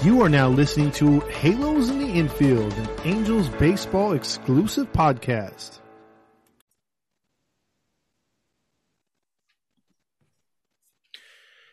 You 0.00 0.22
are 0.22 0.28
now 0.28 0.48
listening 0.48 0.92
to 0.92 1.18
Halos 1.22 1.90
in 1.90 1.98
the 1.98 2.06
Infield, 2.06 2.72
an 2.72 2.88
Angels 3.02 3.48
baseball 3.48 4.12
exclusive 4.12 4.92
podcast. 4.92 5.80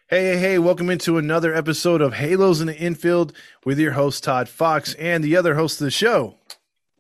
Hey, 0.08 0.26
hey, 0.26 0.38
hey, 0.38 0.58
welcome 0.58 0.90
into 0.90 1.20
another 1.20 1.54
episode 1.54 2.02
of 2.02 2.16
Halos 2.16 2.62
in 2.62 2.66
the 2.66 2.76
Infield 2.76 3.32
with 3.64 3.78
your 3.78 3.92
host, 3.92 4.24
Todd 4.24 4.50
Fox, 4.50 4.96
and 4.96 5.24
the 5.24 5.38
other 5.38 5.54
host 5.54 5.80
of 5.80 5.86
the 5.86 5.92
show. 5.92 6.40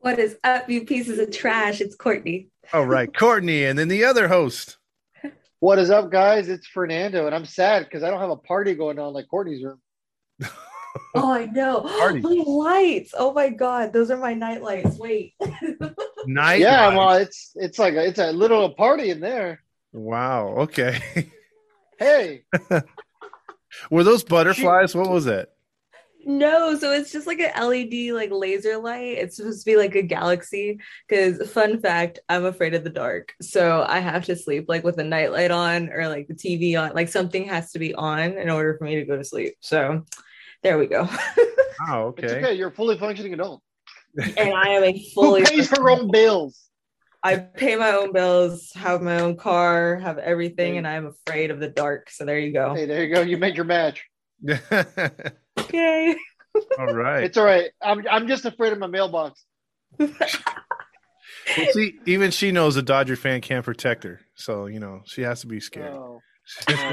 What 0.01 0.19
is 0.19 0.37
up, 0.43 0.69
you 0.69 0.85
pieces 0.85 1.17
of 1.17 1.31
trash? 1.31 1.81
It's 1.81 1.95
Courtney. 1.95 2.49
All 2.71 2.85
right, 2.85 3.11
Courtney, 3.17 3.65
and 3.65 3.79
then 3.79 3.87
the 3.87 4.05
other 4.05 4.27
host. 4.27 4.77
What 5.59 5.79
is 5.79 5.89
up, 5.89 6.11
guys? 6.11 6.49
It's 6.49 6.67
Fernando, 6.67 7.25
and 7.25 7.33
I'm 7.33 7.45
sad 7.45 7.85
because 7.85 8.03
I 8.03 8.11
don't 8.11 8.19
have 8.19 8.29
a 8.29 8.37
party 8.37 8.75
going 8.75 8.99
on 8.99 9.11
like 9.11 9.27
Courtney's 9.27 9.63
room. 9.63 9.81
Oh, 11.15 11.31
I 11.33 11.45
know. 11.53 11.81
Party. 11.99 12.21
My 12.21 12.43
lights. 12.45 13.13
Oh 13.17 13.33
my 13.33 13.49
god, 13.49 13.93
those 13.93 14.11
are 14.11 14.17
my 14.17 14.33
night 14.33 14.61
lights. 14.61 14.97
Wait. 14.97 15.33
Night. 16.27 16.59
yeah, 16.59 16.87
Ride. 16.87 16.95
well, 16.97 17.13
it's 17.17 17.51
it's 17.55 17.77
like 17.77 17.93
a, 17.93 18.03
it's 18.07 18.17
a 18.19 18.31
little 18.31 18.73
party 18.73 19.11
in 19.11 19.19
there. 19.19 19.61
Wow. 19.93 20.47
Okay. 20.65 20.99
Hey, 21.99 22.43
Were 23.89 24.03
those 24.03 24.23
butterflies? 24.23 24.95
What 24.95 25.09
was 25.09 25.27
it? 25.27 25.49
no, 26.27 26.75
so 26.75 26.91
it's 26.91 27.11
just 27.11 27.27
like 27.27 27.39
an 27.39 27.51
LED 27.69 28.11
like 28.15 28.31
laser 28.31 28.77
light. 28.77 29.17
It's 29.19 29.37
supposed 29.37 29.63
to 29.63 29.71
be 29.71 29.77
like 29.77 29.93
a 29.93 30.01
galaxy. 30.01 30.79
Because 31.07 31.47
fun 31.51 31.79
fact, 31.79 32.17
I'm 32.27 32.45
afraid 32.45 32.73
of 32.73 32.83
the 32.83 32.89
dark. 32.89 33.33
So 33.41 33.85
I 33.87 33.99
have 33.99 34.25
to 34.25 34.35
sleep 34.35 34.65
like 34.67 34.83
with 34.83 34.97
a 34.97 35.03
nightlight 35.03 35.51
on 35.51 35.89
or 35.93 36.07
like 36.07 36.27
the 36.27 36.33
TV 36.33 36.75
on. 36.81 36.95
Like 36.95 37.09
something 37.09 37.45
has 37.47 37.71
to 37.73 37.79
be 37.79 37.93
on 37.93 38.37
in 38.39 38.49
order 38.49 38.75
for 38.77 38.85
me 38.85 38.95
to 38.95 39.05
go 39.05 39.15
to 39.17 39.23
sleep. 39.23 39.53
So 39.59 40.03
there 40.63 40.77
we 40.77 40.87
go. 40.87 41.07
Oh, 41.89 42.13
it's 42.17 42.23
okay. 42.33 42.37
okay. 42.37 42.53
You're 42.53 42.69
a 42.69 42.71
fully 42.71 42.97
functioning 42.97 43.33
adult 43.33 43.61
and 44.17 44.53
I 44.53 44.69
am 44.69 44.83
a 44.83 44.93
fully 45.13 45.41
who 45.41 45.45
fully 45.45 45.45
pays 45.45 45.69
her 45.71 45.89
own 45.89 46.11
bills. 46.11 46.61
I 47.23 47.37
pay 47.37 47.75
my 47.75 47.91
own 47.91 48.13
bills, 48.13 48.71
have 48.75 49.01
my 49.01 49.19
own 49.21 49.35
car, 49.35 49.97
have 49.97 50.19
everything, 50.19 50.77
and 50.77 50.87
I'm 50.87 51.07
afraid 51.07 51.49
of 51.49 51.59
the 51.59 51.67
dark. 51.67 52.11
So 52.11 52.23
there 52.23 52.37
you 52.37 52.53
go. 52.53 52.75
Hey, 52.75 52.85
there 52.85 53.03
you 53.03 53.13
go. 53.13 53.21
You 53.21 53.37
made 53.37 53.55
your 53.55 53.65
match. 53.65 54.05
Yay. 54.43 56.15
All 56.77 56.93
right. 56.93 57.23
It's 57.23 57.37
all 57.37 57.45
right. 57.45 57.71
I'm 57.81 58.05
I'm 58.09 58.27
just 58.27 58.45
afraid 58.45 58.73
of 58.73 58.79
my 58.79 58.87
mailbox. 58.87 59.43
Well, 59.97 61.67
see, 61.71 61.95
even 62.05 62.31
she 62.31 62.51
knows 62.51 62.75
a 62.75 62.81
Dodger 62.81 63.15
fan 63.15 63.41
can't 63.41 63.65
protect 63.65 64.03
her, 64.03 64.21
so 64.35 64.67
you 64.67 64.79
know 64.79 65.01
she 65.05 65.21
has 65.21 65.41
to 65.41 65.47
be 65.47 65.59
scared. 65.59 65.93
Oh. 65.93 66.21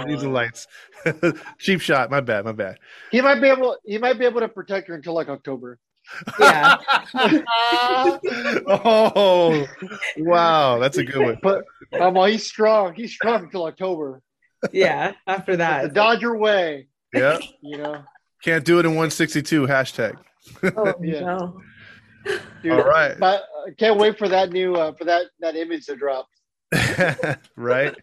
These 0.07 0.25
are 0.25 0.29
lights. 0.29 0.67
Cheap 1.59 1.81
shot. 1.81 2.11
My 2.11 2.21
bad. 2.21 2.45
My 2.45 2.53
bad. 2.53 2.79
He 3.11 3.21
might 3.21 3.41
be 3.41 3.49
able. 3.49 3.77
He 3.85 3.99
might 3.99 4.19
be 4.19 4.25
able 4.25 4.41
to 4.41 4.49
protect 4.49 4.89
her 4.89 4.95
until 4.95 5.15
like 5.15 5.29
October. 5.29 5.79
Yeah. 6.41 6.77
oh, 8.67 9.67
wow, 10.19 10.79
that's 10.79 10.99
a 10.99 11.05
good 11.05 11.23
one. 11.25 11.39
But 11.43 11.65
um, 12.01 12.15
well, 12.15 12.27
he's 12.27 12.47
strong. 12.47 12.95
He's 12.95 13.13
strong 13.13 13.45
until 13.45 13.65
October. 13.67 14.23
yeah. 14.73 15.13
After 15.27 15.57
that, 15.57 15.83
The 15.83 15.89
that. 15.89 15.95
Dodger 15.95 16.37
way. 16.37 16.89
Yeah, 17.15 17.39
You 17.63 17.77
know. 17.79 18.05
can't 18.43 18.65
do 18.65 18.79
it 18.79 18.87
in 18.87 18.93
162 18.93 19.67
hashtag. 19.67 20.15
Oh, 20.77 20.95
Yeah. 21.03 21.21
no. 21.21 21.61
Dude, 22.63 22.73
All 22.73 22.85
right. 22.85 23.19
But 23.19 23.43
I 23.67 23.73
can't 23.79 23.99
wait 23.99 24.17
for 24.19 24.29
that 24.29 24.51
new 24.51 24.75
uh, 24.75 24.93
for 24.95 25.05
that 25.05 25.27
that 25.41 25.57
image 25.57 25.87
to 25.87 25.97
drop. 25.97 26.27
right? 27.57 27.95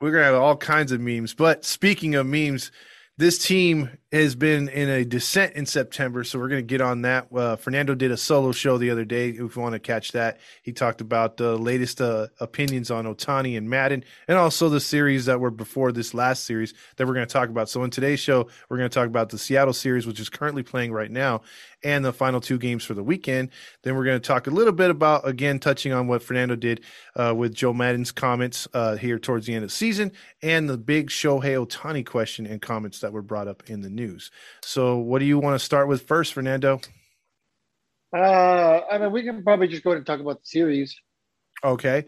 We're 0.00 0.12
gonna 0.12 0.24
have 0.24 0.34
all 0.34 0.56
kinds 0.56 0.92
of 0.92 1.00
memes. 1.00 1.34
But 1.34 1.64
speaking 1.64 2.14
of 2.14 2.26
memes, 2.26 2.70
this 3.18 3.38
team 3.38 3.90
has 4.20 4.34
been 4.34 4.68
in 4.68 4.88
a 4.88 5.04
descent 5.04 5.54
in 5.54 5.64
September, 5.64 6.22
so 6.24 6.38
we're 6.38 6.48
gonna 6.48 6.62
get 6.62 6.80
on 6.80 7.02
that. 7.02 7.28
Uh, 7.34 7.56
Fernando 7.56 7.94
did 7.94 8.10
a 8.10 8.16
solo 8.16 8.52
show 8.52 8.78
the 8.78 8.90
other 8.90 9.04
day. 9.04 9.30
If 9.30 9.56
you 9.56 9.62
want 9.62 9.72
to 9.72 9.78
catch 9.78 10.12
that, 10.12 10.38
he 10.62 10.72
talked 10.72 11.00
about 11.00 11.36
the 11.36 11.56
latest 11.56 12.00
uh, 12.00 12.28
opinions 12.40 12.90
on 12.90 13.06
Ohtani 13.06 13.56
and 13.56 13.68
Maddon, 13.70 14.04
and 14.28 14.36
also 14.36 14.68
the 14.68 14.80
series 14.80 15.24
that 15.26 15.40
were 15.40 15.50
before 15.50 15.92
this 15.92 16.14
last 16.14 16.44
series 16.44 16.74
that 16.96 17.06
we're 17.06 17.14
gonna 17.14 17.26
talk 17.26 17.48
about. 17.48 17.68
So 17.68 17.82
in 17.84 17.90
today's 17.90 18.20
show, 18.20 18.48
we're 18.68 18.76
gonna 18.76 18.88
talk 18.88 19.06
about 19.06 19.30
the 19.30 19.38
Seattle 19.38 19.72
series, 19.72 20.06
which 20.06 20.20
is 20.20 20.28
currently 20.28 20.62
playing 20.62 20.92
right 20.92 21.10
now, 21.10 21.42
and 21.84 22.04
the 22.04 22.12
final 22.12 22.40
two 22.40 22.58
games 22.58 22.84
for 22.84 22.94
the 22.94 23.02
weekend. 23.02 23.50
Then 23.82 23.96
we're 23.96 24.04
going 24.04 24.20
to 24.20 24.26
talk 24.26 24.46
a 24.46 24.50
little 24.50 24.72
bit 24.72 24.90
about, 24.90 25.26
again, 25.26 25.58
touching 25.58 25.92
on 25.92 26.06
what 26.06 26.22
Fernando 26.22 26.56
did 26.56 26.82
uh, 27.16 27.34
with 27.36 27.54
Joe 27.54 27.72
Maddon's 27.72 28.12
comments 28.12 28.68
uh, 28.72 28.96
here 28.96 29.18
towards 29.18 29.46
the 29.46 29.54
end 29.54 29.64
of 29.64 29.70
the 29.70 29.74
season 29.74 30.12
and 30.42 30.68
the 30.68 30.78
big 30.78 31.08
Shohei 31.08 31.66
Ohtani 31.66 32.04
question 32.04 32.46
and 32.46 32.60
comments 32.60 33.00
that 33.00 33.12
were 33.12 33.22
brought 33.22 33.48
up 33.48 33.68
in 33.68 33.80
the 33.80 33.90
news. 33.90 34.01
So, 34.62 34.98
what 34.98 35.18
do 35.18 35.24
you 35.24 35.38
want 35.38 35.54
to 35.54 35.64
start 35.64 35.88
with 35.88 36.06
first, 36.06 36.32
Fernando? 36.32 36.80
Uh, 38.14 38.80
I 38.90 38.98
mean, 38.98 39.12
we 39.12 39.22
can 39.22 39.42
probably 39.42 39.68
just 39.68 39.82
go 39.82 39.90
ahead 39.90 39.98
and 39.98 40.06
talk 40.06 40.20
about 40.20 40.40
the 40.40 40.46
series. 40.46 40.94
Okay. 41.64 42.04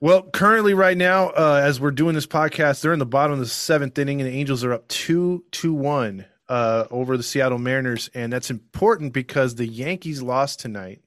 Well, 0.00 0.22
currently, 0.22 0.74
right 0.74 0.96
now, 0.96 1.28
uh, 1.28 1.60
as 1.62 1.80
we're 1.80 1.92
doing 1.92 2.14
this 2.14 2.26
podcast, 2.26 2.80
they're 2.80 2.92
in 2.92 2.98
the 2.98 3.06
bottom 3.06 3.34
of 3.34 3.38
the 3.38 3.46
seventh 3.46 3.96
inning, 3.98 4.20
and 4.20 4.28
the 4.28 4.34
Angels 4.34 4.64
are 4.64 4.72
up 4.72 4.88
two 4.88 5.44
to 5.52 5.72
one 5.72 6.26
uh, 6.48 6.86
over 6.90 7.16
the 7.16 7.22
Seattle 7.22 7.58
Mariners, 7.58 8.10
and 8.12 8.32
that's 8.32 8.50
important 8.50 9.12
because 9.12 9.54
the 9.54 9.66
Yankees 9.66 10.20
lost 10.20 10.58
tonight, 10.58 11.02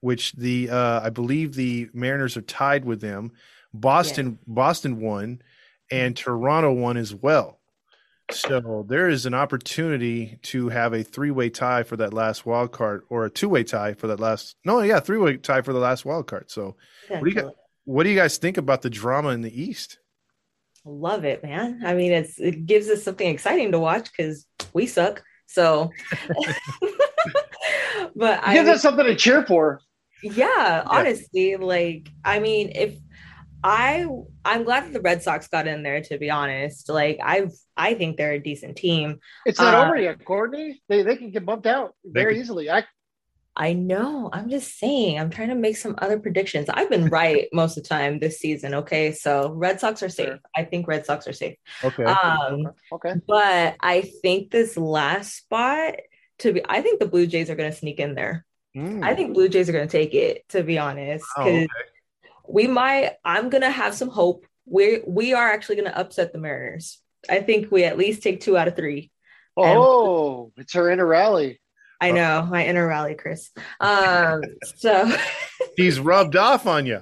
which 0.00 0.32
the 0.32 0.68
uh, 0.68 1.00
I 1.00 1.10
believe 1.10 1.54
the 1.54 1.88
Mariners 1.92 2.36
are 2.36 2.42
tied 2.42 2.84
with 2.84 3.00
them. 3.00 3.32
Boston 3.72 4.38
Boston 4.48 5.00
won, 5.00 5.42
and 5.90 6.16
Toronto 6.16 6.72
won 6.72 6.96
as 6.96 7.14
well. 7.14 7.59
So 8.32 8.84
there 8.88 9.08
is 9.08 9.26
an 9.26 9.34
opportunity 9.34 10.38
to 10.42 10.68
have 10.68 10.92
a 10.92 11.02
three-way 11.02 11.50
tie 11.50 11.82
for 11.82 11.96
that 11.96 12.12
last 12.14 12.46
wild 12.46 12.72
card, 12.72 13.02
or 13.08 13.24
a 13.24 13.30
two-way 13.30 13.64
tie 13.64 13.94
for 13.94 14.06
that 14.08 14.20
last. 14.20 14.56
No, 14.64 14.80
yeah, 14.80 15.00
three-way 15.00 15.36
tie 15.38 15.62
for 15.62 15.72
the 15.72 15.78
last 15.78 16.04
wild 16.04 16.26
card. 16.26 16.50
So 16.50 16.76
What 17.08 17.24
do 17.24 17.30
you? 17.30 17.52
What 17.84 18.04
do 18.04 18.10
you 18.10 18.16
guys 18.16 18.36
think 18.38 18.56
about 18.56 18.82
the 18.82 18.90
drama 18.90 19.30
in 19.30 19.40
the 19.40 19.62
East? 19.62 19.98
Love 20.84 21.24
it, 21.24 21.42
man. 21.42 21.82
I 21.84 21.94
mean, 21.94 22.12
it's 22.12 22.38
it 22.38 22.66
gives 22.66 22.88
us 22.88 23.02
something 23.02 23.26
exciting 23.28 23.72
to 23.72 23.78
watch 23.78 24.08
because 24.16 24.46
we 24.72 24.86
suck. 24.86 25.22
So, 25.46 25.90
but 28.16 28.40
I 28.42 28.54
Gives 28.54 28.68
us 28.68 28.82
something 28.82 29.06
to 29.06 29.16
cheer 29.16 29.44
for. 29.46 29.80
yeah 30.22 30.82
honestly 30.84 31.56
like 31.56 32.10
i 32.26 32.38
mean 32.38 32.70
if 32.74 32.94
i 33.64 34.06
i'm 34.44 34.64
glad 34.64 34.84
that 34.84 34.92
the 34.92 35.00
red 35.00 35.22
sox 35.22 35.48
got 35.48 35.66
in 35.66 35.82
there 35.82 36.00
to 36.00 36.18
be 36.18 36.30
honest 36.30 36.88
like 36.88 37.18
i've 37.22 37.52
i 37.76 37.94
think 37.94 38.16
they're 38.16 38.32
a 38.32 38.42
decent 38.42 38.76
team 38.76 39.18
It's 39.46 39.58
not 39.58 39.74
Uh, 39.74 39.84
over 39.86 39.96
yet, 39.98 40.24
Courtney. 40.24 40.80
They 40.88 41.02
they 41.02 41.16
can 41.16 41.30
get 41.30 41.44
bumped 41.46 41.66
out 41.66 41.94
very 42.04 42.34
can- 42.34 42.42
easily. 42.42 42.70
I 42.70 42.84
i 43.56 43.72
know 43.72 44.30
i'm 44.32 44.48
just 44.48 44.78
saying 44.78 45.18
i'm 45.18 45.28
trying 45.28 45.48
to 45.48 45.56
make 45.56 45.76
some 45.76 45.96
other 45.98 46.20
predictions 46.20 46.68
i've 46.70 46.88
been 46.88 47.08
right 47.08 47.48
most 47.52 47.76
of 47.76 47.82
the 47.82 47.88
time 47.88 48.20
this 48.20 48.38
season 48.38 48.74
okay 48.74 49.10
so 49.10 49.50
red 49.50 49.80
sox 49.80 50.04
are 50.04 50.08
safe 50.08 50.28
Sure. 50.28 50.38
i 50.56 50.62
think 50.62 50.86
red 50.86 51.04
sox 51.04 51.26
are 51.26 51.32
safe 51.32 51.56
Okay. 51.82 52.04
um 52.04 52.68
okay. 52.92 53.14
but 53.26 53.74
i 53.80 54.02
think 54.22 54.52
this 54.52 54.76
last 54.76 55.36
spot 55.36 55.94
to 56.38 56.52
be 56.52 56.62
i 56.68 56.80
think 56.80 57.00
the 57.00 57.06
blue 57.08 57.26
jays 57.26 57.50
are 57.50 57.56
going 57.56 57.70
to 57.72 57.76
sneak 57.76 57.98
in 57.98 58.14
there 58.14 58.46
Mm. 58.76 59.02
i 59.04 59.16
think 59.16 59.34
blue 59.34 59.48
jays 59.48 59.68
are 59.68 59.72
going 59.72 59.88
to 59.88 59.98
take 59.98 60.14
it 60.14 60.48
to 60.50 60.62
be 60.62 60.78
honest 60.78 61.26
Oh, 61.36 61.42
'cause 61.42 61.48
okay. 61.48 61.66
We 62.52 62.66
might 62.66 63.12
i'm 63.24 63.48
gonna 63.48 63.70
have 63.70 63.94
some 63.94 64.08
hope 64.08 64.44
we 64.66 65.00
we 65.06 65.32
are 65.32 65.48
actually 65.50 65.76
gonna 65.76 65.90
upset 65.90 66.32
the 66.32 66.38
mariners 66.38 67.00
i 67.28 67.40
think 67.40 67.70
we 67.70 67.84
at 67.84 67.98
least 67.98 68.22
take 68.22 68.40
two 68.40 68.56
out 68.56 68.68
of 68.68 68.76
three 68.76 69.10
Oh, 69.56 70.52
it's 70.56 70.72
her 70.72 70.90
inner 70.90 71.04
rally. 71.06 71.60
i 72.00 72.12
know 72.12 72.46
my 72.50 72.64
inner 72.66 72.86
rally 72.86 73.14
chris 73.14 73.50
um 73.80 74.40
so 74.76 75.10
He's 75.76 76.00
rubbed 76.00 76.36
off 76.36 76.66
on 76.66 76.86
you. 76.86 77.00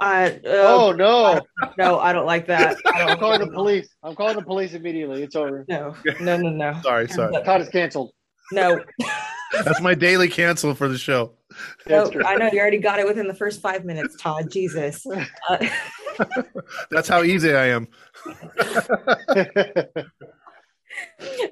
uh, 0.00 0.30
Oh 0.44 0.90
uh 0.90 0.96
no! 0.96 1.40
no 1.78 1.98
i 2.00 2.12
don't 2.12 2.26
like 2.26 2.46
that 2.48 2.76
I 2.86 3.02
I'm 3.04 3.18
calling 3.18 3.40
the 3.40 3.50
police. 3.52 3.88
I'm 4.02 4.16
calling 4.16 4.36
the 4.36 4.42
police 4.42 4.74
immediately. 4.74 5.22
It's 5.22 5.36
over. 5.36 5.64
no 5.68 5.94
no 6.20 6.36
no 6.36 6.50
no 6.50 6.80
Sorry, 6.82 7.08
sorry. 7.08 7.32
Todd 7.44 7.60
is 7.60 7.68
canceled. 7.68 8.10
no 8.52 8.80
That's 9.62 9.80
my 9.80 9.94
daily 9.94 10.28
cancel 10.28 10.74
for 10.74 10.88
the 10.88 10.98
show. 10.98 11.32
That's 11.86 12.10
no 12.10 12.22
i 12.26 12.34
know 12.34 12.50
you 12.52 12.58
already 12.58 12.78
got 12.78 12.98
it 12.98 13.06
within 13.06 13.28
the 13.28 13.34
first 13.34 13.60
five 13.60 13.84
minutes 13.84 14.16
todd 14.16 14.50
jesus 14.50 15.06
uh, 15.06 15.68
That's 16.90 17.08
how 17.08 17.22
easy 17.22 17.54
I 17.54 17.66
am. 17.68 17.88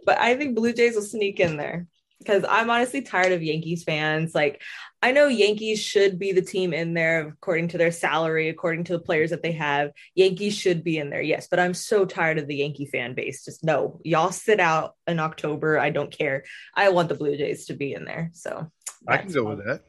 but 0.05 0.19
I 0.19 0.37
think 0.37 0.57
Blue 0.57 0.73
Jays 0.73 0.95
will 0.95 1.03
sneak 1.03 1.41
in 1.41 1.57
there 1.57 1.87
because 2.19 2.45
I'm 2.49 2.71
honestly 2.71 3.03
tired 3.03 3.33
of 3.33 3.43
Yankees 3.43 3.85
fans. 3.85 4.35
Like, 4.35 4.63
I 5.03 5.11
know 5.11 5.27
Yankees 5.27 5.81
should 5.81 6.19
be 6.19 6.31
the 6.31 6.43
team 6.43 6.73
in 6.73 6.95
there 6.95 7.27
according 7.29 7.69
to 7.69 7.79
their 7.79 7.91
salary, 7.91 8.49
according 8.49 8.85
to 8.85 8.93
the 8.93 9.01
players 9.01 9.31
that 9.31 9.43
they 9.43 9.51
have. 9.53 9.91
Yankees 10.15 10.57
should 10.57 10.85
be 10.85 10.97
in 10.97 11.11
there, 11.11 11.21
yes, 11.21 11.49
but 11.51 11.59
I'm 11.59 11.75
so 11.75 12.05
tired 12.05 12.39
of 12.39 12.47
the 12.47 12.55
Yankee 12.57 12.87
fan 12.87 13.15
base. 13.15 13.45
Just 13.45 13.65
no, 13.65 14.01
y'all 14.05 14.31
sit 14.31 14.61
out 14.61 14.95
in 15.09 15.19
October. 15.19 15.77
I 15.77 15.91
don't 15.91 16.17
care. 16.17 16.45
I 16.77 16.91
want 16.91 17.09
the 17.09 17.17
Blue 17.17 17.37
Jays 17.37 17.67
to 17.67 17.75
be 17.75 17.95
in 17.95 18.05
there. 18.05 18.31
So 18.33 18.71
I 19.09 19.19
can 19.19 19.33
go 19.33 19.45
with 19.45 19.67
that. 19.67 19.83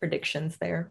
Predictions 0.00 0.56
there. 0.60 0.90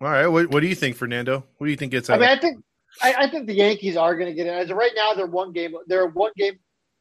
All 0.00 0.08
right. 0.08 0.26
What, 0.26 0.50
what 0.50 0.60
do 0.60 0.66
you 0.66 0.74
think, 0.74 0.96
Fernando? 0.96 1.44
What 1.58 1.66
do 1.66 1.70
you 1.70 1.76
think 1.76 1.92
gets 1.92 2.10
I 2.10 2.14
out? 2.14 2.20
mean, 2.20 2.30
I 2.30 2.38
think 2.38 2.64
I, 3.00 3.14
I 3.14 3.30
think 3.30 3.46
the 3.46 3.54
Yankees 3.54 3.96
are 3.96 4.16
going 4.16 4.28
to 4.28 4.34
get 4.34 4.46
in. 4.46 4.54
As 4.54 4.70
of 4.70 4.76
right 4.76 4.92
now, 4.96 5.14
they're 5.14 5.26
one 5.26 5.52
game. 5.52 5.74
They're 5.86 6.08
one 6.08 6.32
game 6.36 6.58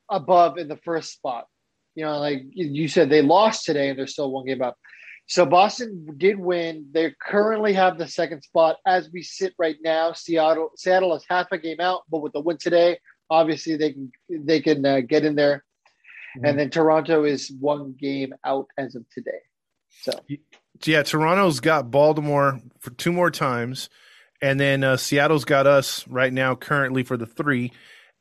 above 0.09 0.57
in 0.57 0.67
the 0.67 0.77
first 0.77 1.13
spot. 1.13 1.47
You 1.95 2.05
know, 2.05 2.19
like 2.19 2.43
you 2.51 2.87
said, 2.87 3.09
they 3.09 3.21
lost 3.21 3.65
today 3.65 3.89
and 3.89 3.97
they're 3.97 4.07
still 4.07 4.31
one 4.31 4.45
game 4.45 4.61
up. 4.61 4.77
So 5.29 5.45
Boston 5.45 6.07
did 6.17 6.39
win. 6.39 6.87
They 6.91 7.13
currently 7.21 7.71
have 7.73 7.99
the 7.99 8.07
second 8.07 8.41
spot 8.41 8.77
as 8.87 9.11
we 9.13 9.21
sit 9.21 9.53
right 9.59 9.75
now. 9.83 10.11
Seattle 10.11 10.71
Seattle 10.75 11.15
is 11.15 11.23
half 11.29 11.51
a 11.51 11.59
game 11.59 11.79
out, 11.79 12.01
but 12.09 12.23
with 12.23 12.33
the 12.33 12.39
win 12.39 12.57
today, 12.57 12.97
obviously 13.29 13.77
they 13.77 13.93
can 13.93 14.11
they 14.27 14.59
can 14.59 14.83
uh, 14.83 15.01
get 15.01 15.23
in 15.23 15.35
there. 15.35 15.63
Mm-hmm. 16.35 16.45
And 16.45 16.59
then 16.59 16.69
Toronto 16.71 17.25
is 17.25 17.51
one 17.59 17.95
game 17.99 18.33
out 18.43 18.69
as 18.79 18.95
of 18.95 19.07
today. 19.11 19.37
So 20.01 20.19
yeah, 20.83 21.03
Toronto's 21.03 21.59
got 21.59 21.91
Baltimore 21.91 22.59
for 22.79 22.89
two 22.89 23.11
more 23.11 23.29
times, 23.29 23.87
and 24.41 24.59
then 24.59 24.83
uh, 24.83 24.97
Seattle's 24.97 25.45
got 25.45 25.67
us 25.67 26.07
right 26.07 26.33
now 26.33 26.55
currently 26.55 27.03
for 27.03 27.17
the 27.17 27.27
three. 27.27 27.71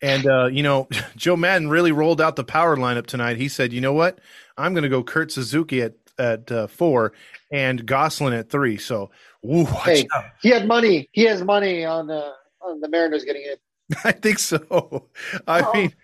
And 0.03 0.27
uh, 0.27 0.47
you 0.49 0.63
know, 0.63 0.89
Joe 1.17 1.37
Maddon 1.37 1.71
really 1.71 1.91
rolled 1.91 2.21
out 2.21 2.37
the 2.37 2.45
power 2.45 2.77
lineup 2.77 3.07
tonight. 3.07 3.39
He 3.39 3.49
said, 3.49 3.73
"You 3.73 3.81
know 3.81 3.95
what? 3.95 4.21
I'm 4.59 4.75
going 4.75 4.83
to 4.83 4.91
go 4.91 5.03
Kurt 5.03 5.33
Suzuki 5.33 5.81
at 5.81 5.95
at 6.19 6.51
uh, 6.51 6.67
four 6.67 7.13
and 7.51 7.85
Gosselin 7.87 8.33
at 8.33 8.51
three. 8.51 8.77
So, 8.77 9.11
hey, 9.43 10.07
he 10.41 10.51
had 10.51 10.67
money. 10.67 11.09
He 11.13 11.23
has 11.25 11.43
money 11.43 11.85
on 11.85 12.07
the 12.07 12.33
on 12.61 12.81
the 12.81 12.89
Mariners 12.89 13.25
getting 13.25 13.43
it. 13.43 13.61
I 14.05 14.13
think 14.13 14.39
so. 14.39 15.09
I 15.47 15.61
oh. 15.61 15.73
mean, 15.73 15.95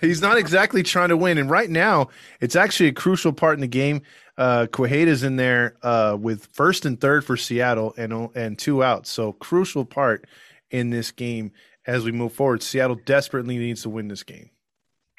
he's 0.00 0.22
not 0.22 0.38
exactly 0.38 0.82
trying 0.82 1.10
to 1.10 1.16
win, 1.16 1.38
and 1.38 1.50
right 1.50 1.70
now 1.70 2.08
it's 2.40 2.56
actually 2.56 2.88
a 2.88 2.92
crucial 2.92 3.32
part 3.32 3.54
in 3.54 3.60
the 3.60 3.66
game. 3.66 4.02
Uh, 4.36 4.66
Quijada's 4.70 5.22
in 5.22 5.36
there 5.36 5.76
uh, 5.82 6.16
with 6.20 6.46
first 6.46 6.84
and 6.86 7.00
third 7.00 7.24
for 7.24 7.36
Seattle 7.36 7.94
and 7.96 8.30
and 8.34 8.58
two 8.58 8.82
outs, 8.82 9.10
so 9.10 9.32
crucial 9.32 9.84
part 9.84 10.26
in 10.70 10.90
this 10.90 11.10
game 11.10 11.52
as 11.86 12.04
we 12.04 12.12
move 12.12 12.32
forward. 12.32 12.62
Seattle 12.62 12.98
desperately 13.04 13.58
needs 13.58 13.82
to 13.82 13.90
win 13.90 14.08
this 14.08 14.22
game. 14.22 14.50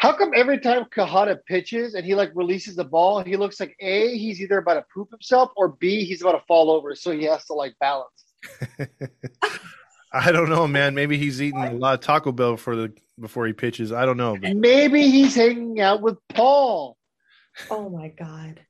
How 0.06 0.14
come 0.14 0.34
every 0.36 0.60
time 0.60 0.86
Quijada 0.96 1.40
pitches 1.48 1.96
and 1.96 2.06
he 2.06 2.14
like 2.14 2.30
releases 2.36 2.76
the 2.76 2.84
ball, 2.84 3.24
he 3.24 3.38
looks 3.38 3.60
like 3.60 3.76
A, 3.80 4.16
he's 4.16 4.40
either 4.40 4.60
about 4.60 4.76
to 4.76 4.86
poop 4.94 5.10
himself 5.10 5.50
or 5.58 5.70
B, 5.70 6.06
he's 6.06 6.22
about 6.22 6.34
to 6.34 6.44
fall 6.48 6.70
over. 6.70 6.94
So 6.94 7.10
he 7.10 7.24
has 7.24 7.44
to 7.46 7.54
like 7.54 7.74
balance. 7.80 8.26
I 10.14 10.32
don't 10.32 10.52
know, 10.52 10.68
man. 10.68 10.94
Maybe 10.94 11.18
he's 11.18 11.42
eating 11.42 11.60
a 11.60 11.72
lot 11.72 11.96
of 11.96 12.02
Taco 12.02 12.32
Bell 12.32 12.52
before 12.52 12.76
the 12.76 12.94
before 13.20 13.48
he 13.48 13.54
pitches. 13.54 13.92
I 13.92 14.06
don't 14.06 14.18
know. 14.18 14.38
But. 14.40 14.56
Maybe 14.56 15.10
he's 15.10 15.34
hanging 15.34 15.80
out 15.80 16.04
with 16.04 16.20
Paul. 16.30 16.98
Oh 17.72 17.90
my 17.90 18.10
god. 18.10 18.64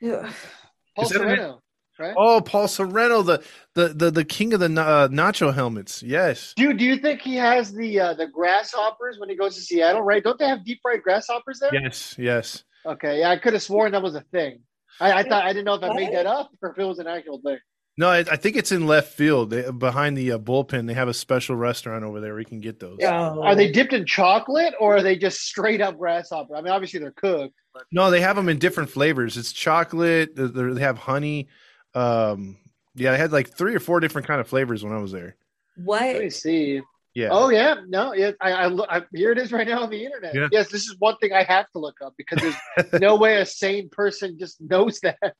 Paul 0.00 1.04
Sorrento 1.04 1.62
right? 2.00 2.14
Oh, 2.16 2.40
Paul 2.40 2.66
Sorrento, 2.66 3.22
the 3.22 3.42
the 3.74 3.88
the, 3.88 4.10
the 4.10 4.24
king 4.24 4.52
of 4.52 4.60
the 4.60 4.66
uh, 4.66 5.08
nacho 5.08 5.54
helmets. 5.54 6.02
Yes. 6.02 6.54
Dude, 6.56 6.78
do 6.78 6.84
you 6.84 6.96
think 6.96 7.20
he 7.20 7.36
has 7.36 7.72
the 7.72 8.00
uh, 8.00 8.14
the 8.14 8.26
grasshoppers 8.26 9.18
when 9.18 9.28
he 9.28 9.36
goes 9.36 9.54
to 9.56 9.60
Seattle? 9.60 10.02
Right? 10.02 10.24
Don't 10.24 10.38
they 10.38 10.48
have 10.48 10.64
deep 10.64 10.80
fried 10.82 11.02
grasshoppers 11.02 11.60
there? 11.60 11.70
Yes. 11.72 12.16
Yes. 12.18 12.64
Okay. 12.84 13.20
Yeah, 13.20 13.30
I 13.30 13.36
could 13.36 13.52
have 13.52 13.62
sworn 13.62 13.92
that 13.92 14.02
was 14.02 14.14
a 14.14 14.22
thing. 14.32 14.60
I, 14.98 15.12
I 15.12 15.22
thought 15.22 15.44
I 15.44 15.52
didn't 15.52 15.66
know 15.66 15.74
if 15.74 15.82
I 15.82 15.94
made 15.94 16.12
that 16.14 16.26
up 16.26 16.50
or 16.62 16.70
if 16.70 16.78
it 16.78 16.84
was 16.84 16.98
an 16.98 17.06
actual 17.06 17.40
thing. 17.40 17.58
No, 17.96 18.08
I, 18.08 18.18
I 18.20 18.36
think 18.36 18.56
it's 18.56 18.72
in 18.72 18.86
left 18.86 19.12
field 19.12 19.50
they, 19.50 19.70
behind 19.70 20.16
the 20.16 20.32
uh, 20.32 20.38
bullpen. 20.38 20.86
They 20.86 20.94
have 20.94 21.08
a 21.08 21.14
special 21.14 21.56
restaurant 21.56 22.02
over 22.02 22.20
there 22.20 22.32
where 22.32 22.40
you 22.40 22.46
can 22.46 22.60
get 22.60 22.80
those. 22.80 22.96
Yeah. 22.98 23.12
Are 23.12 23.54
they 23.54 23.70
dipped 23.70 23.92
in 23.92 24.06
chocolate 24.06 24.72
or 24.80 24.96
are 24.96 25.02
they 25.02 25.16
just 25.16 25.40
straight 25.40 25.82
up 25.82 25.98
grasshopper? 25.98 26.56
I 26.56 26.62
mean, 26.62 26.72
obviously 26.72 27.00
they're 27.00 27.10
cooked. 27.10 27.54
But... 27.74 27.82
No, 27.92 28.10
they 28.10 28.22
have 28.22 28.36
them 28.36 28.48
in 28.48 28.58
different 28.58 28.88
flavors. 28.88 29.36
It's 29.36 29.52
chocolate. 29.52 30.30
They 30.34 30.80
have 30.80 30.96
honey. 30.96 31.48
Um, 31.94 32.58
yeah, 32.94 33.12
I 33.12 33.16
had 33.16 33.32
like 33.32 33.48
three 33.48 33.74
or 33.74 33.80
four 33.80 34.00
different 34.00 34.26
kind 34.26 34.40
of 34.40 34.48
flavors 34.48 34.84
when 34.84 34.92
I 34.92 34.98
was 34.98 35.12
there. 35.12 35.36
What? 35.76 36.02
Let 36.02 36.20
me 36.20 36.30
see. 36.30 36.80
Yeah. 37.14 37.28
Oh 37.32 37.50
yeah. 37.50 37.76
No. 37.88 38.14
Yeah. 38.14 38.32
I, 38.40 38.52
I, 38.52 38.96
I 38.98 39.02
here 39.12 39.32
it 39.32 39.38
is 39.38 39.52
right 39.52 39.66
now 39.66 39.82
on 39.82 39.90
the 39.90 40.04
internet. 40.04 40.34
Yeah. 40.34 40.48
Yes, 40.52 40.70
this 40.70 40.82
is 40.82 40.96
one 40.98 41.16
thing 41.18 41.32
I 41.32 41.42
have 41.42 41.70
to 41.72 41.78
look 41.78 41.96
up 42.04 42.14
because 42.16 42.40
there's 42.40 42.92
no 43.00 43.16
way 43.16 43.36
a 43.40 43.46
sane 43.46 43.88
person 43.88 44.38
just 44.38 44.60
knows 44.60 45.00
that. 45.00 45.34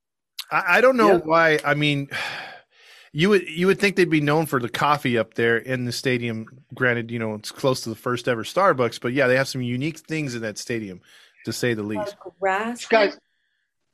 I, 0.51 0.79
I 0.79 0.81
don't 0.81 0.97
know 0.97 1.13
yeah. 1.13 1.19
why. 1.19 1.59
I 1.65 1.75
mean, 1.75 2.09
you 3.13 3.29
would 3.31 3.49
you 3.49 3.67
would 3.67 3.79
think 3.79 3.97
they'd 3.97 4.11
be 4.11 4.21
known 4.21 4.47
for 4.47 4.61
the 4.61 4.69
coffee 4.69 5.19
up 5.19 5.35
there 5.35 5.59
in 5.59 5.85
the 5.85 5.93
stadium. 5.93 6.47
Granted, 6.75 7.11
you 7.11 7.19
know 7.19 7.35
it's 7.35 7.53
close 7.53 7.83
to 7.83 7.89
the 7.89 7.97
first 7.97 8.29
ever 8.29 8.43
Starbucks, 8.43 9.01
but 9.01 9.13
yeah, 9.13 9.27
they 9.27 9.37
have 9.37 9.49
some 9.49 9.63
unique 9.63 9.99
things 9.99 10.35
in 10.35 10.43
that 10.43 10.59
stadium, 10.59 11.01
to 11.45 11.53
say 11.53 11.75
the 11.75 11.83
least. 11.83 12.17
Grass, 12.41 12.87
guys. 12.87 13.19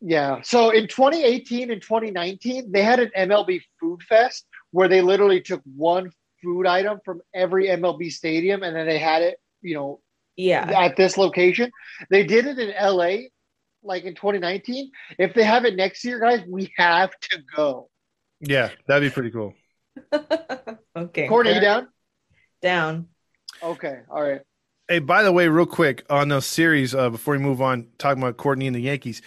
Yeah. 0.08 0.40
So 0.42 0.70
in 0.70 0.86
2018 0.86 1.72
and 1.72 1.82
2019, 1.82 2.70
they 2.70 2.84
had 2.84 3.00
an 3.00 3.10
MLB 3.18 3.60
Food 3.80 4.04
Fest 4.04 4.46
where 4.70 4.86
they 4.86 5.02
literally 5.02 5.40
took 5.40 5.60
one 5.64 6.12
food 6.40 6.64
item 6.64 7.00
from 7.04 7.22
every 7.34 7.66
MLB 7.66 8.12
stadium 8.12 8.62
and 8.62 8.76
then 8.76 8.86
they 8.86 8.98
had 8.98 9.22
it, 9.22 9.36
you 9.62 9.74
know, 9.74 10.00
yeah, 10.36 10.70
at 10.78 10.96
this 10.96 11.18
location. 11.18 11.72
They 12.08 12.22
did 12.22 12.46
it 12.46 12.56
in 12.56 12.72
LA 12.80 13.30
like 13.82 14.04
in 14.04 14.14
2019. 14.14 14.92
If 15.18 15.34
they 15.34 15.42
have 15.42 15.64
it 15.64 15.74
next 15.74 16.04
year, 16.04 16.20
guys, 16.20 16.40
we 16.48 16.72
have 16.76 17.10
to 17.30 17.42
go. 17.56 17.90
Yeah, 18.38 18.70
that'd 18.86 19.10
be 19.10 19.12
pretty 19.12 19.32
cool. 19.32 19.54
okay. 20.96 21.26
Courtney, 21.26 21.54
you 21.54 21.60
down? 21.60 21.88
Down. 22.62 23.08
Okay. 23.60 24.02
All 24.08 24.22
right. 24.22 24.42
Hey, 24.86 25.00
by 25.00 25.24
the 25.24 25.32
way, 25.32 25.48
real 25.48 25.66
quick 25.66 26.04
on 26.08 26.28
the 26.28 26.40
series, 26.40 26.94
uh, 26.94 27.10
before 27.10 27.32
we 27.32 27.38
move 27.38 27.60
on, 27.60 27.88
talking 27.98 28.22
about 28.22 28.36
Courtney 28.36 28.68
and 28.68 28.76
the 28.76 28.80
Yankees, 28.80 29.20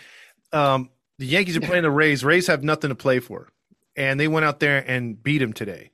um, 0.52 0.90
the 1.18 1.26
Yankees 1.26 1.58
are 1.58 1.62
playing 1.62 1.84
the 1.84 1.92
Rays. 1.92 2.24
Rays 2.24 2.48
have 2.48 2.64
nothing 2.64 2.90
to 2.90 2.96
play 2.96 3.20
for, 3.20 3.50
and 3.96 4.20
they 4.20 4.28
went 4.28 4.46
out 4.46 4.60
there 4.60 4.84
and 4.88 5.22
beat 5.22 5.40
them 5.40 5.54
today. 5.54 5.92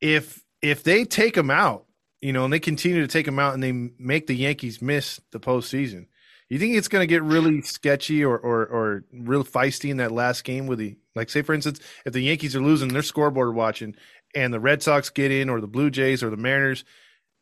If 0.00 0.42
if 0.62 0.82
they 0.82 1.04
take 1.04 1.34
them 1.34 1.50
out, 1.50 1.84
you 2.20 2.32
know, 2.32 2.44
and 2.44 2.52
they 2.52 2.60
continue 2.60 3.02
to 3.02 3.08
take 3.08 3.26
them 3.26 3.38
out, 3.38 3.54
and 3.54 3.62
they 3.62 3.72
make 3.72 4.26
the 4.26 4.34
Yankees 4.34 4.80
miss 4.80 5.20
the 5.32 5.40
postseason, 5.40 6.06
you 6.48 6.58
think 6.58 6.74
it's 6.74 6.88
going 6.88 7.02
to 7.02 7.06
get 7.06 7.22
really 7.22 7.62
sketchy 7.62 8.24
or, 8.24 8.38
or 8.38 8.66
or 8.66 9.04
real 9.12 9.44
feisty 9.44 9.90
in 9.90 9.98
that 9.98 10.12
last 10.12 10.44
game 10.44 10.66
with 10.66 10.78
the 10.78 10.96
like, 11.14 11.30
say 11.30 11.42
for 11.42 11.54
instance, 11.54 11.80
if 12.04 12.12
the 12.12 12.22
Yankees 12.22 12.56
are 12.56 12.62
losing, 12.62 12.88
their 12.88 13.02
scoreboard 13.02 13.54
watching, 13.54 13.94
and 14.34 14.52
the 14.52 14.60
Red 14.60 14.82
Sox 14.82 15.10
get 15.10 15.30
in, 15.30 15.48
or 15.48 15.60
the 15.60 15.66
Blue 15.66 15.90
Jays, 15.90 16.22
or 16.22 16.30
the 16.30 16.36
Mariners, 16.36 16.84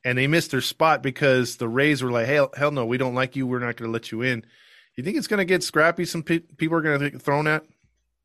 and 0.04 0.18
they 0.18 0.26
miss 0.26 0.48
their 0.48 0.60
spot 0.60 1.02
because 1.02 1.56
the 1.56 1.68
Rays 1.68 2.02
were 2.02 2.10
like, 2.10 2.26
hell, 2.26 2.50
hell 2.56 2.72
no, 2.72 2.84
we 2.84 2.98
don't 2.98 3.14
like 3.14 3.36
you, 3.36 3.46
we're 3.46 3.60
not 3.60 3.76
going 3.76 3.88
to 3.88 3.92
let 3.92 4.10
you 4.10 4.22
in 4.22 4.44
you 4.96 5.04
think 5.04 5.16
it's 5.16 5.26
going 5.26 5.38
to 5.38 5.44
get 5.44 5.62
scrappy? 5.62 6.04
Some 6.04 6.22
pe- 6.22 6.40
people 6.40 6.76
are 6.76 6.82
going 6.82 7.00
to 7.00 7.10
get 7.10 7.22
thrown 7.22 7.46
at. 7.46 7.64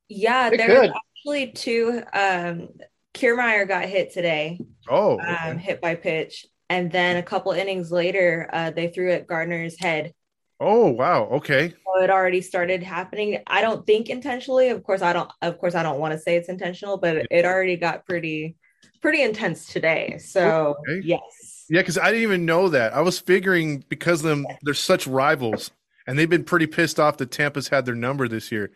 Yeah, 0.09 0.49
it 0.51 0.57
there 0.57 0.81
was 0.81 0.91
actually 1.17 1.51
two. 1.51 2.01
Um, 2.13 2.69
Kiermaier 3.13 3.67
got 3.67 3.85
hit 3.85 4.13
today. 4.13 4.59
Oh, 4.89 5.13
okay. 5.13 5.49
um, 5.49 5.57
hit 5.57 5.81
by 5.81 5.95
pitch, 5.95 6.45
and 6.69 6.91
then 6.91 7.17
a 7.17 7.23
couple 7.23 7.51
innings 7.51 7.91
later, 7.91 8.49
uh, 8.51 8.71
they 8.71 8.89
threw 8.89 9.11
at 9.11 9.27
Gardner's 9.27 9.79
head. 9.79 10.13
Oh 10.59 10.87
wow! 10.87 11.25
Okay. 11.25 11.69
So 11.69 12.03
it 12.03 12.09
already 12.09 12.41
started 12.41 12.81
happening. 12.83 13.41
I 13.47 13.61
don't 13.61 13.85
think 13.85 14.09
intentionally. 14.09 14.69
Of 14.69 14.83
course, 14.83 15.01
I 15.01 15.13
don't. 15.13 15.31
Of 15.41 15.59
course, 15.59 15.75
I 15.75 15.83
don't 15.83 15.99
want 15.99 16.13
to 16.13 16.19
say 16.19 16.35
it's 16.35 16.49
intentional, 16.49 16.97
but 16.97 17.27
it 17.29 17.45
already 17.45 17.75
got 17.77 18.05
pretty, 18.05 18.55
pretty 19.01 19.21
intense 19.21 19.65
today. 19.67 20.17
So 20.19 20.75
okay. 20.79 21.01
yes. 21.03 21.65
Yeah, 21.69 21.81
because 21.81 21.97
I 21.97 22.05
didn't 22.05 22.23
even 22.23 22.45
know 22.45 22.69
that. 22.69 22.93
I 22.93 23.01
was 23.01 23.19
figuring 23.19 23.83
because 23.89 24.21
them 24.21 24.47
they're 24.63 24.73
such 24.73 25.05
rivals 25.05 25.71
and 26.07 26.17
they've 26.17 26.29
been 26.29 26.43
pretty 26.43 26.67
pissed 26.67 26.99
off 26.99 27.17
that 27.17 27.31
Tampa's 27.31 27.67
had 27.67 27.85
their 27.85 27.95
number 27.95 28.27
this 28.27 28.51
year. 28.51 28.71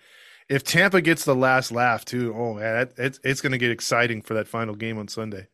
If 0.49 0.63
Tampa 0.63 1.01
gets 1.01 1.23
the 1.23 1.35
last 1.35 1.71
laugh 1.71 2.03
too, 2.03 2.35
oh 2.37 2.53
man, 2.55 2.89
it's 2.97 3.19
it's 3.23 3.41
going 3.41 3.53
to 3.53 3.57
get 3.57 3.71
exciting 3.71 4.21
for 4.21 4.33
that 4.35 4.47
final 4.47 4.75
game 4.75 4.97
on 4.97 5.07
Sunday. 5.07 5.47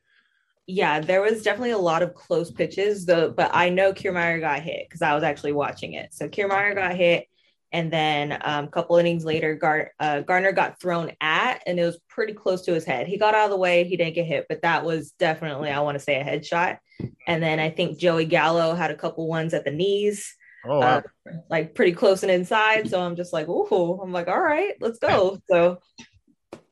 Yeah, 0.66 1.00
there 1.00 1.22
was 1.22 1.44
definitely 1.44 1.72
a 1.72 1.78
lot 1.78 2.04
of 2.04 2.14
close 2.14 2.52
pitches, 2.52 3.06
though. 3.06 3.32
But 3.32 3.52
I 3.54 3.70
know 3.70 3.94
Kiermaier 3.94 4.42
got 4.42 4.62
hit 4.62 4.88
because 4.90 5.02
I 5.02 5.14
was 5.14 5.24
actually 5.24 5.54
watching 5.54 5.94
it. 5.94 6.14
So 6.14 6.28
Kiermaier 6.28 6.76
got 6.76 6.96
hit, 6.96 7.28
and 7.72 7.92
then 7.92 8.34
um, 8.44 8.66
a 8.66 8.68
couple 8.70 8.98
innings 8.98 9.24
later, 9.24 9.56
Gar- 9.56 9.92
uh, 10.00 10.22
Gardner 10.22 10.52
got 10.52 10.82
thrown 10.82 11.12
at, 11.22 11.62
and 11.66 11.80
it 11.80 11.86
was 11.86 12.00
pretty 12.10 12.34
close 12.34 12.64
to 12.64 12.74
his 12.74 12.84
head. 12.84 13.08
He 13.08 13.18
got 13.18 13.36
out 13.36 13.46
of 13.46 13.52
the 13.52 13.58
way, 13.58 13.84
he 13.86 13.98
didn't 13.98 14.16
get 14.16 14.26
hit, 14.26 14.46
but 14.50 14.62
that 14.64 14.84
was 14.84 15.12
definitely, 15.12 15.70
I 15.70 15.80
want 15.82 15.96
to 15.96 16.04
say, 16.04 16.20
a 16.20 16.24
headshot. 16.24 16.80
And 17.28 17.42
then 17.42 17.60
I 17.60 17.70
think 17.70 18.00
Joey 18.00 18.26
Gallo 18.26 18.74
had 18.74 18.92
a 18.92 18.96
couple 18.96 19.28
ones 19.28 19.54
at 19.54 19.64
the 19.64 19.72
knees. 19.72 20.36
Oh, 20.68 20.80
wow. 20.80 20.98
uh, 20.98 21.02
like 21.50 21.76
pretty 21.76 21.94
close 21.94 22.24
and 22.24 22.32
inside. 22.32 22.90
So 22.90 23.02
I'm 23.02 23.16
just 23.16 23.34
like, 23.34 23.48
oh, 23.50 24.00
I'm 24.02 24.12
like, 24.12 24.28
all 24.28 24.40
right, 24.40 24.74
let's 24.82 25.00
go. 25.00 25.40
So 25.50 25.80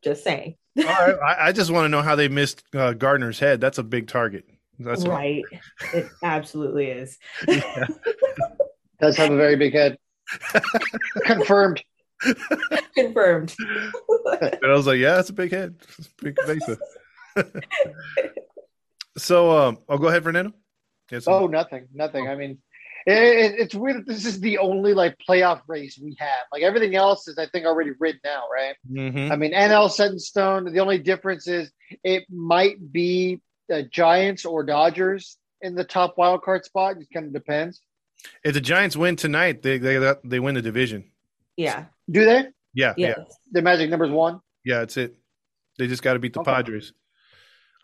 just 0.02 0.24
saying. 0.24 0.56
all 0.78 0.84
right. 0.84 1.16
I, 1.16 1.48
I 1.48 1.52
just 1.52 1.70
want 1.70 1.84
to 1.84 1.88
know 1.88 2.02
how 2.02 2.16
they 2.16 2.28
missed 2.28 2.62
uh, 2.74 2.92
Gardner's 2.92 3.38
head. 3.38 3.60
That's 3.60 3.78
a 3.78 3.82
big 3.82 4.08
target. 4.08 4.44
That's 4.78 5.06
right. 5.06 5.42
it 5.94 6.08
absolutely 6.22 6.86
is. 6.86 7.18
Yeah. 7.48 7.86
Does 9.00 9.16
have 9.16 9.30
a 9.30 9.36
very 9.36 9.56
big 9.56 9.72
head. 9.72 9.96
Confirmed. 11.24 11.82
Confirmed. 12.94 13.54
and 13.58 14.64
I 14.64 14.72
was 14.72 14.86
like, 14.86 14.98
yeah, 14.98 15.16
that's 15.16 15.30
a 15.30 15.34
big 15.34 15.50
head. 15.50 15.76
Big 16.22 16.36
face. 16.42 16.62
so 19.18 19.50
um, 19.50 19.78
I'll 19.88 19.96
oh, 19.96 19.98
go 19.98 20.08
ahead, 20.08 20.22
Fernando. 20.22 20.52
Oh, 21.26 21.46
nothing, 21.46 21.86
nothing. 21.94 22.28
I 22.28 22.34
mean, 22.34 22.58
it, 23.06 23.54
it's 23.60 23.74
weird 23.74 24.04
this 24.06 24.24
is 24.26 24.40
the 24.40 24.58
only 24.58 24.92
like 24.94 25.16
playoff 25.28 25.60
race 25.68 25.98
we 26.02 26.16
have. 26.18 26.44
Like 26.52 26.62
everything 26.62 26.94
else 26.96 27.28
is, 27.28 27.38
I 27.38 27.46
think, 27.46 27.64
already 27.66 27.92
written 27.98 28.20
out, 28.26 28.44
right? 28.52 28.74
Mm-hmm. 28.90 29.32
I 29.32 29.36
mean, 29.36 29.52
NL 29.52 29.90
set 29.90 30.10
in 30.12 30.18
stone. 30.18 30.72
The 30.72 30.80
only 30.80 30.98
difference 30.98 31.46
is 31.48 31.70
it 32.02 32.24
might 32.30 32.92
be 32.92 33.40
the 33.68 33.82
Giants 33.84 34.44
or 34.44 34.62
Dodgers 34.64 35.36
in 35.62 35.74
the 35.74 35.84
top 35.84 36.16
wild 36.18 36.42
card 36.42 36.64
spot. 36.64 36.96
It 37.00 37.06
kind 37.12 37.26
of 37.26 37.32
depends. 37.32 37.80
If 38.44 38.54
the 38.54 38.60
Giants 38.60 38.96
win 38.96 39.16
tonight, 39.16 39.62
they 39.62 39.78
they 39.78 40.14
they 40.24 40.40
win 40.40 40.54
the 40.56 40.62
division. 40.62 41.10
Yeah. 41.56 41.84
Do 42.10 42.24
they? 42.24 42.46
Yeah, 42.74 42.92
Yes. 42.96 43.16
yeah, 43.18 43.24
The 43.52 43.62
magic 43.62 43.88
number's 43.88 44.10
one. 44.10 44.40
yeah. 44.64 44.80
That's 44.80 44.96
it. 44.96 45.14
They 45.78 45.86
just 45.86 46.02
got 46.02 46.14
to 46.14 46.18
beat 46.18 46.32
the 46.34 46.40
Okay. 46.40 46.50
Padres. 46.52 46.92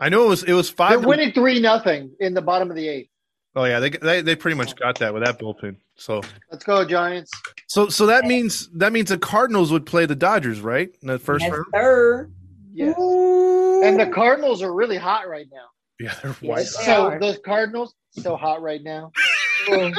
I 0.00 0.08
know 0.08 0.24
it 0.24 0.28
was 0.28 0.42
it 0.42 0.52
was 0.52 0.68
five. 0.68 0.90
They're 0.90 0.98
five. 0.98 1.02
to- 1.04 1.08
winning 1.08 1.32
three 1.32 1.60
nothing 1.60 2.14
in 2.18 2.34
the 2.34 2.42
bottom 2.42 2.68
of 2.70 2.76
the 2.76 2.88
eighth. 2.88 3.08
Oh 3.56 3.64
yeah, 3.64 3.80
they, 3.80 3.90
they 3.90 4.22
they 4.22 4.36
pretty 4.36 4.56
much 4.56 4.72
oh. 4.72 4.76
got 4.78 4.98
that 4.98 5.12
with 5.14 5.24
that 5.24 5.38
bullpen. 5.38 5.76
So 5.96 6.20
Let's 6.50 6.64
go, 6.64 6.84
Giants. 6.84 7.30
so 7.68 7.88
so 7.88 8.06
that 8.06 8.24
means 8.24 8.68
that 8.74 8.92
means 8.92 9.08
the 9.10 9.18
Cardinals 9.18 9.70
would 9.72 9.86
play 9.86 10.06
the 10.06 10.16
Dodgers, 10.16 10.60
right? 10.60 10.90
In 11.02 11.08
the 11.08 11.18
first 11.18 11.44
yes, 11.44 11.52
round. 11.52 11.66
sir. 11.74 12.30
Yes. 12.74 12.96
And 12.96 14.00
the 14.00 14.10
Cardinals 14.12 14.62
are 14.62 14.72
really 14.72 14.96
hot 14.96 15.28
right 15.28 15.46
now. 15.52 15.66
Yeah, 16.00 16.14
they're 16.22 16.30
Yes. 16.30 16.42
white. 16.42 16.56
They 16.58 16.64
So 16.64 17.06
are. 17.06 17.20
those 17.20 17.38
Cardinals 17.44 17.94
so 18.12 18.36
hot 18.36 18.62
right 18.62 18.82
now. 18.82 19.12
oh, 19.68 19.92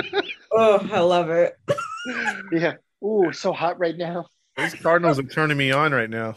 oh, 0.52 0.90
I 0.92 1.00
love 1.00 1.30
it. 1.30 1.58
Yeah. 2.52 2.74
Ooh, 3.02 3.32
so 3.32 3.54
hot 3.54 3.80
right 3.80 3.96
now. 3.96 4.26
These 4.58 4.76
Cardinals 4.76 5.20
are 5.20 5.24
turning 5.24 5.56
me 5.56 5.72
on 5.72 5.94
right 5.94 6.10
now. 6.10 6.36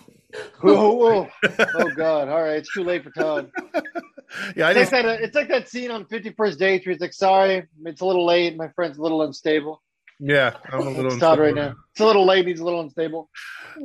Ooh, 0.64 0.68
ooh, 0.68 1.02
ooh. 1.02 1.28
Oh 1.74 1.90
God! 1.96 2.28
All 2.28 2.42
right, 2.42 2.56
it's 2.58 2.72
too 2.72 2.84
late 2.84 3.02
for 3.02 3.10
Todd. 3.10 3.50
Yeah, 4.56 4.68
I 4.68 4.70
It's 4.70 4.80
just 4.80 4.92
like, 4.92 5.04
that, 5.04 5.20
it's 5.20 5.34
like 5.34 5.48
that 5.48 5.68
scene 5.68 5.90
on 5.90 6.06
Fifty 6.06 6.30
First 6.30 6.58
Dates 6.58 6.84
where 6.86 6.92
he's 6.92 7.00
like, 7.00 7.12
"Sorry, 7.12 7.66
it's 7.84 8.00
a 8.00 8.06
little 8.06 8.26
late. 8.26 8.56
My 8.56 8.68
friend's 8.68 8.98
a 8.98 9.02
little 9.02 9.22
unstable." 9.22 9.82
yeah, 10.18 10.56
I'm 10.72 10.86
a 10.86 10.90
little 10.90 11.18
Todd 11.18 11.38
right 11.38 11.54
now. 11.54 11.74
It's 11.92 12.00
a 12.00 12.06
little 12.06 12.26
late. 12.26 12.46
He's 12.46 12.60
a 12.60 12.64
little 12.64 12.80
unstable. 12.80 13.30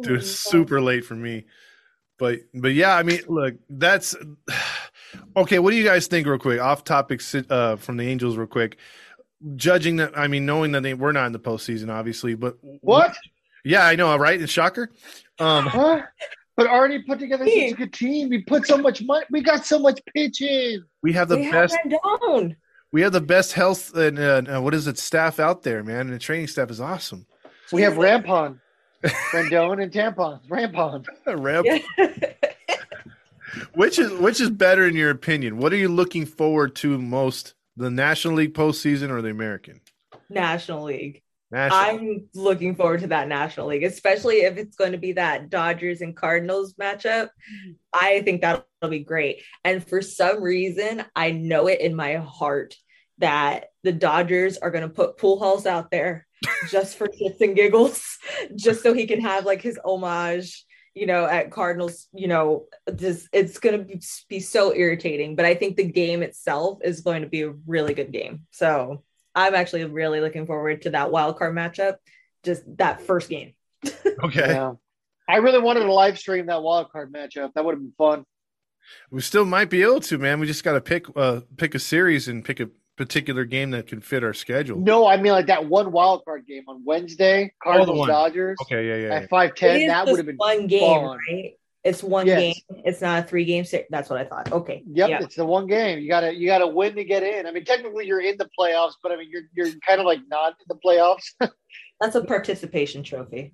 Dude, 0.01 0.19
it's 0.19 0.31
super 0.31 0.81
late 0.81 1.05
for 1.05 1.15
me. 1.15 1.45
But 2.17 2.41
but 2.53 2.74
yeah, 2.74 2.95
I 2.95 3.03
mean, 3.03 3.19
look, 3.27 3.55
that's 3.69 4.15
okay. 5.36 5.60
What 5.60 5.71
do 5.71 5.77
you 5.77 5.83
guys 5.83 6.07
think, 6.07 6.27
real 6.27 6.38
quick? 6.38 6.60
Off 6.60 6.83
topic 6.83 7.21
uh, 7.50 7.75
from 7.77 7.98
the 7.98 8.07
Angels, 8.07 8.38
real 8.38 8.48
quick. 8.48 8.77
Judging 9.55 9.95
that, 9.95 10.15
I 10.15 10.27
mean, 10.27 10.45
knowing 10.45 10.71
that 10.74 10.83
they 10.83 10.93
we're 10.93 11.13
not 11.13 11.25
in 11.25 11.31
the 11.31 11.39
postseason, 11.39 11.91
obviously, 11.91 12.36
but 12.36 12.57
What? 12.62 13.15
Yeah, 13.63 13.86
I 13.86 13.95
know, 13.95 14.15
right? 14.15 14.39
It's 14.39 14.51
shocker. 14.51 14.91
Um, 15.39 15.65
Huh? 15.65 16.03
But 16.62 16.70
Arnie 16.70 17.03
put 17.03 17.18
together 17.18 17.44
such 17.44 17.56
a 17.56 17.74
good 17.74 17.91
team. 17.91 18.30
We 18.30 18.44
put 18.44 18.68
so 18.68 18.77
much 18.77 19.01
money. 19.01 19.25
We 19.32 19.41
got 19.41 19.65
so 19.65 19.80
much 19.80 20.00
pitching. 20.13 20.84
we 21.01 21.12
have 21.13 21.27
the 21.27 21.38
we 21.38 21.50
best. 21.50 21.75
have 21.75 22.51
We 22.91 23.01
have 23.01 23.13
the 23.13 23.20
best 23.20 23.53
health 23.53 23.96
and 23.96 24.20
uh, 24.20 24.60
what 24.62 24.75
is 24.75 24.86
it? 24.86 25.00
Staff 25.00 25.39
out 25.39 25.63
there, 25.63 25.84
man. 25.84 26.01
And 26.01 26.13
the 26.13 26.20
training 26.20 26.46
staff 26.46 26.70
is 26.70 26.80
awesome. 26.80 27.25
We 27.72 27.82
have 27.82 27.94
Rampon, 27.94 28.60
Rendon, 29.03 29.82
and 29.82 29.91
Tampon. 29.91 30.46
Rampon. 30.50 31.08
Rep. 31.25 31.65
Yeah. 31.65 31.80
Which 33.74 33.98
is 33.98 34.12
which 34.13 34.39
is 34.39 34.51
better 34.51 34.86
in 34.86 34.96
your 34.96 35.10
opinion? 35.10 35.58
What 35.58 35.74
are 35.74 35.77
you 35.77 35.89
looking 35.89 36.27
forward 36.27 36.75
to 36.77 36.98
most? 37.00 37.56
The 37.75 37.89
National 37.89 38.36
League 38.36 38.53
postseason 38.53 39.10
or 39.10 39.22
the 39.24 39.30
American? 39.30 39.82
National 40.30 40.84
League. 40.84 41.24
National. 41.51 41.79
I'm 41.79 42.29
looking 42.34 42.75
forward 42.75 43.01
to 43.01 43.08
that 43.08 43.27
National 43.27 43.67
League, 43.67 43.84
especially 43.84 44.38
if 44.38 44.58
it's 44.58 44.77
going 44.77 44.93
to 44.93 44.98
be 44.98 45.13
that 45.13 45.50
Dodgers 45.50 46.01
and 46.01 46.15
Cardinals 46.15 46.75
matchup. 46.75 47.29
Mm-hmm. 47.29 47.72
I 47.93 48.22
think 48.22 48.41
that'll 48.41 48.65
be 48.89 49.00
great. 49.00 49.43
And 49.65 49.86
for 49.86 50.01
some 50.01 50.41
reason, 50.41 51.03
I 51.15 51.31
know 51.31 51.67
it 51.67 51.81
in 51.81 51.93
my 51.93 52.15
heart 52.15 52.75
that 53.17 53.67
the 53.84 53.91
Dodgers 53.91 54.58
are 54.58 54.72
going 54.72 54.88
to 54.88 54.89
put 54.89 55.17
Pujols 55.17 55.65
out 55.65 55.91
there 55.91 56.25
just 56.70 56.98
for 56.98 57.08
shits 57.08 57.41
and 57.41 57.55
giggles, 57.55 58.17
just 58.55 58.81
so 58.81 58.93
he 58.93 59.05
can 59.05 59.20
have 59.20 59.46
like 59.46 59.62
his 59.62 59.77
homage, 59.84 60.65
you 60.93 61.05
know, 61.05 61.25
at 61.25 61.51
Cardinals. 61.51 62.08
You 62.13 62.29
know, 62.29 62.67
just 62.96 63.27
it's 63.34 63.60
going 63.60 63.77
to 63.77 63.84
be, 63.84 64.01
be 64.29 64.39
so 64.39 64.74
irritating. 64.74 65.36
But 65.36 65.46
I 65.46 65.55
think 65.55 65.75
the 65.75 65.84
game 65.84 66.24
itself 66.24 66.79
is 66.81 67.01
going 67.01 67.24
to 67.24 67.29
be 67.29 67.41
a 67.41 67.53
really 67.67 67.93
good 67.93 68.13
game. 68.13 68.48
So 68.51 69.03
I'm 69.36 69.56
actually 69.56 69.86
really 69.86 70.20
looking 70.20 70.46
forward 70.46 70.84
to 70.84 70.92
that 70.92 71.12
wild 71.12 71.38
card 71.38 71.56
matchup, 71.56 71.96
just 72.44 72.64
that 72.78 73.02
first 73.02 73.30
game. 73.30 73.54
okay. 74.24 74.54
Yeah. 74.54 74.74
I 75.28 75.38
really 75.38 75.60
wanted 75.60 75.82
to 75.82 75.94
live 75.94 76.20
stream 76.20 76.48
that 76.48 76.62
wild 76.62 76.92
card 76.92 77.14
matchup. 77.14 77.54
That 77.54 77.64
would 77.64 77.74
have 77.76 77.82
been 77.82 77.94
fun. 77.98 78.26
We 79.10 79.22
still 79.22 79.46
might 79.46 79.70
be 79.70 79.84
able 79.84 80.02
to, 80.02 80.18
man. 80.18 80.40
We 80.40 80.48
just 80.48 80.64
got 80.64 80.74
to 80.74 80.82
pick 80.82 81.06
uh 81.16 81.42
pick 81.58 81.76
a 81.76 81.80
series 81.80 82.28
and 82.28 82.44
pick 82.44 82.60
a 82.60 82.70
particular 82.98 83.46
game 83.46 83.72
that 83.72 83.88
can 83.88 84.02
fit 84.02 84.24
our 84.24 84.34
schedule. 84.34 84.78
No, 84.80 85.08
I 85.08 85.18
mean 85.18 85.32
like 85.32 85.48
that 85.48 85.66
one 85.66 85.92
wild 85.92 86.26
card 86.26 86.46
game 86.46 86.64
on 86.68 86.84
Wednesday, 86.84 87.54
Cardinals 87.64 88.00
one. 88.00 88.10
Dodgers 88.10 88.58
Okay, 88.64 88.88
yeah, 88.88 88.96
yeah. 88.96 89.08
yeah. 89.08 89.16
at 89.22 89.30
five 89.30 89.52
It 89.52 89.56
ten. 89.56 89.88
That 89.88 90.08
would 90.08 90.18
have 90.18 90.26
been 90.26 90.36
one 90.36 90.68
game, 90.68 90.82
fun. 91.08 91.18
right? 91.30 91.54
It's 91.84 92.04
one 92.04 92.28
Yes. 92.28 92.40
game. 92.70 92.82
It's 92.86 93.02
not 93.02 93.24
a 93.24 93.28
three 93.28 93.44
game 93.46 93.66
series. 93.66 93.88
That's 93.90 94.10
what 94.10 94.20
I 94.20 94.26
thought. 94.26 94.52
Okay. 94.52 94.84
Yep, 94.86 95.10
Yeah. 95.10 95.24
it's 95.24 95.36
the 95.36 95.46
one 95.46 95.66
game. 95.68 96.00
You 96.00 96.08
gotta 96.10 96.34
you 96.34 96.46
gotta 96.48 96.68
win 96.68 96.96
to 96.96 97.04
get 97.04 97.24
in. 97.24 97.48
I 97.48 97.52
mean, 97.52 97.66
technically 97.66 98.06
you're 98.06 98.22
in 98.22 98.38
the 98.38 98.48
playoffs, 98.58 98.94
but 99.02 99.12
I 99.12 99.18
mean 99.18 99.30
you're 99.32 99.44
you're 99.56 99.74
kind 99.88 100.00
of 100.00 100.06
like 100.06 100.20
not 100.30 100.54
in 100.60 100.66
the 100.68 100.76
playoffs. 100.86 101.34
That's 102.00 102.16
a 102.16 102.24
participation 102.24 103.04
trophy. 103.04 103.54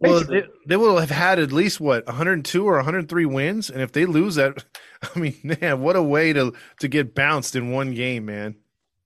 Well, 0.00 0.24
they, 0.24 0.44
they 0.66 0.76
will 0.78 0.96
have 0.96 1.10
had 1.10 1.38
at 1.38 1.52
least 1.52 1.78
what 1.78 2.06
102 2.06 2.66
or 2.66 2.76
103 2.76 3.26
wins, 3.26 3.68
and 3.68 3.82
if 3.82 3.92
they 3.92 4.06
lose 4.06 4.36
that, 4.36 4.64
I 5.14 5.18
mean, 5.18 5.36
man, 5.44 5.82
what 5.82 5.94
a 5.94 6.02
way 6.02 6.32
to 6.32 6.54
to 6.80 6.88
get 6.88 7.14
bounced 7.14 7.54
in 7.54 7.70
one 7.70 7.92
game, 7.94 8.24
man. 8.24 8.56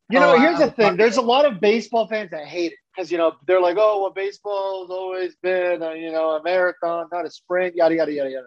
You 0.09 0.21
know, 0.21 0.35
Oh, 0.35 0.38
here's 0.38 0.59
the 0.61 0.71
thing. 0.71 0.97
There's 0.97 1.16
a 1.16 1.23
lot 1.23 1.47
of 1.47 1.61
baseball 1.61 2.06
fans 2.06 2.30
that 2.30 2.47
hate 2.47 2.73
it 2.73 2.78
because 2.94 3.11
you 3.11 3.18
know 3.18 3.33
they're 3.47 3.61
like, 3.61 3.76
"Oh, 3.78 4.02
well, 4.02 4.12
baseball's 4.12 4.90
always 4.90 5.35
been, 5.42 5.83
a, 5.83 5.97
you 5.97 6.12
know, 6.12 6.30
a 6.37 6.42
marathon, 6.44 7.06
not 7.11 7.25
a 7.26 7.30
sprint." 7.30 7.75
Yada 7.75 7.94
yada 7.97 8.12
yada 8.12 8.30
yada. 8.30 8.47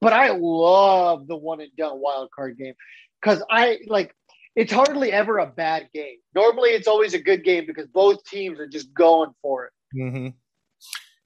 But 0.00 0.12
I 0.12 0.30
love 0.30 1.26
the 1.26 1.36
one 1.36 1.60
and 1.60 1.70
done 1.76 2.00
wild 2.00 2.30
card 2.34 2.58
game 2.58 2.74
because 3.20 3.42
I 3.50 3.78
like. 3.86 4.14
It's 4.54 4.72
hardly 4.72 5.10
ever 5.10 5.38
a 5.38 5.46
bad 5.46 5.88
game. 5.94 6.16
Normally, 6.34 6.70
it's 6.70 6.86
always 6.86 7.14
a 7.14 7.18
good 7.18 7.42
game 7.42 7.64
because 7.66 7.86
both 7.86 8.22
teams 8.24 8.60
are 8.60 8.66
just 8.66 8.92
going 8.92 9.30
for 9.40 9.64
it. 9.64 9.72
Mm-hmm. 9.96 10.28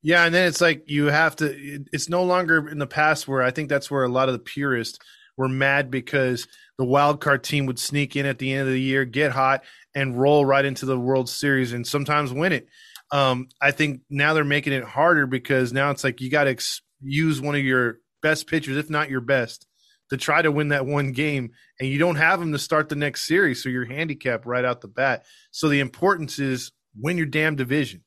Yeah, 0.02 0.24
and 0.24 0.32
then 0.32 0.46
it's 0.46 0.60
like 0.60 0.84
you 0.86 1.06
have 1.06 1.34
to. 1.36 1.84
It's 1.92 2.08
no 2.08 2.22
longer 2.22 2.68
in 2.68 2.78
the 2.78 2.86
past 2.86 3.26
where 3.26 3.42
I 3.42 3.50
think 3.50 3.68
that's 3.68 3.90
where 3.90 4.04
a 4.04 4.08
lot 4.08 4.28
of 4.28 4.34
the 4.34 4.38
purists 4.38 5.00
were 5.36 5.48
mad 5.48 5.90
because 5.90 6.46
the 6.78 6.84
wild 6.84 7.20
card 7.20 7.42
team 7.42 7.66
would 7.66 7.78
sneak 7.78 8.14
in 8.14 8.26
at 8.26 8.38
the 8.38 8.52
end 8.52 8.68
of 8.68 8.72
the 8.72 8.80
year, 8.80 9.04
get 9.04 9.32
hot, 9.32 9.64
and 9.94 10.16
roll 10.16 10.44
right 10.44 10.64
into 10.64 10.86
the 10.86 10.98
World 10.98 11.28
Series, 11.28 11.72
and 11.72 11.86
sometimes 11.86 12.32
win 12.32 12.52
it. 12.52 12.68
Um, 13.10 13.48
I 13.60 13.70
think 13.70 14.02
now 14.10 14.34
they're 14.34 14.44
making 14.44 14.72
it 14.72 14.84
harder 14.84 15.26
because 15.26 15.72
now 15.72 15.90
it's 15.90 16.04
like 16.04 16.20
you 16.20 16.30
got 16.30 16.44
to 16.44 16.50
ex- 16.50 16.82
use 17.00 17.40
one 17.40 17.54
of 17.54 17.62
your 17.62 17.98
best 18.28 18.48
pitchers, 18.48 18.76
if 18.76 18.90
not 18.90 19.08
your 19.08 19.20
best, 19.20 19.66
to 20.10 20.16
try 20.16 20.42
to 20.42 20.50
win 20.50 20.68
that 20.68 20.86
one 20.86 21.12
game, 21.12 21.50
and 21.78 21.88
you 21.88 21.98
don't 21.98 22.16
have 22.16 22.40
them 22.40 22.52
to 22.52 22.58
start 22.58 22.88
the 22.88 22.96
next 22.96 23.26
series, 23.26 23.62
so 23.62 23.68
you're 23.68 23.84
handicapped 23.84 24.46
right 24.46 24.64
out 24.64 24.80
the 24.80 24.88
bat. 24.88 25.24
So 25.52 25.68
the 25.68 25.80
importance 25.80 26.38
is 26.40 26.72
win 27.00 27.16
your 27.16 27.26
damn 27.26 27.56
division. 27.56 28.02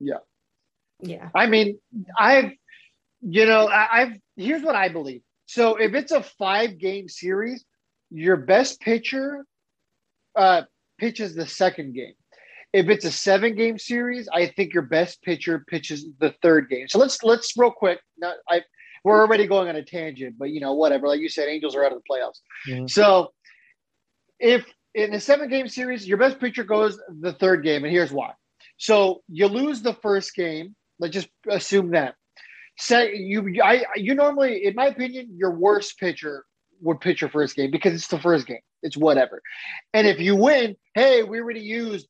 Yeah. 0.00 0.22
Yeah. 1.00 1.28
I 1.34 1.46
mean, 1.46 1.78
I've, 2.18 2.52
you 3.20 3.46
know, 3.46 3.68
I, 3.68 4.00
I've, 4.00 4.12
here's 4.36 4.62
what 4.62 4.74
I 4.74 4.88
believe. 4.88 5.22
So 5.46 5.76
if 5.76 5.94
it's 5.94 6.12
a 6.12 6.22
five 6.22 6.78
game 6.78 7.08
series, 7.08 7.64
your 8.10 8.36
best 8.36 8.80
pitcher 8.80 9.44
uh, 10.34 10.62
pitches 10.98 11.34
the 11.34 11.46
second 11.46 11.94
game. 11.94 12.14
If 12.72 12.88
it's 12.88 13.04
a 13.04 13.12
seven 13.12 13.56
game 13.56 13.78
series, 13.78 14.28
I 14.32 14.46
think 14.46 14.74
your 14.74 14.86
best 14.86 15.22
pitcher 15.22 15.64
pitches 15.68 16.06
the 16.18 16.34
third 16.42 16.68
game. 16.70 16.88
So 16.88 16.98
let's, 16.98 17.22
let's 17.22 17.56
real 17.56 17.72
quick. 17.72 17.98
Not, 18.18 18.36
I, 18.48 18.62
we're 19.04 19.20
already 19.20 19.46
going 19.46 19.68
on 19.68 19.76
a 19.76 19.84
tangent, 19.84 20.36
but 20.38 20.50
you 20.50 20.60
know, 20.60 20.74
whatever. 20.74 21.08
Like 21.08 21.20
you 21.20 21.28
said, 21.28 21.48
Angels 21.48 21.74
are 21.74 21.84
out 21.84 21.92
of 21.92 21.98
the 22.02 22.12
playoffs. 22.12 22.40
Mhm. 22.68 22.90
So 22.90 23.32
if 24.38 24.64
in 24.94 25.14
a 25.14 25.20
seven 25.20 25.48
game 25.48 25.68
series, 25.68 26.06
your 26.06 26.18
best 26.18 26.38
pitcher 26.40 26.64
goes 26.64 27.00
the 27.20 27.32
third 27.32 27.62
game, 27.62 27.84
and 27.84 27.92
here's 27.92 28.12
why. 28.12 28.32
So 28.76 29.22
you 29.28 29.46
lose 29.46 29.82
the 29.82 29.94
first 29.94 30.34
game. 30.34 30.74
Let's 30.98 31.14
just 31.14 31.28
assume 31.48 31.90
that. 31.92 32.14
Say 32.78 33.14
you, 33.16 33.60
I, 33.62 33.84
you 33.96 34.14
normally, 34.14 34.64
in 34.64 34.74
my 34.74 34.86
opinion, 34.86 35.36
your 35.36 35.50
worst 35.52 35.98
pitcher 35.98 36.44
would 36.80 37.00
pitch 37.00 37.20
your 37.20 37.30
first 37.30 37.56
game 37.56 37.70
because 37.70 37.92
it's 37.94 38.08
the 38.08 38.18
first 38.18 38.46
game. 38.46 38.60
It's 38.82 38.96
whatever. 38.96 39.42
And 39.92 40.06
if 40.06 40.18
you 40.18 40.34
win, 40.34 40.76
hey, 40.94 41.22
we 41.22 41.40
already 41.40 41.60
used 41.60 42.08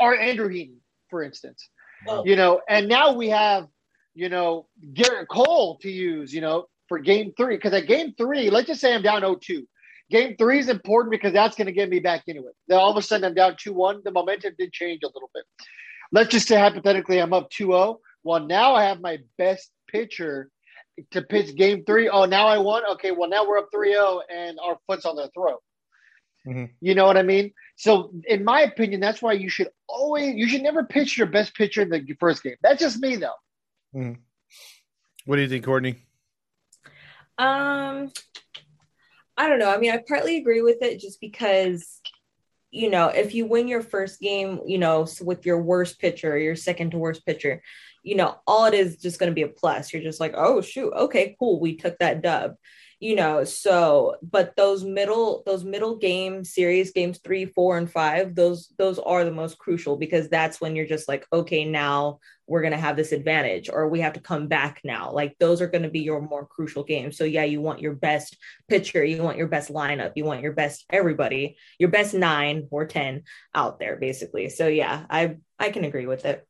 our 0.00 0.14
Andrew 0.14 0.48
Heaney, 0.48 0.78
for 1.10 1.22
instance. 1.22 1.68
Well, 2.06 2.26
You 2.26 2.36
know, 2.36 2.62
and 2.68 2.88
now 2.88 3.12
we 3.12 3.28
have, 3.28 3.66
you 4.18 4.28
know, 4.28 4.66
Gerrit 4.94 5.28
Cole 5.28 5.78
to 5.78 5.88
use, 5.88 6.34
you 6.34 6.40
know, 6.40 6.64
for 6.88 6.98
game 6.98 7.32
three. 7.36 7.54
Because 7.54 7.72
at 7.72 7.86
game 7.86 8.14
three, 8.18 8.50
let's 8.50 8.66
just 8.66 8.80
say 8.80 8.92
I'm 8.92 9.02
down 9.02 9.22
0-2. 9.22 9.62
Game 10.10 10.34
three 10.36 10.58
is 10.58 10.68
important 10.68 11.12
because 11.12 11.32
that's 11.32 11.54
going 11.54 11.66
to 11.66 11.72
get 11.72 11.88
me 11.88 12.00
back 12.00 12.24
into 12.26 12.40
it. 12.48 12.54
Then 12.66 12.78
all 12.78 12.90
of 12.90 12.96
a 12.96 13.02
sudden 13.02 13.24
I'm 13.24 13.34
down 13.34 13.52
2-1. 13.52 14.02
The 14.02 14.10
momentum 14.10 14.54
did 14.58 14.72
change 14.72 15.02
a 15.04 15.06
little 15.06 15.30
bit. 15.32 15.44
Let's 16.10 16.30
just 16.30 16.48
say 16.48 16.58
hypothetically 16.58 17.20
I'm 17.20 17.32
up 17.32 17.48
2-0. 17.50 17.98
Well, 18.24 18.44
now 18.44 18.74
I 18.74 18.84
have 18.84 19.00
my 19.00 19.18
best 19.36 19.70
pitcher 19.88 20.50
to 21.12 21.22
pitch 21.22 21.54
game 21.54 21.84
three. 21.84 22.08
Oh, 22.08 22.24
now 22.24 22.48
I 22.48 22.58
won. 22.58 22.82
Okay, 22.94 23.12
well 23.12 23.28
now 23.28 23.46
we're 23.46 23.58
up 23.58 23.68
3-0 23.72 24.22
and 24.34 24.58
our 24.60 24.78
foot's 24.88 25.04
on 25.04 25.14
their 25.14 25.28
throat. 25.28 25.60
Mhm. 26.44 26.70
You 26.80 26.96
know 26.96 27.06
what 27.06 27.16
I 27.16 27.22
mean? 27.22 27.52
So, 27.76 28.10
in 28.26 28.42
my 28.42 28.62
opinion, 28.62 29.00
that's 29.00 29.22
why 29.22 29.34
you 29.34 29.48
should 29.48 29.68
always 29.88 30.34
you 30.34 30.48
should 30.48 30.62
never 30.62 30.82
pitch 30.82 31.16
your 31.16 31.28
best 31.28 31.54
pitcher 31.54 31.82
in 31.82 31.90
the 31.90 32.04
first 32.18 32.42
game. 32.42 32.56
That's 32.62 32.80
just 32.80 32.98
me, 32.98 33.14
though. 33.16 33.34
What 35.24 35.36
do 35.36 35.42
you 35.42 35.48
think, 35.48 35.64
Courtney? 35.64 35.96
Um, 37.36 38.10
I 39.36 39.48
don't 39.48 39.58
know. 39.58 39.70
I 39.70 39.78
mean, 39.78 39.90
I 39.90 40.02
partly 40.06 40.36
agree 40.38 40.62
with 40.62 40.82
it 40.82 41.00
just 41.00 41.20
because 41.20 42.00
you 42.70 42.90
know, 42.90 43.08
if 43.08 43.34
you 43.34 43.46
win 43.46 43.66
your 43.66 43.80
first 43.82 44.20
game, 44.20 44.60
you 44.66 44.76
know, 44.76 45.06
with 45.22 45.46
your 45.46 45.60
worst 45.62 45.98
pitcher, 45.98 46.36
your 46.36 46.54
second 46.54 46.90
to 46.90 46.98
worst 46.98 47.24
pitcher, 47.24 47.62
you 48.02 48.14
know, 48.14 48.36
all 48.46 48.66
it 48.66 48.74
is 48.74 48.98
just 48.98 49.18
going 49.18 49.30
to 49.30 49.34
be 49.34 49.42
a 49.42 49.48
plus. 49.48 49.90
You're 49.90 50.02
just 50.02 50.20
like, 50.20 50.34
oh, 50.36 50.60
shoot, 50.60 50.92
okay, 50.92 51.34
cool, 51.38 51.60
we 51.60 51.76
took 51.76 51.98
that 51.98 52.22
dub 52.22 52.56
you 53.00 53.14
know 53.14 53.44
so 53.44 54.16
but 54.22 54.56
those 54.56 54.82
middle 54.82 55.42
those 55.46 55.64
middle 55.64 55.96
game 55.96 56.44
series 56.44 56.90
games 56.92 57.18
three 57.18 57.44
four 57.44 57.78
and 57.78 57.90
five 57.90 58.34
those 58.34 58.72
those 58.76 58.98
are 58.98 59.24
the 59.24 59.30
most 59.30 59.58
crucial 59.58 59.96
because 59.96 60.28
that's 60.28 60.60
when 60.60 60.74
you're 60.74 60.86
just 60.86 61.08
like 61.08 61.26
okay 61.32 61.64
now 61.64 62.18
we're 62.48 62.62
going 62.62 62.72
to 62.72 62.78
have 62.78 62.96
this 62.96 63.12
advantage 63.12 63.68
or 63.68 63.88
we 63.88 64.00
have 64.00 64.14
to 64.14 64.20
come 64.20 64.48
back 64.48 64.80
now. 64.84 65.12
Like 65.12 65.36
those 65.38 65.60
are 65.60 65.68
going 65.68 65.82
to 65.82 65.90
be 65.90 66.00
your 66.00 66.20
more 66.20 66.46
crucial 66.46 66.82
games. 66.82 67.16
So 67.16 67.24
yeah 67.24 67.44
you 67.44 67.60
want 67.60 67.80
your 67.80 67.94
best 67.94 68.36
pitcher 68.68 69.04
you 69.04 69.22
want 69.22 69.38
your 69.38 69.48
best 69.48 69.72
lineup 69.72 70.12
you 70.16 70.24
want 70.24 70.42
your 70.42 70.52
best 70.52 70.84
everybody 70.90 71.56
your 71.78 71.90
best 71.90 72.14
nine 72.14 72.68
or 72.70 72.86
ten 72.86 73.22
out 73.54 73.78
there 73.78 73.96
basically. 73.96 74.48
So 74.48 74.66
yeah 74.66 75.04
i 75.10 75.36
i 75.58 75.70
can 75.70 75.84
agree 75.84 76.06
with 76.06 76.24
it. 76.24 76.44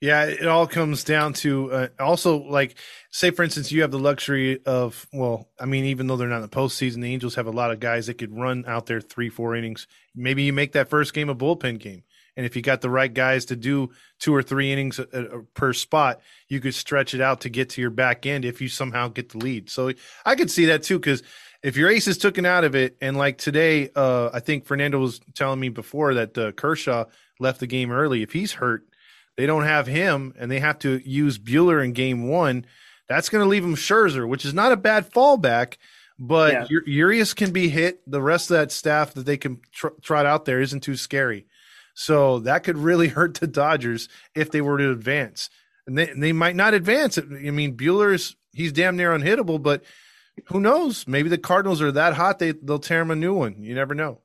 Yeah, 0.00 0.24
it 0.24 0.46
all 0.46 0.66
comes 0.66 1.04
down 1.04 1.32
to 1.34 1.72
uh, 1.72 1.88
also 1.98 2.38
like, 2.38 2.76
say 3.10 3.30
for 3.30 3.42
instance, 3.42 3.72
you 3.72 3.82
have 3.82 3.90
the 3.90 3.98
luxury 3.98 4.60
of 4.64 5.06
well, 5.12 5.48
I 5.58 5.66
mean, 5.66 5.86
even 5.86 6.06
though 6.06 6.16
they're 6.16 6.28
not 6.28 6.36
in 6.36 6.42
the 6.42 6.48
postseason, 6.48 7.00
the 7.00 7.12
Angels 7.12 7.34
have 7.34 7.46
a 7.46 7.52
lot 7.52 7.70
of 7.70 7.80
guys 7.80 8.06
that 8.06 8.18
could 8.18 8.36
run 8.36 8.64
out 8.66 8.86
there 8.86 9.00
three, 9.00 9.28
four 9.28 9.56
innings. 9.56 9.86
Maybe 10.14 10.44
you 10.44 10.52
make 10.52 10.72
that 10.72 10.88
first 10.88 11.14
game 11.14 11.28
a 11.28 11.34
bullpen 11.34 11.78
game, 11.78 12.02
and 12.38 12.46
if 12.46 12.56
you 12.56 12.62
got 12.62 12.80
the 12.80 12.88
right 12.88 13.12
guys 13.12 13.44
to 13.46 13.56
do 13.56 13.90
two 14.18 14.34
or 14.34 14.42
three 14.42 14.72
innings 14.72 14.98
uh, 14.98 15.04
uh, 15.12 15.38
per 15.54 15.74
spot, 15.74 16.20
you 16.48 16.60
could 16.60 16.74
stretch 16.74 17.12
it 17.12 17.20
out 17.20 17.42
to 17.42 17.50
get 17.50 17.68
to 17.70 17.82
your 17.82 17.90
back 17.90 18.24
end 18.24 18.46
if 18.46 18.62
you 18.62 18.68
somehow 18.68 19.08
get 19.08 19.30
the 19.30 19.38
lead. 19.38 19.68
So 19.68 19.92
I 20.24 20.34
could 20.36 20.50
see 20.50 20.66
that 20.66 20.84
too 20.84 20.98
because 20.98 21.22
if 21.62 21.76
your 21.76 21.90
ace 21.90 22.06
is 22.06 22.16
taken 22.16 22.46
out 22.46 22.64
of 22.64 22.74
it, 22.74 22.96
and 23.02 23.18
like 23.18 23.36
today, 23.36 23.90
uh, 23.94 24.30
I 24.32 24.40
think 24.40 24.64
Fernando 24.64 24.98
was 24.98 25.20
telling 25.34 25.60
me 25.60 25.68
before 25.68 26.14
that 26.14 26.38
uh, 26.38 26.52
Kershaw 26.52 27.04
left 27.40 27.60
the 27.60 27.66
game 27.66 27.90
early. 27.90 28.22
If 28.22 28.32
he's 28.32 28.52
hurt 28.52 28.84
they 29.38 29.46
don't 29.46 29.62
have 29.62 29.86
him 29.86 30.34
and 30.36 30.50
they 30.50 30.58
have 30.58 30.80
to 30.80 31.00
use 31.08 31.38
Buehler 31.38 31.82
in 31.82 31.92
game 31.92 32.26
one, 32.26 32.66
that's 33.08 33.28
going 33.28 33.42
to 33.42 33.48
leave 33.48 33.64
him 33.64 33.76
Scherzer, 33.76 34.28
which 34.28 34.44
is 34.44 34.52
not 34.52 34.72
a 34.72 34.76
bad 34.76 35.10
fallback. 35.12 35.76
But 36.18 36.68
yeah. 36.68 36.78
Urias 36.84 37.34
can 37.34 37.52
be 37.52 37.68
hit. 37.68 38.02
The 38.04 38.20
rest 38.20 38.50
of 38.50 38.56
that 38.56 38.72
staff 38.72 39.14
that 39.14 39.26
they 39.26 39.36
can 39.36 39.60
tr- 39.70 39.94
trot 40.02 40.26
out 40.26 40.44
there 40.44 40.60
isn't 40.60 40.80
too 40.80 40.96
scary. 40.96 41.46
So 42.00 42.38
that 42.40 42.62
could 42.62 42.78
really 42.78 43.08
hurt 43.08 43.34
the 43.34 43.48
Dodgers 43.48 44.08
if 44.32 44.52
they 44.52 44.60
were 44.60 44.78
to 44.78 44.92
advance. 44.92 45.50
And 45.84 45.98
they, 45.98 46.08
and 46.08 46.22
they 46.22 46.32
might 46.32 46.54
not 46.54 46.72
advance. 46.72 47.18
I 47.18 47.22
mean, 47.22 47.76
Buehler's 47.76 48.36
he's 48.52 48.72
damn 48.72 48.96
near 48.96 49.10
unhittable, 49.10 49.60
but 49.60 49.82
who 50.46 50.60
knows? 50.60 51.08
Maybe 51.08 51.28
the 51.28 51.38
Cardinals 51.38 51.82
are 51.82 51.90
that 51.90 52.14
hot 52.14 52.38
they 52.38 52.52
they'll 52.52 52.78
tear 52.78 53.00
him 53.00 53.10
a 53.10 53.16
new 53.16 53.34
one. 53.34 53.64
You 53.64 53.74
never 53.74 53.96
know. 53.96 54.20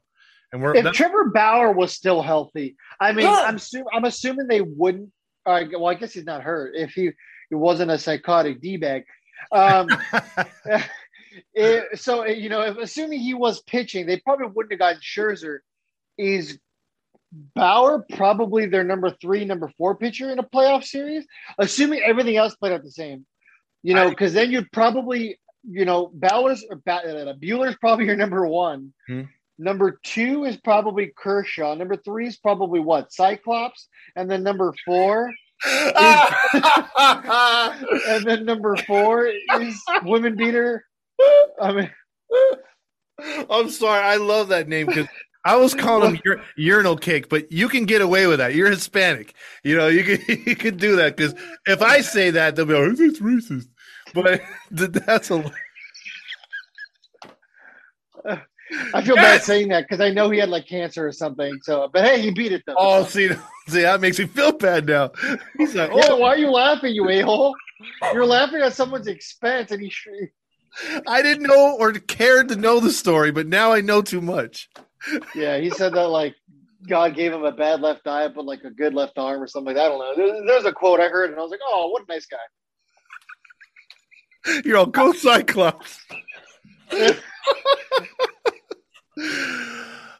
And 0.51 0.61
we're 0.61 0.75
if 0.75 0.85
Trevor 0.91 1.31
Bauer 1.33 1.71
was 1.71 1.91
still 1.93 2.21
healthy, 2.21 2.75
I 2.99 3.11
mean, 3.11 3.25
I'm 3.25 3.57
su- 3.57 3.87
I'm 3.91 4.05
assuming 4.05 4.47
they 4.47 4.61
wouldn't. 4.61 5.09
Uh, 5.43 5.63
well, 5.71 5.87
I 5.87 5.95
guess 5.95 6.13
he's 6.13 6.25
not 6.25 6.43
hurt. 6.43 6.75
If 6.75 6.91
he, 6.91 7.09
he 7.49 7.55
wasn't 7.55 7.89
a 7.89 7.97
psychotic 7.97 8.61
d 8.61 8.77
bag, 8.77 9.03
um, 9.51 9.87
it, 11.55 11.99
so 11.99 12.25
you 12.27 12.49
know, 12.49 12.61
if, 12.61 12.77
assuming 12.77 13.19
he 13.19 13.33
was 13.33 13.61
pitching, 13.61 14.05
they 14.05 14.19
probably 14.19 14.47
wouldn't 14.53 14.73
have 14.73 14.79
gotten 14.79 15.01
Scherzer. 15.01 15.59
Is 16.19 16.59
Bauer 17.55 18.05
probably 18.15 18.65
their 18.65 18.83
number 18.83 19.09
three, 19.21 19.45
number 19.45 19.71
four 19.77 19.95
pitcher 19.95 20.29
in 20.31 20.39
a 20.39 20.43
playoff 20.43 20.83
series, 20.83 21.25
assuming 21.57 22.01
everything 22.03 22.37
else 22.37 22.55
played 22.55 22.73
out 22.73 22.83
the 22.83 22.91
same. 22.91 23.25
You 23.81 23.93
know, 23.95 24.09
because 24.09 24.33
then 24.33 24.51
you'd 24.51 24.71
probably, 24.71 25.39
you 25.69 25.85
know, 25.85 26.09
Bauer's 26.13 26.63
or 26.69 26.77
ba- 26.77 27.35
Buehler's 27.41 27.75
probably 27.81 28.05
your 28.05 28.15
number 28.15 28.47
one. 28.47 28.93
Hmm. 29.07 29.23
Number 29.57 29.99
two 30.03 30.45
is 30.45 30.57
probably 30.57 31.11
Kershaw. 31.15 31.75
Number 31.75 31.97
three 31.97 32.27
is 32.27 32.37
probably 32.37 32.79
what? 32.79 33.11
Cyclops. 33.11 33.87
And 34.15 34.31
then 34.31 34.43
number 34.43 34.73
four 34.85 35.31
is, 35.65 35.75
and 38.07 38.25
then 38.25 38.45
number 38.45 38.75
four 38.77 39.27
is 39.27 39.81
Women 40.03 40.35
Beater. 40.35 40.85
I 41.61 41.73
mean 41.73 41.91
I'm 43.49 43.69
sorry, 43.69 44.01
I 44.01 44.17
love 44.17 44.49
that 44.49 44.67
name 44.67 44.87
because 44.87 45.07
I 45.45 45.57
was 45.57 45.73
calling 45.73 46.15
him 46.15 46.21
ur- 46.25 46.43
urinal 46.55 46.95
cake, 46.97 47.27
but 47.29 47.51
you 47.51 47.67
can 47.67 47.85
get 47.85 48.01
away 48.01 48.27
with 48.27 48.39
that. 48.39 48.55
You're 48.55 48.69
Hispanic, 48.69 49.33
you 49.63 49.75
know. 49.75 49.87
You 49.87 50.03
can 50.03 50.41
you 50.45 50.55
can 50.55 50.77
do 50.77 50.95
that 50.97 51.17
because 51.17 51.35
if 51.67 51.81
I 51.81 52.01
say 52.01 52.31
that, 52.31 52.55
they'll 52.55 52.65
be 52.65 52.73
like, 52.73 52.83
"Oh, 52.83 53.03
"It's 53.03 53.19
racist," 53.19 53.67
but 54.13 54.41
that's 54.71 55.31
a 55.31 55.51
I 58.93 59.03
feel 59.03 59.15
bad 59.15 59.43
saying 59.43 59.69
that 59.69 59.83
because 59.87 60.01
I 60.01 60.11
know 60.11 60.29
he 60.29 60.39
had 60.39 60.49
like 60.49 60.67
cancer 60.67 61.05
or 61.05 61.11
something. 61.11 61.59
So, 61.63 61.89
but 61.91 62.03
hey, 62.05 62.21
he 62.21 62.31
beat 62.31 62.51
it 62.51 62.63
though. 62.65 62.75
Oh, 62.77 63.03
see, 63.03 63.29
see, 63.67 63.81
that 63.81 64.01
makes 64.01 64.19
me 64.19 64.25
feel 64.25 64.51
bad 64.53 64.85
now. 64.85 65.11
He's 65.57 65.75
like, 65.75 65.91
oh, 65.91 65.97
yeah, 65.97 66.13
why 66.13 66.29
are 66.29 66.37
you 66.37 66.49
laughing, 66.49 66.93
you 66.93 67.07
a 67.09 67.21
hole? 67.21 67.53
You're 68.13 68.25
laughing 68.25 68.61
at 68.61 68.73
someone's 68.73 69.07
expense, 69.07 69.71
and 69.71 69.81
he. 69.81 69.91
I 71.07 71.21
didn't 71.21 71.43
know 71.43 71.77
or 71.77 71.91
cared 71.93 72.49
to 72.49 72.55
know 72.55 72.79
the 72.79 72.91
story, 72.91 73.31
but 73.31 73.45
now 73.45 73.71
I 73.73 73.81
know 73.81 74.01
too 74.01 74.21
much. 74.21 74.69
Yeah, 75.35 75.57
he 75.57 75.69
said 75.69 75.93
that 75.93 76.07
like 76.07 76.35
God 76.87 77.15
gave 77.15 77.33
him 77.33 77.43
a 77.43 77.51
bad 77.51 77.81
left 77.81 78.07
eye, 78.07 78.27
but 78.27 78.45
like 78.45 78.63
a 78.63 78.69
good 78.69 78.93
left 78.93 79.17
arm 79.17 79.41
or 79.41 79.47
something 79.47 79.75
like 79.75 79.75
that. 79.75 79.85
I 79.85 79.89
don't 79.89 79.99
know. 79.99 80.13
There's, 80.15 80.45
there's 80.47 80.65
a 80.65 80.73
quote 80.73 80.99
I 80.99 81.07
heard, 81.07 81.29
and 81.31 81.39
I 81.39 81.41
was 81.41 81.51
like, 81.51 81.61
oh, 81.65 81.89
what 81.89 82.03
a 82.03 82.05
nice 82.11 82.25
guy. 82.25 82.37
You're 84.65 84.77
all 84.77 84.85
go 84.85 85.13
Cyclops. 85.13 85.99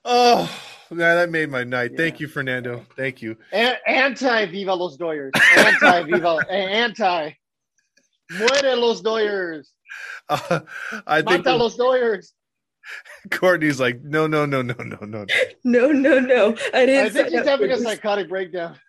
oh, 0.06 0.50
man, 0.90 1.18
that 1.18 1.30
made 1.30 1.50
my 1.50 1.64
night. 1.64 1.92
Yeah. 1.92 1.98
Thank 1.98 2.20
you, 2.20 2.28
Fernando. 2.28 2.86
Thank 2.96 3.22
you. 3.22 3.38
anti 3.52 4.46
Viva 4.46 4.74
los 4.74 4.98
Doyers. 4.98 5.32
Anti 5.58 6.04
Viva. 6.04 6.38
anti. 6.50 7.36
Muere 8.32 8.76
los 8.78 9.02
Doyers. 9.02 9.68
Uh, 10.30 10.62
I 11.06 11.22
think 11.22 11.46
Mata 11.46 11.56
los 11.58 11.78
Doyers. 11.78 12.32
Courtney's 13.32 13.80
like, 13.80 14.02
no, 14.04 14.28
no, 14.28 14.46
no, 14.46 14.62
no, 14.62 14.74
no, 14.74 14.98
no, 15.02 15.26
no, 15.64 15.92
no, 15.92 15.92
no. 15.92 16.20
No. 16.20 16.58
I 16.74 16.86
didn't. 16.86 17.06
I 17.06 17.10
think 17.10 17.30
she's 17.30 17.46
having 17.46 17.72
a 17.72 17.78
psychotic 17.78 18.30
breakdown. 18.30 18.78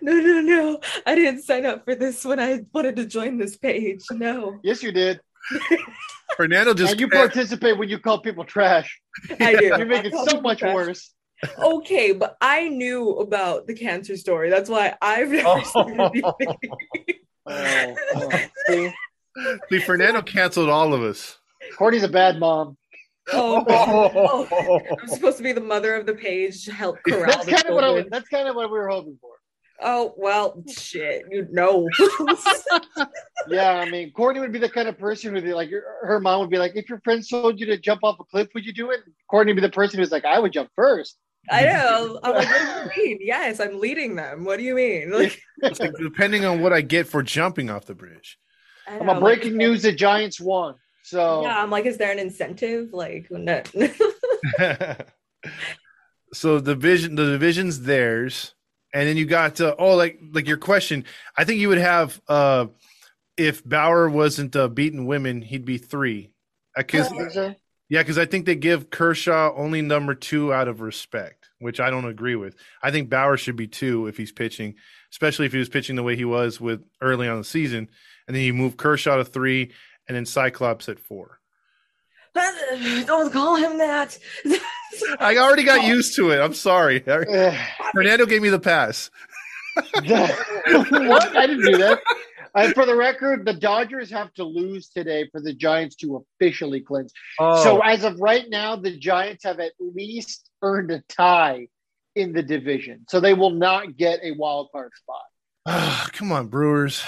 No, 0.00 0.12
no, 0.12 0.40
no. 0.40 0.80
I 1.04 1.16
didn't 1.16 1.42
sign 1.42 1.66
up 1.66 1.84
for 1.84 1.96
this 1.96 2.24
when 2.24 2.38
I 2.38 2.60
wanted 2.72 2.94
to 2.94 3.04
join 3.04 3.38
this 3.38 3.56
page. 3.56 4.04
No. 4.12 4.60
Yes, 4.62 4.84
you 4.84 4.92
did. 4.92 5.20
Fernando 6.36 6.74
just 6.74 6.92
and 6.92 7.00
you 7.00 7.08
participate 7.08 7.76
when 7.76 7.88
you 7.88 7.98
call 7.98 8.20
people 8.20 8.44
trash. 8.44 9.00
I 9.40 9.56
do. 9.56 9.64
You 9.76 9.84
make 9.84 10.04
it 10.04 10.14
so 10.28 10.40
much 10.40 10.60
trash. 10.60 10.72
worse. 10.72 11.12
Okay, 11.58 12.12
but 12.12 12.36
I 12.40 12.68
knew 12.68 13.14
about 13.14 13.66
the 13.66 13.74
cancer 13.74 14.16
story. 14.16 14.48
That's 14.48 14.70
why 14.70 14.96
I've 15.02 15.30
never 15.30 15.48
oh. 15.48 15.62
seen 15.64 16.00
anything. 16.00 16.56
oh, 17.46 17.94
oh. 18.14 18.30
See? 18.68 18.92
See, 19.70 19.78
Fernando 19.80 20.22
canceled 20.22 20.68
all 20.68 20.94
of 20.94 21.02
us. 21.02 21.38
Courtney's 21.76 22.02
a 22.02 22.08
bad 22.08 22.38
mom. 22.38 22.76
Oh, 23.32 23.64
oh, 24.50 24.80
I'm 25.00 25.08
supposed 25.08 25.36
to 25.38 25.42
be 25.42 25.52
the 25.52 25.60
mother 25.60 25.94
of 25.94 26.06
the 26.06 26.14
page, 26.14 26.64
to 26.64 26.72
help 26.72 26.98
corral. 27.06 27.26
That's 27.26 27.46
kind 27.46 27.66
of 27.66 27.74
what 27.74 27.84
I, 27.84 28.04
that's 28.10 28.28
kind 28.28 28.48
of 28.48 28.56
what 28.56 28.70
we 28.70 28.78
were 28.78 28.88
hoping 28.88 29.18
for. 29.20 29.30
Oh 29.80 30.14
well, 30.16 30.62
shit, 30.68 31.24
you 31.30 31.46
know. 31.50 31.88
yeah, 33.48 33.74
I 33.74 33.88
mean, 33.88 34.10
Courtney 34.12 34.40
would 34.40 34.52
be 34.52 34.58
the 34.58 34.68
kind 34.68 34.88
of 34.88 34.98
person 34.98 35.34
who, 35.34 35.40
like, 35.54 35.70
her 36.02 36.18
mom 36.20 36.40
would 36.40 36.50
be 36.50 36.58
like, 36.58 36.72
"If 36.74 36.88
your 36.88 37.00
friend 37.04 37.22
told 37.28 37.60
you 37.60 37.66
to 37.66 37.78
jump 37.78 38.00
off 38.02 38.18
a 38.18 38.24
cliff, 38.24 38.48
would 38.54 38.66
you 38.66 38.72
do 38.72 38.90
it?" 38.90 39.00
Courtney 39.30 39.52
would 39.52 39.60
be 39.60 39.66
the 39.66 39.72
person 39.72 40.00
who's 40.00 40.10
like, 40.10 40.24
"I 40.24 40.38
would 40.38 40.52
jump 40.52 40.70
first. 40.74 41.18
I 41.50 41.62
know. 41.64 42.20
I'm 42.22 42.34
like, 42.34 42.48
what 42.48 42.94
do 42.94 43.00
you 43.00 43.06
mean? 43.08 43.18
Yes, 43.22 43.60
I'm 43.60 43.80
leading 43.80 44.16
them. 44.16 44.44
What 44.44 44.58
do 44.58 44.64
you 44.64 44.74
mean? 44.74 45.10
Like, 45.10 45.40
like 45.62 45.94
depending 45.98 46.44
on 46.44 46.60
what 46.60 46.72
I 46.72 46.80
get 46.80 47.06
for 47.06 47.22
jumping 47.22 47.70
off 47.70 47.86
the 47.86 47.94
bridge. 47.94 48.38
I'm 48.86 49.08
a 49.08 49.20
breaking 49.20 49.52
like, 49.52 49.58
news: 49.58 49.82
the 49.82 49.92
Giants 49.92 50.40
won. 50.40 50.74
So 51.08 51.42
yeah, 51.42 51.62
I'm 51.62 51.70
like, 51.70 51.86
is 51.86 51.96
there 51.96 52.12
an 52.12 52.18
incentive? 52.18 52.92
Like, 52.92 53.28
no. 53.30 53.62
so 56.32 56.60
the 56.60 56.74
vision, 56.74 57.14
the 57.14 57.24
division's 57.24 57.80
theirs 57.80 58.54
and 58.94 59.08
then 59.08 59.16
you 59.16 59.26
got 59.26 59.60
uh, 59.60 59.74
oh 59.78 59.96
like 59.96 60.18
like 60.32 60.46
your 60.46 60.56
question 60.56 61.04
i 61.36 61.44
think 61.44 61.60
you 61.60 61.68
would 61.68 61.78
have 61.78 62.20
uh 62.28 62.66
if 63.36 63.64
bauer 63.64 64.08
wasn't 64.08 64.54
uh, 64.56 64.68
beating 64.68 65.06
women 65.06 65.42
he'd 65.42 65.64
be 65.64 65.78
three 65.78 66.30
because 66.76 67.10
uh, 67.36 67.54
yeah 67.88 68.02
because 68.02 68.18
i 68.18 68.24
think 68.24 68.46
they 68.46 68.54
give 68.54 68.90
kershaw 68.90 69.52
only 69.56 69.82
number 69.82 70.14
two 70.14 70.52
out 70.52 70.68
of 70.68 70.80
respect 70.80 71.50
which 71.58 71.80
i 71.80 71.90
don't 71.90 72.06
agree 72.08 72.36
with 72.36 72.56
i 72.82 72.90
think 72.90 73.10
bauer 73.10 73.36
should 73.36 73.56
be 73.56 73.68
two 73.68 74.06
if 74.06 74.16
he's 74.16 74.32
pitching 74.32 74.74
especially 75.12 75.46
if 75.46 75.52
he 75.52 75.58
was 75.58 75.68
pitching 75.68 75.96
the 75.96 76.02
way 76.02 76.16
he 76.16 76.24
was 76.24 76.60
with 76.60 76.82
early 77.00 77.28
on 77.28 77.38
the 77.38 77.44
season 77.44 77.88
and 78.26 78.36
then 78.36 78.42
you 78.42 78.54
move 78.54 78.76
kershaw 78.76 79.16
to 79.16 79.24
three 79.24 79.70
and 80.08 80.16
then 80.16 80.26
cyclops 80.26 80.88
at 80.88 80.98
four 80.98 81.38
don't 83.06 83.32
call 83.32 83.56
him 83.56 83.78
that 83.78 84.18
I 85.20 85.36
already 85.36 85.64
got 85.64 85.84
used 85.84 86.16
to 86.16 86.30
it. 86.30 86.40
I'm 86.40 86.54
sorry. 86.54 87.00
Fernando 87.92 88.26
gave 88.26 88.42
me 88.42 88.48
the 88.48 88.58
pass. 88.58 89.10
what? 89.74 89.96
I 91.36 91.46
didn't 91.46 91.64
do 91.64 91.76
that. 91.78 92.00
And 92.54 92.74
for 92.74 92.86
the 92.86 92.96
record, 92.96 93.44
the 93.44 93.52
Dodgers 93.52 94.10
have 94.10 94.32
to 94.34 94.44
lose 94.44 94.88
today 94.88 95.28
for 95.30 95.40
the 95.40 95.52
Giants 95.52 95.94
to 95.96 96.24
officially 96.40 96.80
clinch. 96.80 97.10
Oh, 97.38 97.62
So 97.62 97.80
as 97.80 98.04
of 98.04 98.18
right 98.18 98.46
now, 98.48 98.76
the 98.76 98.96
Giants 98.98 99.44
have 99.44 99.60
at 99.60 99.72
least 99.78 100.50
earned 100.62 100.90
a 100.90 101.02
tie 101.08 101.68
in 102.16 102.32
the 102.32 102.42
division. 102.42 103.04
So 103.08 103.20
they 103.20 103.34
will 103.34 103.50
not 103.50 103.96
get 103.96 104.20
a 104.22 104.32
wild 104.32 104.70
card 104.72 104.92
spot. 104.96 106.10
come 106.12 106.32
on, 106.32 106.48
Brewers. 106.48 107.04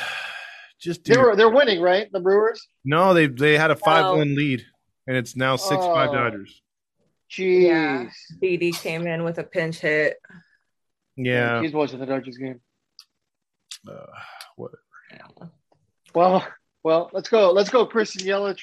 Just 0.81 1.03
do 1.05 1.15
They're 1.15 1.37
they're 1.37 1.51
winning, 1.51 1.81
right? 1.81 2.11
The 2.11 2.21
Brewers? 2.21 2.67
no. 2.85 3.13
They 3.15 3.27
they 3.27 3.57
had 3.59 3.71
a 3.71 3.77
five 3.77 4.07
Oh. 4.07 4.17
one 4.17 4.35
lead, 4.35 4.65
and 5.07 5.17
it's 5.17 5.37
now 5.37 5.57
six 5.57 5.85
five 5.85 6.11
Oh. 6.11 6.15
Dodgers. 6.15 6.63
Jeez. 7.31 7.63
Yeah. 7.69 8.07
BD 8.43 8.73
came 8.73 9.07
in 9.07 9.23
with 9.23 9.39
a 9.39 9.45
pinch 9.45 9.79
hit. 9.81 10.17
Yeah. 11.17 11.61
He's 11.63 11.73
watching 11.73 11.99
the 12.01 12.07
Dodgers 12.07 12.39
game. 12.39 12.61
Uh, 13.89 14.07
what? 14.57 14.73
Well, 16.15 16.47
well, 16.83 17.11
let's 17.13 17.29
go. 17.29 17.53
Let's 17.53 17.71
go, 17.71 17.87
Christian 17.87 18.27
Yelich. 18.27 18.61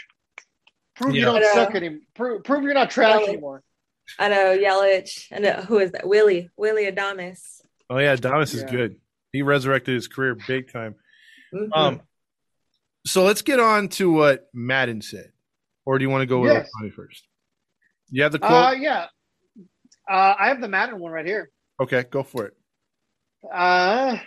Prove 0.95 1.15
you 1.15 1.21
don't 1.21 1.43
suck 1.53 1.75
anymore. 1.75 1.99
Prove, 2.15 2.43
prove 2.43 2.63
you're 2.63 2.73
not 2.73 2.89
trash 2.89 3.21
Yelich. 3.21 3.27
anymore. 3.30 3.63
I 4.19 4.30
know 4.30 4.58
Yelich. 4.58 5.27
And 5.32 5.45
uh, 5.45 5.62
who 5.62 5.77
is 5.80 5.91
that? 5.91 6.08
Willie. 6.08 6.49
Willy 6.58 6.91
Adames. 6.91 7.62
Oh 7.89 7.99
yeah, 7.99 8.15
Damas 8.15 8.53
is 8.53 8.63
good. 8.63 8.97
He 9.32 9.43
resurrected 9.43 9.93
his 9.93 10.08
career 10.08 10.36
big 10.47 10.71
time. 10.71 10.95
Mhm. 11.53 11.69
Um, 11.71 12.01
so 13.07 13.23
let's 13.23 13.41
get 13.41 13.59
on 13.59 13.87
to 13.89 14.11
what 14.11 14.47
Maddon 14.53 15.01
said, 15.01 15.31
or 15.85 15.97
do 15.97 16.03
you 16.03 16.09
want 16.09 16.21
to 16.21 16.25
go 16.25 16.39
with 16.39 16.51
Yes. 16.51 16.69
Ohtani 16.81 16.93
first? 16.93 17.27
You 18.09 18.23
have 18.23 18.31
the 18.31 18.39
quote. 18.39 18.51
Uh, 18.51 18.71
yeah. 18.71 19.05
Uh, 20.09 20.35
I 20.39 20.47
have 20.47 20.61
the 20.61 20.67
Maddon 20.67 20.99
one 20.99 21.11
right 21.11 21.25
here. 21.25 21.51
okay, 21.81 22.03
go 22.09 22.23
for 22.23 22.45
it. 22.45 22.53
Uh, 23.53 24.17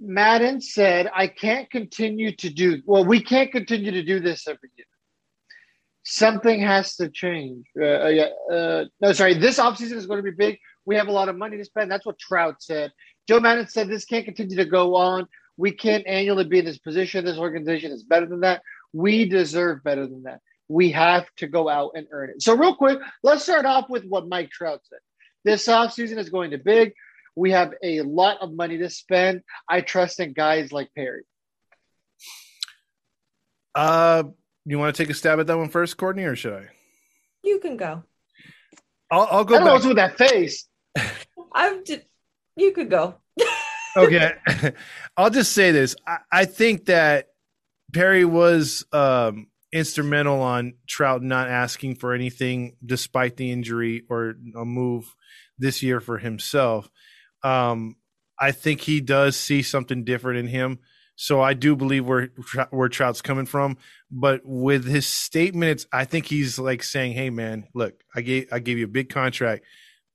Maddon 0.00 0.60
said, 0.60 1.10
I 1.14 1.26
can't 1.28 1.70
continue 1.70 2.34
to 2.36 2.50
do, 2.50 2.82
well, 2.86 3.04
we 3.04 3.22
can't 3.22 3.52
continue 3.52 3.90
to 3.92 4.02
do 4.02 4.20
this 4.20 4.46
every 4.48 4.70
year. 4.76 4.86
Something 6.04 6.60
has 6.60 6.96
to 6.96 7.08
change. 7.08 7.64
Uh, 7.80 7.84
uh, 7.84 8.28
uh, 8.52 8.84
no, 9.00 9.12
sorry, 9.12 9.34
this 9.34 9.58
offseason 9.58 9.92
is 9.92 10.06
going 10.06 10.18
to 10.18 10.22
be 10.22 10.36
big. 10.36 10.58
We 10.84 10.96
have 10.96 11.08
a 11.08 11.12
lot 11.12 11.28
of 11.28 11.36
money 11.36 11.56
to 11.56 11.64
spend. 11.64 11.90
That's 11.90 12.04
what 12.04 12.18
Trout 12.18 12.56
said. 12.60 12.92
Joe 13.26 13.40
Maddon 13.40 13.66
said, 13.68 13.88
This 13.88 14.04
can't 14.04 14.24
continue 14.26 14.56
to 14.56 14.66
go 14.66 14.96
on. 14.96 15.26
We 15.56 15.72
can't 15.72 16.06
annually 16.06 16.44
be 16.44 16.58
in 16.58 16.64
this 16.64 16.78
position. 16.78 17.24
This 17.24 17.38
organization 17.38 17.92
is 17.92 18.02
better 18.02 18.26
than 18.26 18.40
that. 18.40 18.62
We 18.92 19.28
deserve 19.28 19.82
better 19.84 20.06
than 20.06 20.24
that. 20.24 20.40
We 20.68 20.90
have 20.92 21.26
to 21.36 21.46
go 21.46 21.68
out 21.68 21.92
and 21.94 22.06
earn 22.10 22.30
it. 22.30 22.42
So, 22.42 22.56
real 22.56 22.74
quick, 22.74 22.98
let's 23.22 23.42
start 23.42 23.66
off 23.66 23.88
with 23.88 24.04
what 24.04 24.28
Mike 24.28 24.50
Trout 24.50 24.80
said. 24.84 24.98
This 25.44 25.66
offseason 25.66 26.18
is 26.18 26.30
going 26.30 26.52
to 26.52 26.58
big. 26.58 26.92
We 27.36 27.50
have 27.50 27.74
a 27.82 28.00
lot 28.02 28.38
of 28.40 28.52
money 28.52 28.78
to 28.78 28.88
spend. 28.88 29.42
I 29.68 29.80
trust 29.80 30.20
in 30.20 30.32
guys 30.32 30.72
like 30.72 30.88
Perry. 30.96 31.22
Uh, 33.74 34.24
you 34.64 34.78
want 34.78 34.94
to 34.94 35.02
take 35.02 35.10
a 35.10 35.14
stab 35.14 35.40
at 35.40 35.46
that 35.48 35.58
one 35.58 35.68
first, 35.68 35.96
Courtney, 35.96 36.24
or 36.24 36.36
should 36.36 36.54
I? 36.54 36.68
you 37.44 37.58
can 37.60 37.76
go. 37.76 38.02
I'll, 39.10 39.28
I'll 39.30 39.40
I 39.40 39.44
go 39.44 39.54
don't 39.56 39.64
know 39.64 39.72
what's 39.74 39.86
with 39.86 39.96
that 39.96 40.16
face. 40.18 40.66
I'm 41.52 41.84
just, 41.84 42.02
you 42.56 42.72
could 42.72 42.90
go. 42.90 43.16
Okay, 43.96 44.32
I'll 45.16 45.30
just 45.30 45.52
say 45.52 45.70
this. 45.70 45.96
I, 46.06 46.18
I 46.30 46.44
think 46.44 46.86
that 46.86 47.28
Perry 47.92 48.24
was 48.24 48.84
um, 48.92 49.48
instrumental 49.72 50.40
on 50.40 50.74
Trout 50.88 51.22
not 51.22 51.48
asking 51.48 51.96
for 51.96 52.12
anything 52.14 52.76
despite 52.84 53.36
the 53.36 53.50
injury 53.50 54.04
or 54.08 54.34
a 54.56 54.64
move 54.64 55.14
this 55.58 55.82
year 55.82 56.00
for 56.00 56.18
himself. 56.18 56.88
Um, 57.42 57.96
I 58.38 58.52
think 58.52 58.80
he 58.80 59.00
does 59.00 59.36
see 59.36 59.62
something 59.62 60.04
different 60.04 60.38
in 60.38 60.46
him. 60.48 60.78
So 61.16 61.40
I 61.40 61.54
do 61.54 61.76
believe 61.76 62.06
where 62.06 62.30
where 62.70 62.88
Trout's 62.88 63.22
coming 63.22 63.46
from, 63.46 63.76
but 64.10 64.40
with 64.44 64.84
his 64.84 65.06
statement, 65.06 65.70
it's 65.70 65.86
I 65.92 66.04
think 66.06 66.26
he's 66.26 66.58
like 66.58 66.82
saying, 66.82 67.12
"Hey, 67.12 67.30
man, 67.30 67.68
look, 67.72 68.02
I 68.16 68.20
gave 68.20 68.48
I 68.50 68.58
gave 68.58 68.78
you 68.78 68.86
a 68.86 68.88
big 68.88 69.10
contract. 69.10 69.64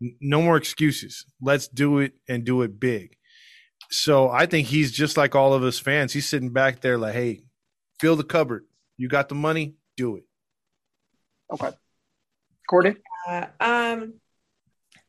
No 0.01 0.41
more 0.41 0.57
excuses. 0.57 1.25
Let's 1.41 1.69
do 1.69 1.99
it 1.99 2.13
and 2.27 2.43
do 2.43 2.63
it 2.63 2.81
big." 2.81 3.15
So 3.91 4.29
I 4.29 4.45
think 4.45 4.67
he's 4.67 4.91
just 4.91 5.17
like 5.17 5.35
all 5.35 5.53
of 5.53 5.63
us 5.63 5.79
fans. 5.79 6.13
He's 6.13 6.29
sitting 6.29 6.51
back 6.51 6.81
there 6.81 6.97
like, 6.97 7.13
"Hey, 7.13 7.41
fill 7.99 8.15
the 8.15 8.23
cupboard. 8.23 8.65
You 8.97 9.07
got 9.07 9.29
the 9.29 9.35
money, 9.35 9.75
do 9.97 10.17
it." 10.17 10.23
Okay. 11.51 11.71
Courtney? 12.69 12.95
Uh, 13.27 13.47
um, 13.59 14.13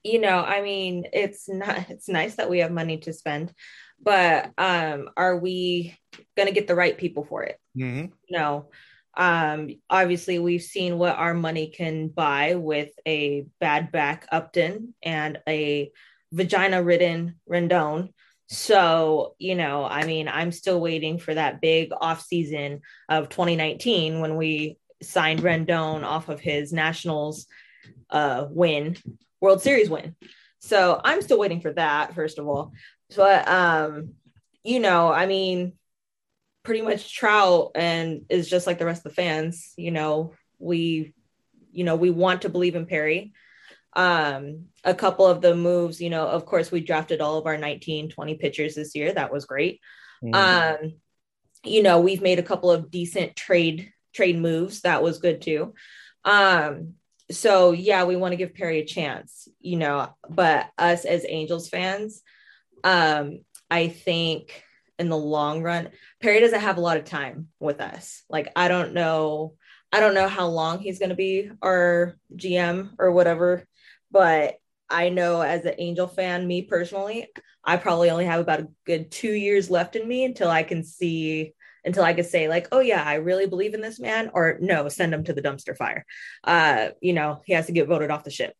you 0.03 0.19
know, 0.19 0.39
I 0.39 0.63
mean, 0.63 1.05
it's 1.13 1.49
not. 1.49 1.91
It's 1.91 2.09
nice 2.09 2.37
that 2.37 2.49
we 2.49 2.61
have 2.61 2.73
money 2.73 2.99
to 2.99 3.13
spend, 3.13 3.53
but 4.03 4.51
um, 4.57 5.11
are 5.17 5.37
we 5.37 5.97
going 6.37 6.49
to 6.49 6.55
get 6.55 6.67
the 6.67 6.75
right 6.75 6.97
people 6.97 7.25
for 7.25 7.45
it? 7.45 7.59
Mm-hmm. 7.77 8.07
No. 8.31 8.71
Um, 9.17 9.71
obviously, 9.91 10.39
we've 10.39 10.63
seen 10.63 10.97
what 10.97 11.17
our 11.17 11.35
money 11.35 11.69
can 11.69 12.09
buy 12.09 12.55
with 12.55 12.91
a 13.07 13.47
bad 13.61 13.93
back 13.93 14.27
Upton 14.33 14.95
and 15.03 15.39
a 15.47 15.91
vagina 16.33 16.83
ridden 16.83 17.37
Rendon. 17.49 18.13
So, 18.53 19.37
you 19.39 19.55
know, 19.55 19.85
I 19.85 20.05
mean, 20.05 20.27
I'm 20.27 20.51
still 20.51 20.81
waiting 20.81 21.21
for 21.21 21.33
that 21.33 21.61
big 21.61 21.93
off 22.01 22.21
season 22.23 22.81
of 23.09 23.29
2019 23.29 24.19
when 24.19 24.37
we 24.37 24.77
signed 25.01 25.41
Rendon 25.41 26.03
off 26.03 26.29
of 26.29 26.41
his 26.41 26.73
Nationals 26.73 27.47
uh, 28.11 28.47
win, 28.51 28.97
World 29.41 29.63
Series 29.63 29.89
win. 29.89 30.17
So 30.59 31.01
I'm 31.05 31.23
still 31.23 31.39
waiting 31.39 31.61
for 31.61 31.73
that, 31.75 32.17
first 32.17 32.41
of 32.41 32.49
all. 32.49 32.73
But, 33.15 33.47
um, 33.47 34.15
you 34.65 34.81
know, 34.81 35.13
I 35.13 35.27
mean, 35.27 35.75
pretty 36.65 36.83
much 36.83 37.15
Trout 37.17 37.71
and 37.77 38.23
is 38.29 38.51
just 38.51 38.67
like 38.67 38.79
the 38.79 38.85
rest 38.85 39.07
of 39.07 39.13
the 39.13 39.23
fans. 39.23 39.73
You 39.77 39.93
know, 39.93 40.35
we, 40.59 41.15
you 41.71 41.85
know, 41.85 41.95
we 41.95 42.11
want 42.11 42.43
to 42.43 42.49
believe 42.49 42.75
in 42.75 42.87
Perry. 42.87 43.33
Um, 43.95 44.67
a 44.85 44.95
couple 44.95 45.27
of 45.27 45.41
the 45.41 45.55
moves, 45.55 46.01
you 46.01 46.11
know, 46.11 46.27
of 46.27 46.47
course, 46.47 46.71
we 46.71 46.81
drafted 46.81 47.21
all 47.21 47.39
of 47.39 47.47
our 47.47 47.59
19, 47.59 48.11
20 48.11 48.35
pitchers 48.37 48.75
this 48.75 48.95
year. 48.95 49.13
That 49.13 49.33
was 49.33 49.45
great. 49.47 49.81
Um, 50.35 50.77
you 51.65 51.83
know, 51.83 52.01
we've 52.01 52.23
made 52.23 52.39
a 52.39 52.45
couple 52.45 52.71
of 52.71 52.91
decent 52.91 53.37
trade 53.37 53.93
trade 54.15 54.39
moves. 54.39 54.83
That 54.83 55.03
was 55.03 55.19
good 55.19 55.43
too. 55.43 55.75
Um, 56.25 56.95
so 57.31 57.73
yeah, 57.73 58.05
we 58.05 58.17
want 58.17 58.33
to 58.33 58.37
give 58.37 58.55
Perry 58.55 58.81
a 58.81 58.85
chance, 58.85 59.49
you 59.61 59.77
know, 59.77 60.09
but 60.29 60.69
us 60.79 61.05
as 61.05 61.25
Angels 61.29 61.69
fans, 61.69 62.23
um, 62.83 63.41
I 63.71 63.89
think 63.89 64.65
in 64.99 65.09
the 65.09 65.17
long 65.17 65.63
run, 65.63 65.91
Perry 66.21 66.41
doesn't 66.41 66.61
have 66.61 66.77
a 66.77 66.83
lot 66.83 66.97
of 66.97 67.05
time 67.05 67.49
with 67.61 67.81
us. 67.81 68.23
Like, 68.29 68.53
I 68.57 68.69
don't 68.69 68.93
know, 68.95 69.55
I 69.93 70.01
don't 70.01 70.15
know 70.15 70.29
how 70.29 70.49
long 70.49 70.81
he's 70.81 70.99
going 70.99 71.11
to 71.11 71.15
be 71.15 71.51
our 71.63 72.17
GM 72.35 72.91
or 72.99 73.13
whatever, 73.13 73.67
but 74.11 74.57
I 74.89 75.09
know 75.09 75.41
as 75.41 75.65
an 75.65 75.75
Angel 75.79 76.09
fan, 76.09 76.47
me 76.47 76.63
personally, 76.63 77.29
I 77.65 77.77
probably 77.77 78.11
only 78.11 78.25
have 78.25 78.41
about 78.41 78.61
a 78.61 78.69
good 78.85 79.11
two 79.11 79.33
years 79.33 79.71
left 79.71 79.95
in 79.97 80.07
me 80.07 80.25
until 80.25 80.51
I 80.51 80.63
can 80.63 80.83
see, 80.83 81.55
until 81.85 82.03
I 82.03 82.13
can 82.13 82.25
say, 82.25 82.49
like, 82.49 82.69
oh, 82.73 82.81
yeah, 82.81 83.03
I 83.05 83.15
really 83.15 83.47
believe 83.47 83.75
in 83.75 83.81
this 83.81 84.01
man, 84.01 84.31
or 84.35 84.59
no, 84.61 84.89
send 84.89 85.15
him 85.15 85.25
to 85.25 85.33
the 85.33 85.43
dumpster 85.43 85.77
fire. 85.77 86.05
Uh, 86.43 86.89
you 87.01 87.13
know, 87.13 87.41
he 87.45 87.53
has 87.53 87.67
to 87.67 87.73
get 87.73 87.87
voted 87.89 88.11
off 88.11 88.25
the 88.25 88.31
ship. 88.31 88.55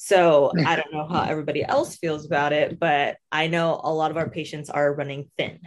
So 0.00 0.52
I 0.64 0.76
don't 0.76 0.92
know 0.92 1.08
how 1.08 1.22
everybody 1.22 1.64
else 1.64 1.96
feels 1.96 2.24
about 2.24 2.52
it, 2.52 2.78
but 2.78 3.16
I 3.32 3.48
know 3.48 3.80
a 3.82 3.92
lot 3.92 4.12
of 4.12 4.16
our 4.16 4.30
patients 4.30 4.70
are 4.70 4.94
running 4.94 5.28
thin. 5.36 5.58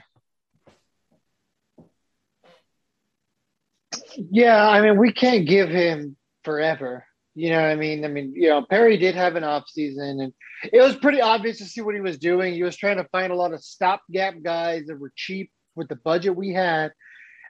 Yeah, 4.16 4.68
I 4.68 4.82
mean, 4.82 4.98
we 4.98 5.12
can't 5.12 5.46
give 5.46 5.70
him 5.70 6.16
forever. 6.44 7.06
You 7.34 7.52
know 7.52 7.62
what 7.62 7.72
I 7.72 7.76
mean? 7.76 8.04
I 8.04 8.10
mean, 8.10 8.34
you 8.36 8.50
know, 8.50 8.62
Perry 8.64 8.98
did 8.98 9.16
have 9.16 9.36
an 9.36 9.44
off 9.44 9.70
season, 9.70 10.20
and 10.20 10.34
it 10.72 10.82
was 10.82 10.98
pretty 10.98 11.22
obvious 11.22 11.60
to 11.60 11.66
see 11.66 11.82
what 11.82 11.96
he 11.96 12.02
was 12.02 12.18
doing. 12.18 12.54
He 12.54 12.64
was 12.64 12.76
trying 12.76 12.98
to 12.98 13.06
find 13.06 13.32
a 13.32 13.36
lot 13.36 13.54
of 13.54 13.64
stopgap 13.64 14.36
guys 14.44 14.88
that 14.88 15.00
were 15.00 15.14
cheap 15.16 15.50
with 15.76 15.88
the 15.88 15.96
budget 15.96 16.36
we 16.36 16.54
had. 16.54 16.92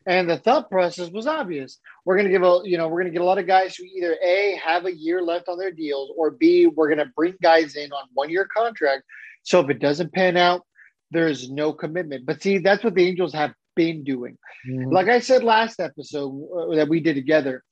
And 0.05 0.29
the 0.29 0.37
thought 0.37 0.69
process 0.69 1.11
was 1.11 1.27
obvious. 1.27 1.79
We're 2.05 2.15
going 2.15 2.25
to 2.25 2.31
give 2.31 2.43
a, 2.43 2.61
you 2.63 2.77
know, 2.77 2.87
we're 2.87 3.01
going 3.01 3.11
to 3.11 3.17
get 3.17 3.21
a 3.21 3.25
lot 3.25 3.37
of 3.37 3.45
guys 3.45 3.75
who 3.75 3.83
either 3.83 4.17
A, 4.23 4.59
have 4.63 4.85
a 4.85 4.95
year 4.95 5.21
left 5.21 5.47
on 5.47 5.59
their 5.59 5.71
deals, 5.71 6.11
or 6.17 6.31
B, 6.31 6.65
we're 6.67 6.87
going 6.87 7.05
to 7.05 7.11
bring 7.15 7.35
guys 7.41 7.75
in 7.75 7.91
on 7.91 8.07
one 8.13 8.29
year 8.29 8.47
contract. 8.55 9.03
So 9.43 9.59
if 9.59 9.69
it 9.69 9.79
doesn't 9.79 10.13
pan 10.13 10.37
out, 10.37 10.65
there's 11.11 11.51
no 11.51 11.73
commitment. 11.73 12.25
But 12.25 12.41
see, 12.41 12.57
that's 12.59 12.83
what 12.83 12.95
the 12.95 13.07
Angels 13.07 13.33
have 13.33 13.53
been 13.75 14.03
doing. 14.03 14.37
Mhm. 14.67 14.91
Like 14.91 15.07
I 15.07 15.19
said 15.19 15.43
last 15.43 15.79
episode 15.79 16.47
uh, 16.51 16.75
that 16.75 16.89
we 16.89 16.99
did 16.99 17.15
together, 17.15 17.63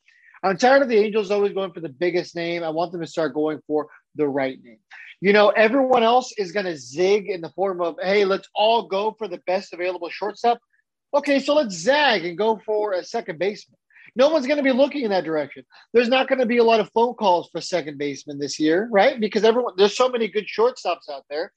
I'm 0.43 0.57
tired 0.57 0.81
of 0.81 0.89
the 0.89 0.97
Angels 0.97 1.31
always 1.31 1.53
going 1.53 1.73
for 1.73 1.81
the 1.81 1.89
biggest 1.89 2.35
name. 2.35 2.63
I 2.63 2.69
want 2.69 2.91
them 2.91 3.01
to 3.01 3.07
start 3.07 3.33
going 3.33 3.59
for 3.67 3.87
the 4.15 4.27
right 4.27 4.57
name. 4.63 4.79
You 5.21 5.33
know, 5.33 5.49
everyone 5.49 6.03
else 6.03 6.31
is 6.37 6.51
going 6.51 6.65
to 6.65 6.77
zig 6.77 7.29
in 7.29 7.41
the 7.41 7.49
form 7.49 7.81
of, 7.81 7.97
hey, 8.01 8.23
let's 8.23 8.47
all 8.55 8.87
go 8.87 9.15
for 9.17 9.27
the 9.27 9.41
best 9.45 9.73
available 9.73 10.09
shortstop. 10.09 10.59
Okay, 11.13 11.39
so 11.39 11.55
let's 11.55 11.75
zag 11.75 12.25
and 12.25 12.37
go 12.37 12.61
for 12.65 12.93
a 12.93 13.03
second 13.03 13.37
baseman. 13.37 13.77
No 14.15 14.29
one's 14.29 14.47
going 14.47 14.57
to 14.57 14.63
be 14.63 14.71
looking 14.71 15.03
in 15.03 15.11
that 15.11 15.23
direction. 15.23 15.63
There's 15.93 16.07
not 16.07 16.27
going 16.27 16.39
to 16.39 16.45
be 16.45 16.57
a 16.57 16.63
lot 16.63 16.79
of 16.79 16.89
phone 16.93 17.13
calls 17.15 17.49
for 17.51 17.61
second 17.61 17.97
baseman 17.97 18.39
this 18.39 18.59
year, 18.59 18.87
right? 18.91 19.19
Because 19.19 19.43
everyone, 19.43 19.73
there's 19.77 19.97
so 19.97 20.09
many 20.09 20.27
good 20.27 20.45
shortstops 20.45 21.09
out 21.11 21.25
there. 21.29 21.51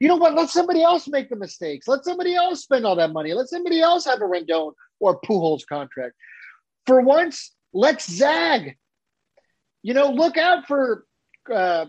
You 0.00 0.08
know 0.08 0.16
what? 0.16 0.34
Let 0.34 0.48
somebody 0.48 0.82
else 0.82 1.08
make 1.08 1.28
the 1.28 1.36
mistakes. 1.36 1.88
Let 1.88 2.04
somebody 2.04 2.34
else 2.34 2.62
spend 2.62 2.86
all 2.86 2.96
that 2.96 3.12
money. 3.12 3.34
Let 3.34 3.48
somebody 3.48 3.80
else 3.80 4.04
have 4.04 4.20
a 4.20 4.24
Rendon 4.24 4.72
or 5.00 5.20
Pujols 5.20 5.66
contract. 5.68 6.14
For 6.86 7.00
once, 7.00 7.52
let's 7.72 8.10
zag. 8.10 8.76
You 9.82 9.94
know, 9.94 10.10
look 10.10 10.36
out 10.36 10.66
for 10.66 11.04
uh, 11.52 11.86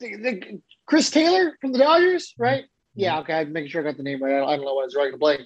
the, 0.00 0.16
the, 0.16 0.60
Chris 0.86 1.10
Taylor 1.10 1.56
from 1.60 1.72
the 1.72 1.78
Dodgers, 1.78 2.34
right? 2.38 2.64
Yeah, 2.94 3.20
okay. 3.20 3.34
I'm 3.34 3.52
making 3.52 3.70
sure 3.70 3.80
I 3.80 3.84
got 3.84 3.96
the 3.96 4.02
name 4.02 4.22
right. 4.22 4.34
I 4.34 4.38
don't, 4.38 4.48
I 4.48 4.56
don't 4.56 4.64
know 4.64 4.74
what 4.74 4.82
I 4.82 4.86
was 4.86 4.96
writing 4.96 5.12
to 5.12 5.18
blame. 5.18 5.44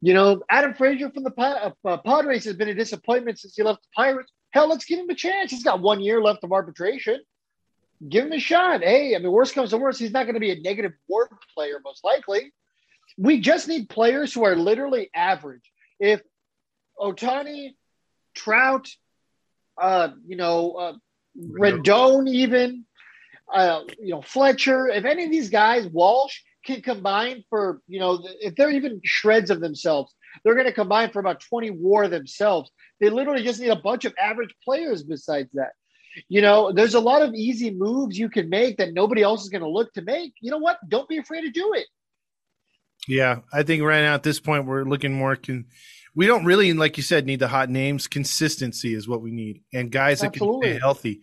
You 0.00 0.14
know, 0.14 0.42
Adam 0.50 0.74
Frazier 0.74 1.10
from 1.10 1.22
the 1.22 1.32
uh, 1.38 1.70
uh, 1.84 1.96
Padres 1.98 2.44
has 2.44 2.56
been 2.56 2.68
a 2.68 2.74
disappointment 2.74 3.38
since 3.38 3.54
he 3.54 3.62
left 3.62 3.82
the 3.82 3.88
Pirates. 3.94 4.32
Hell, 4.50 4.68
let's 4.68 4.84
give 4.84 4.98
him 4.98 5.08
a 5.08 5.14
chance. 5.14 5.50
He's 5.50 5.62
got 5.62 5.80
one 5.80 6.00
year 6.00 6.20
left 6.20 6.42
of 6.42 6.52
arbitration. 6.52 7.20
Give 8.08 8.26
him 8.26 8.32
a 8.32 8.40
shot. 8.40 8.82
Hey, 8.82 9.14
I 9.14 9.18
mean, 9.20 9.30
worst 9.30 9.54
comes 9.54 9.70
to 9.70 9.76
worst, 9.76 10.00
he's 10.00 10.10
not 10.10 10.24
going 10.24 10.34
to 10.34 10.40
be 10.40 10.50
a 10.50 10.60
negative 10.60 10.92
WAR 11.06 11.28
player, 11.54 11.80
most 11.84 12.02
likely. 12.02 12.52
We 13.16 13.40
just 13.40 13.68
need 13.68 13.88
players 13.88 14.34
who 14.34 14.44
are 14.44 14.56
literally 14.56 15.08
average. 15.14 15.70
If 16.00 16.20
Ohtani, 16.98 17.74
Trout, 18.34 18.88
uh, 19.80 20.08
you 20.26 20.36
know, 20.36 20.72
uh, 20.72 20.92
Rendon, 21.38 22.28
even, 22.28 22.84
uh, 23.52 23.82
you 23.98 24.10
know, 24.10 24.22
Fletcher, 24.22 24.88
if 24.88 25.04
any 25.04 25.24
of 25.24 25.30
these 25.30 25.50
guys, 25.50 25.86
Walsh, 25.86 26.40
can 26.64 26.80
combine 26.80 27.44
for, 27.50 27.80
you 27.88 27.98
know, 27.98 28.24
if 28.40 28.54
they're 28.54 28.70
even 28.70 29.00
shreds 29.04 29.50
of 29.50 29.60
themselves, 29.60 30.14
they're 30.44 30.54
going 30.54 30.66
to 30.66 30.72
combine 30.72 31.10
for 31.10 31.20
about 31.20 31.40
20 31.40 31.70
war 31.70 32.08
themselves. 32.08 32.70
They 33.00 33.10
literally 33.10 33.42
just 33.42 33.60
need 33.60 33.70
a 33.70 33.76
bunch 33.76 34.04
of 34.04 34.14
average 34.18 34.54
players 34.64 35.02
besides 35.02 35.50
that. 35.54 35.72
You 36.28 36.42
know, 36.42 36.72
there's 36.72 36.94
a 36.94 37.00
lot 37.00 37.22
of 37.22 37.34
easy 37.34 37.70
moves 37.70 38.18
you 38.18 38.28
can 38.28 38.48
make 38.50 38.76
that 38.76 38.92
nobody 38.92 39.22
else 39.22 39.42
is 39.42 39.48
going 39.48 39.62
to 39.62 39.68
look 39.68 39.92
to 39.94 40.02
make. 40.02 40.34
You 40.40 40.50
know 40.50 40.58
what? 40.58 40.78
Don't 40.88 41.08
be 41.08 41.16
afraid 41.16 41.42
to 41.42 41.50
do 41.50 41.72
it. 41.74 41.86
Yeah, 43.08 43.40
I 43.52 43.62
think 43.62 43.82
right 43.82 44.02
now 44.02 44.14
at 44.14 44.22
this 44.22 44.38
point 44.38 44.66
we're 44.66 44.84
looking 44.84 45.12
more. 45.12 45.36
Con- 45.36 45.66
we 46.14 46.26
don't 46.26 46.44
really, 46.44 46.72
like 46.72 46.96
you 46.96 47.02
said, 47.02 47.26
need 47.26 47.40
the 47.40 47.48
hot 47.48 47.70
names. 47.70 48.06
Consistency 48.06 48.94
is 48.94 49.08
what 49.08 49.22
we 49.22 49.30
need, 49.30 49.62
and 49.72 49.90
guys 49.90 50.22
Absolutely. 50.22 50.58
that 50.58 50.62
can 50.62 50.76
stay 50.76 50.80
healthy. 50.80 51.20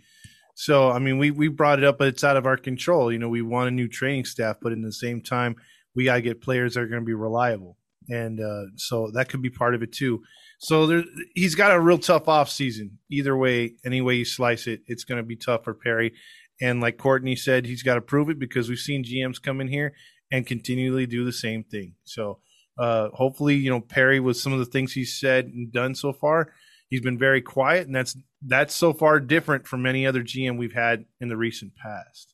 So, 0.56 0.92
I 0.92 1.00
mean, 1.00 1.18
we 1.18 1.32
we 1.32 1.48
brought 1.48 1.80
it 1.80 1.86
up, 1.86 1.98
but 1.98 2.08
it's 2.08 2.24
out 2.24 2.38
of 2.38 2.46
our 2.46 2.58
control. 2.58 3.12
You 3.12 3.20
know, 3.20 3.30
we 3.30 3.42
want 3.42 3.70
a 3.70 3.72
new 3.72 3.88
training 3.88 4.26
staff, 4.26 4.58
but 4.62 4.74
in 4.74 4.82
the 4.82 4.92
same 4.92 5.22
time, 5.22 5.56
we 5.96 6.06
got 6.06 6.16
to 6.16 6.22
get 6.22 6.42
players 6.42 6.74
that 6.74 6.82
are 6.82 6.88
going 6.88 7.02
to 7.02 7.06
be 7.06 7.14
reliable, 7.14 7.78
and 8.10 8.40
uh, 8.42 8.66
so 8.76 9.12
that 9.14 9.30
could 9.30 9.42
be 9.42 9.50
part 9.50 9.76
of 9.76 9.84
it 9.84 9.92
too. 9.92 10.22
So 10.60 10.86
there, 10.88 11.04
he's 11.36 11.56
got 11.56 11.72
a 11.72 11.80
real 11.80 11.98
tough 11.98 12.28
off 12.28 12.50
season. 12.50 13.00
Either 13.10 13.38
way, 13.38 13.76
any 13.86 14.02
way 14.02 14.16
you 14.16 14.26
slice 14.26 14.68
it, 14.68 14.82
it's 14.88 15.06
going 15.06 15.18
to 15.18 15.26
be 15.26 15.38
tough 15.38 15.64
for 15.64 15.74
Perry. 15.74 16.14
And 16.62 16.82
like 16.82 16.98
Courtney 16.98 17.38
said, 17.38 17.66
he's 17.66 17.84
got 17.84 17.96
to 17.96 18.02
prove 18.02 18.30
it 18.30 18.38
because 18.38 18.68
we've 18.68 18.78
seen 18.78 19.06
GMs 19.06 19.42
come 19.42 19.62
in 19.62 19.70
here 19.70 19.94
and 20.30 20.46
continually 20.46 21.06
do 21.06 21.24
the 21.24 21.32
same 21.32 21.64
thing. 21.64 21.96
So 22.04 22.40
uh, 22.80 23.10
hopefully, 23.10 23.56
you 23.56 23.70
know 23.70 23.82
Perry 23.82 24.20
with 24.20 24.38
some 24.38 24.54
of 24.54 24.60
the 24.60 24.66
things 24.66 24.94
he's 24.94 25.20
said 25.20 25.46
and 25.46 25.72
done 25.72 25.94
so 25.94 26.14
far, 26.14 26.54
he's 26.90 27.02
been 27.02 27.18
very 27.18 27.42
quiet, 27.42 27.88
and 27.88 27.96
that's 27.96 28.18
that's 28.42 28.74
so 28.74 28.94
far 28.94 29.20
different 29.20 29.68
from 29.68 29.86
any 29.86 30.08
other 30.08 30.24
GM 30.24 30.58
we've 30.58 30.74
had 30.74 31.06
in 31.20 31.28
the 31.28 31.38
recent 31.38 31.76
past. 31.76 32.34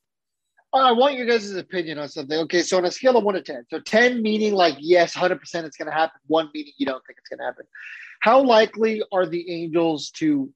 I 0.73 0.91
want 0.91 1.15
your 1.15 1.25
guys' 1.25 1.53
opinion 1.55 1.99
on 1.99 2.09
something. 2.09 2.37
Okay, 2.39 2.61
so 2.61 2.77
on 2.77 2.85
a 2.85 2.91
scale 2.91 3.17
of 3.17 3.23
one 3.23 3.35
to 3.35 3.41
ten, 3.41 3.65
so 3.69 3.79
ten 3.79 4.21
meaning 4.21 4.53
like 4.53 4.75
yes, 4.79 5.13
hundred 5.13 5.39
percent 5.39 5.65
it's 5.65 5.77
going 5.77 5.89
to 5.89 5.93
happen. 5.93 6.19
One 6.27 6.49
meaning 6.53 6.73
you 6.77 6.85
don't 6.85 7.03
think 7.05 7.17
it's 7.17 7.29
going 7.29 7.39
to 7.39 7.45
happen. 7.45 7.65
How 8.21 8.41
likely 8.41 9.01
are 9.11 9.25
the 9.25 9.49
Angels 9.51 10.11
to 10.17 10.51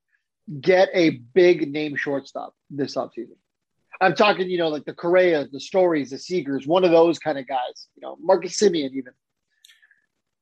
get 0.61 0.89
a 0.93 1.21
big 1.33 1.71
name 1.71 1.95
shortstop 1.95 2.53
this 2.69 2.95
offseason? 2.95 3.37
I'm 4.01 4.15
talking, 4.15 4.49
you 4.49 4.57
know, 4.57 4.69
like 4.69 4.85
the 4.85 4.93
Correas, 4.93 5.49
the 5.51 5.59
Stories, 5.59 6.11
the 6.11 6.15
Seagers, 6.15 6.65
one 6.65 6.85
of 6.85 6.91
those 6.91 7.19
kind 7.19 7.37
of 7.37 7.47
guys, 7.47 7.87
you 7.95 8.01
know, 8.01 8.17
Marcus 8.21 8.57
Semien 8.57 8.91
even. 8.91 9.13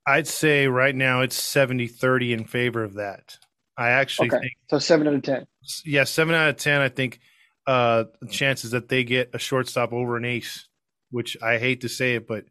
I'd 0.07 0.27
say 0.27 0.67
right 0.67 0.95
now 0.95 1.21
it's 1.21 1.35
70 1.35 1.87
30 1.87 2.33
in 2.33 2.45
favor 2.45 2.83
of 2.83 2.95
that. 2.95 3.37
I 3.77 3.89
actually 3.89 4.29
okay. 4.29 4.39
think 4.39 4.53
so. 4.69 4.79
Seven 4.79 5.07
out 5.07 5.13
of 5.15 5.21
10. 5.21 5.45
Yeah, 5.85 6.05
seven 6.05 6.33
out 6.33 6.49
of 6.49 6.57
10. 6.57 6.81
I 6.81 6.89
think 6.89 7.19
uh, 7.67 8.05
the 8.21 8.27
chances 8.27 8.71
that 8.71 8.87
they 8.87 9.03
get 9.03 9.31
a 9.33 9.39
shortstop 9.39 9.93
over 9.93 10.17
an 10.17 10.25
ace, 10.25 10.67
which 11.11 11.37
I 11.43 11.59
hate 11.59 11.81
to 11.81 11.89
say 11.89 12.15
it, 12.15 12.25
but 12.27 12.45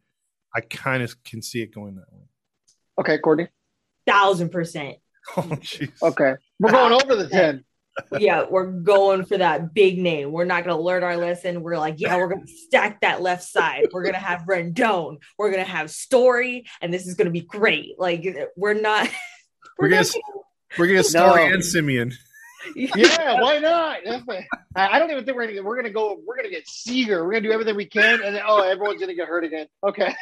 I 0.55 0.61
kind 0.61 1.03
of 1.03 1.21
can 1.23 1.41
see 1.41 1.61
it 1.61 1.73
going 1.73 1.95
that 1.95 2.13
way. 2.13 2.23
Okay, 2.99 3.17
Courtney 3.17 3.49
thousand 4.07 4.49
percent. 4.49 4.97
Oh, 5.35 5.57
okay, 6.03 6.35
we're 6.57 6.71
going 6.71 6.93
over 6.93 7.17
the 7.17 7.27
ten. 7.31 7.65
Yeah, 8.19 8.45
we're 8.49 8.67
going 8.71 9.25
for 9.25 9.37
that 9.37 9.73
big 9.73 9.97
name. 9.97 10.31
We're 10.31 10.45
not 10.45 10.63
going 10.63 10.75
to 10.75 10.81
learn 10.81 11.03
our 11.03 11.17
lesson. 11.17 11.61
We're 11.61 11.77
like, 11.77 11.95
yeah, 11.99 12.17
we're 12.17 12.27
going 12.27 12.45
to 12.45 12.51
stack 12.51 13.01
that 13.01 13.21
left 13.21 13.43
side. 13.43 13.87
We're 13.91 14.03
going 14.03 14.15
to 14.15 14.19
have 14.19 14.41
Rendon. 14.41 15.17
We're 15.37 15.51
going 15.51 15.63
to 15.63 15.71
have 15.71 15.91
Story, 15.91 16.65
and 16.81 16.93
this 16.93 17.07
is 17.07 17.15
going 17.15 17.25
to 17.25 17.31
be 17.31 17.41
great. 17.41 17.95
Like, 17.97 18.25
we're 18.55 18.73
not. 18.73 19.09
We're, 19.77 19.89
we're 19.89 19.89
going 19.89 20.05
to. 20.05 20.21
We're 20.77 20.87
gonna 20.87 21.03
Story 21.03 21.47
no. 21.47 21.53
and 21.53 21.63
Semien. 21.63 22.13
yeah, 22.75 23.39
why 23.41 23.59
not? 23.59 23.99
I 24.75 24.99
don't 24.99 25.11
even 25.11 25.25
think 25.25 25.37
we're 25.37 25.47
gonna. 25.47 25.63
We're 25.63 25.75
gonna 25.77 25.93
go. 25.93 26.19
We're 26.25 26.35
gonna 26.35 26.49
get 26.49 26.67
Seager. 26.67 27.23
We're 27.23 27.33
gonna 27.33 27.41
do 27.41 27.51
everything 27.51 27.75
we 27.75 27.85
can, 27.85 28.21
and 28.21 28.35
then 28.35 28.41
oh, 28.45 28.61
everyone's 28.61 28.99
gonna 28.99 29.15
get 29.15 29.27
hurt 29.27 29.43
again. 29.43 29.67
Okay. 29.83 30.13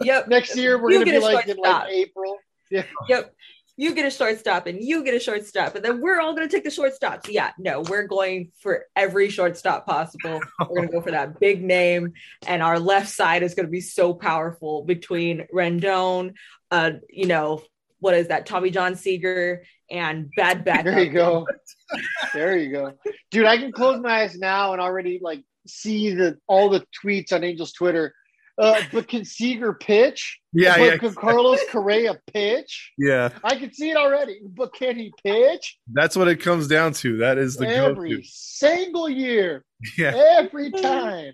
Yep. 0.00 0.28
Next 0.28 0.56
year 0.56 0.80
we're 0.80 0.90
you 0.90 0.98
gonna 0.98 1.12
be 1.12 1.18
like 1.18 1.48
in 1.48 1.56
like 1.56 1.90
April. 1.90 2.36
Yeah. 2.70 2.84
Yep. 3.08 3.32
You 3.76 3.94
get 3.94 4.06
a 4.06 4.10
shortstop 4.10 4.66
and 4.66 4.82
you 4.82 5.02
get 5.02 5.14
a 5.14 5.20
shortstop, 5.20 5.74
and 5.74 5.84
then 5.84 6.00
we're 6.00 6.20
all 6.20 6.34
going 6.34 6.48
to 6.48 6.54
take 6.54 6.64
the 6.64 6.70
shortstops. 6.70 7.28
Yeah, 7.28 7.50
no, 7.58 7.80
we're 7.80 8.06
going 8.06 8.52
for 8.60 8.86
every 8.94 9.28
shortstop 9.30 9.86
possible. 9.86 10.40
We're 10.60 10.76
going 10.76 10.88
to 10.88 10.92
go 10.92 11.00
for 11.00 11.10
that 11.10 11.40
big 11.40 11.62
name, 11.62 12.12
and 12.46 12.62
our 12.62 12.78
left 12.78 13.08
side 13.08 13.42
is 13.42 13.54
going 13.54 13.66
to 13.66 13.72
be 13.72 13.80
so 13.80 14.14
powerful 14.14 14.84
between 14.84 15.46
Rendon, 15.52 16.34
uh, 16.70 16.92
you 17.10 17.26
know, 17.26 17.62
what 17.98 18.14
is 18.14 18.28
that, 18.28 18.46
Tommy 18.46 18.70
John 18.70 18.94
Seager, 18.94 19.64
and 19.90 20.30
Bad 20.36 20.64
Back. 20.64 20.84
There 20.84 21.02
you 21.02 21.10
go. 21.10 21.46
there 22.34 22.56
you 22.56 22.70
go, 22.70 22.92
dude. 23.30 23.46
I 23.46 23.58
can 23.58 23.72
close 23.72 24.00
my 24.00 24.22
eyes 24.22 24.36
now 24.36 24.72
and 24.72 24.80
already 24.80 25.18
like 25.22 25.42
see 25.66 26.14
the 26.14 26.38
all 26.46 26.68
the 26.68 26.84
tweets 27.02 27.32
on 27.32 27.42
Angels 27.44 27.72
Twitter 27.72 28.14
uh, 28.58 28.80
but 28.92 29.08
can 29.08 29.24
Seager 29.24 29.72
pitch? 29.72 30.38
Yeah, 30.52 30.76
but 30.76 30.84
yeah. 30.84 30.96
Can 30.98 31.14
Carlos 31.14 31.60
Correa 31.70 32.14
pitch? 32.32 32.92
Yeah, 32.96 33.30
I 33.42 33.56
can 33.56 33.72
see 33.72 33.90
it 33.90 33.96
already. 33.96 34.40
But 34.44 34.74
can 34.74 34.96
he 34.96 35.12
pitch? 35.24 35.78
That's 35.92 36.16
what 36.16 36.28
it 36.28 36.40
comes 36.40 36.68
down 36.68 36.92
to. 36.94 37.18
That 37.18 37.38
is 37.38 37.56
the 37.56 37.68
every 37.68 38.10
go-to. 38.10 38.22
single 38.24 39.08
year. 39.08 39.64
Yeah, 39.98 40.12
every 40.38 40.70
time. 40.70 41.32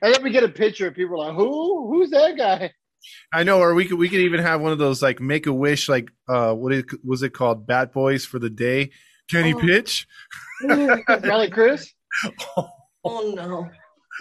And 0.00 0.14
then 0.14 0.22
we 0.22 0.30
get 0.30 0.42
a 0.42 0.48
picture, 0.48 0.88
of 0.88 0.94
people 0.94 1.22
are 1.22 1.28
like, 1.28 1.36
"Who? 1.36 1.92
Who's 1.92 2.10
that 2.10 2.36
guy?" 2.36 2.72
I 3.32 3.42
know, 3.42 3.60
or 3.60 3.74
we 3.74 3.84
could 3.84 3.98
we 3.98 4.08
could 4.08 4.20
even 4.20 4.40
have 4.40 4.60
one 4.60 4.72
of 4.72 4.78
those 4.78 5.02
like 5.02 5.20
make 5.20 5.46
a 5.46 5.52
wish, 5.52 5.88
like 5.88 6.10
uh, 6.28 6.54
what 6.54 6.72
is, 6.72 6.84
was 7.04 7.22
it 7.22 7.30
called, 7.30 7.66
Bat 7.66 7.92
Boys 7.92 8.24
for 8.24 8.38
the 8.38 8.50
day? 8.50 8.90
Can 9.30 9.44
he 9.44 9.54
oh. 9.54 9.58
pitch? 9.58 10.06
Riley 10.64 11.50
Chris. 11.50 11.92
Oh. 12.56 12.68
oh 13.04 13.32
no! 13.34 13.68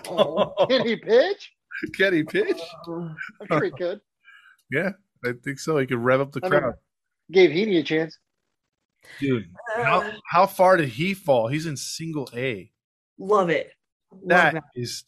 Oh. 0.10 0.66
Can 0.70 0.86
he 0.86 0.96
pitch? 0.96 1.52
Can 1.96 2.14
he 2.14 2.24
pitch? 2.24 2.62
I'm 2.88 3.16
sure 3.48 3.64
he 3.64 3.72
could. 3.72 4.02
yeah, 4.72 4.92
I 5.26 5.34
think 5.44 5.60
so. 5.60 5.78
He 5.78 5.86
could 5.86 6.00
rev 6.00 6.22
up 6.22 6.32
the 6.32 6.42
I 6.44 6.50
crowd. 6.50 6.74
Gave 7.32 7.52
Heaney 7.52 7.80
a 7.80 7.84
chance. 7.84 8.18
Dude, 9.20 9.50
how, 9.76 10.02
uh, 10.02 10.12
how 10.30 10.46
far 10.46 10.78
did 10.78 10.90
he 10.90 11.14
fall? 11.14 11.48
He's 11.48 11.66
in 11.66 11.76
single 11.76 12.30
A. 12.36 12.72
Love 13.18 13.50
it. 13.50 13.72
Love 14.12 14.22
that, 14.28 14.54
that 14.54 14.64
is 14.76 15.04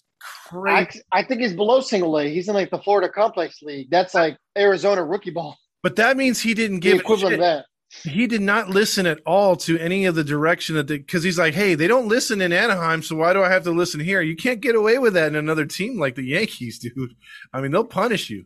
crazy. 0.47 1.01
I, 1.11 1.19
I, 1.19 1.23
think 1.23 1.41
he's 1.41 1.53
below 1.53 1.79
single 1.79 2.17
A. 2.17 2.27
He's 2.27 2.47
in 2.47 2.55
like 2.55 2.71
the 2.71 2.79
Florida 2.79 3.09
Complex 3.09 3.61
League. 3.61 3.89
That's 3.91 4.13
like 4.13 4.37
Arizona 4.57 5.03
rookie 5.03 5.31
ball. 5.31 5.57
But 5.83 5.95
that 5.97 6.17
means 6.17 6.39
he 6.41 6.53
didn't 6.53 6.79
give 6.79 6.93
the 6.93 6.99
equivalent 7.01 7.35
of 7.35 7.39
that 7.41 7.65
he 8.01 8.27
did 8.27 8.41
not 8.41 8.69
listen 8.69 9.05
at 9.05 9.19
all 9.25 9.55
to 9.55 9.77
any 9.77 10.05
of 10.05 10.15
the 10.15 10.23
direction 10.23 10.75
that 10.75 10.87
because 10.87 11.23
he's 11.23 11.37
like, 11.37 11.53
hey, 11.53 11.75
they 11.75 11.87
don't 11.87 12.07
listen 12.07 12.41
in 12.41 12.51
Anaheim, 12.51 13.03
so 13.03 13.15
why 13.15 13.33
do 13.33 13.43
I 13.43 13.49
have 13.49 13.63
to 13.63 13.71
listen 13.71 13.99
here? 13.99 14.21
You 14.21 14.35
can't 14.35 14.61
get 14.61 14.75
away 14.75 14.97
with 14.97 15.13
that 15.13 15.27
in 15.27 15.35
another 15.35 15.65
team 15.65 15.99
like 15.99 16.15
the 16.15 16.23
Yankees, 16.23 16.79
dude. 16.79 17.15
I 17.53 17.61
mean, 17.61 17.71
they'll 17.71 17.83
punish 17.83 18.29
you. 18.29 18.45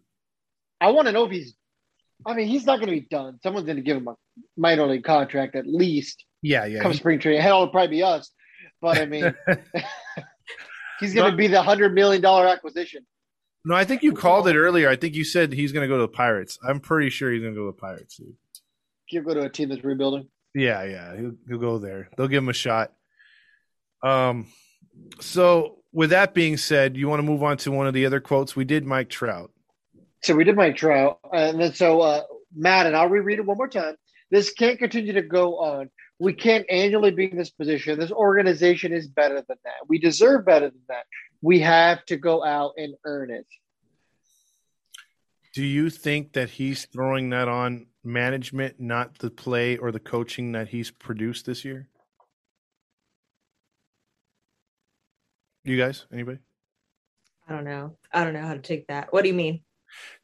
I 0.82 0.92
want 0.92 1.08
to 1.08 1.12
know 1.12 1.26
if 1.26 1.32
he's. 1.32 1.56
I 2.26 2.34
mean, 2.34 2.48
he's 2.48 2.66
not 2.66 2.78
going 2.78 2.88
to 2.88 3.00
be 3.00 3.08
done. 3.10 3.40
Someone's 3.42 3.66
going 3.66 3.78
to 3.78 3.84
give 3.84 3.98
him 3.98 4.08
a 4.08 4.16
minor 4.58 4.88
league 4.88 5.04
contract 5.04 5.56
at 5.56 5.68
least. 5.68 6.26
Yeah, 6.42 6.66
yeah. 6.66 6.82
Come 6.82 6.94
spring 6.94 7.20
training, 7.20 7.42
hell, 7.42 7.62
it'll 7.62 7.72
probably 7.72 7.98
be 7.98 8.04
us. 8.04 8.32
But 8.82 8.98
I 8.98 9.06
mean, 9.06 9.34
he's 11.00 11.14
going 11.14 11.32
to 11.32 11.38
be 11.38 11.48
the 11.48 11.62
hundred 11.62 11.94
million 11.94 12.22
dollar 12.22 12.48
acquisition. 12.48 13.06
No, 13.66 13.76
I 13.76 13.86
think 13.86 14.04
you 14.04 14.14
called 14.14 14.48
it 14.48 14.56
earlier. 14.56 14.90
I 14.90 14.96
think 14.96 15.16
you 15.16 15.24
said 15.24 15.52
he's 15.52 15.72
going 15.72 15.84
to 15.84 15.88
go 15.88 15.98
to 15.98 16.04
the 16.04 16.08
Pirates. 16.08 16.58
I'm 16.68 16.80
pretty 16.80 17.10
sure 17.10 17.32
he's 17.32 17.42
going 17.42 17.54
to 17.54 17.60
go 17.60 17.66
to 17.66 17.72
the 17.72 17.82
Pirates, 17.82 18.18
dude 18.18 18.36
he'll 19.08 19.24
go 19.24 19.34
to 19.34 19.42
a 19.42 19.50
team 19.50 19.70
that's 19.70 19.84
rebuilding. 19.84 20.28
Yeah, 20.54 20.84
yeah, 20.84 21.16
he'll, 21.16 21.36
he'll 21.48 21.58
go 21.60 21.78
there. 21.78 22.10
They'll 22.18 22.28
give 22.28 22.44
him 22.44 22.50
a 22.50 22.54
shot. 22.54 22.94
Um, 24.04 24.48
so 25.20 25.78
with 25.92 26.12
that 26.12 26.34
being 26.34 26.58
said, 26.58 26.98
you 26.98 27.08
want 27.08 27.20
to 27.20 27.24
move 27.24 27.44
on 27.44 27.58
to 27.58 27.72
one 27.72 27.88
of 27.88 27.94
the 27.94 28.06
other 28.06 28.20
quotes? 28.20 28.56
We 28.56 28.66
did 28.66 28.86
Mike 28.86 29.10
Trout. 29.10 29.52
So 30.24 30.36
we 30.36 30.44
did 30.44 30.56
Mike 30.56 30.76
Trout, 30.76 31.20
and 31.32 31.60
then 31.60 31.74
so 31.74 32.02
uh, 32.02 32.22
Matt, 32.56 32.86
and 32.86 32.96
I'll 32.96 33.10
reread 33.10 33.40
it 33.40 33.46
one 33.46 33.58
more 33.58 33.68
time. 33.68 33.96
This 34.32 34.52
can't 34.52 34.80
continue 34.80 35.14
to 35.14 35.22
go 35.22 35.58
on. 35.60 35.90
We 36.20 36.34
can't 36.34 36.66
annually 36.70 37.12
be 37.12 37.32
in 37.32 37.38
this 37.38 37.52
position. 37.52 38.00
This 38.00 38.12
organization 38.12 38.92
is 38.92 39.08
better 39.08 39.36
than 39.36 39.58
that. 39.64 39.88
We 39.88 40.00
deserve 40.00 40.46
better 40.46 40.70
than 40.70 40.82
that. 40.90 41.06
we 41.42 41.60
have 41.60 42.04
to 42.06 42.18
go 42.18 42.44
out 42.44 42.74
and 42.78 42.96
earn 43.06 43.30
it. 43.30 43.46
Do 45.58 45.66
you 45.66 45.90
think 45.90 46.34
that 46.34 46.52
he's 46.52 46.86
throwing 46.86 47.32
that 47.32 47.48
on 47.48 47.88
management, 48.04 48.80
not 48.80 49.18
the 49.18 49.32
play 49.32 49.76
or 49.76 49.92
the 49.92 50.00
coaching 50.00 50.52
that 50.52 50.68
he's 50.68 50.92
produced 50.92 51.48
this 51.48 51.66
year? 51.66 51.88
You 55.64 55.76
guys, 55.76 56.06
anybody? 56.14 56.38
I 57.50 57.54
don't 57.54 57.64
know. 57.64 57.98
I 58.14 58.24
don't 58.24 58.34
know 58.34 58.46
how 58.46 58.54
to 58.54 58.60
take 58.60 58.86
that. 58.90 59.12
What 59.12 59.24
do 59.24 59.30
you 59.30 59.34
mean? 59.34 59.62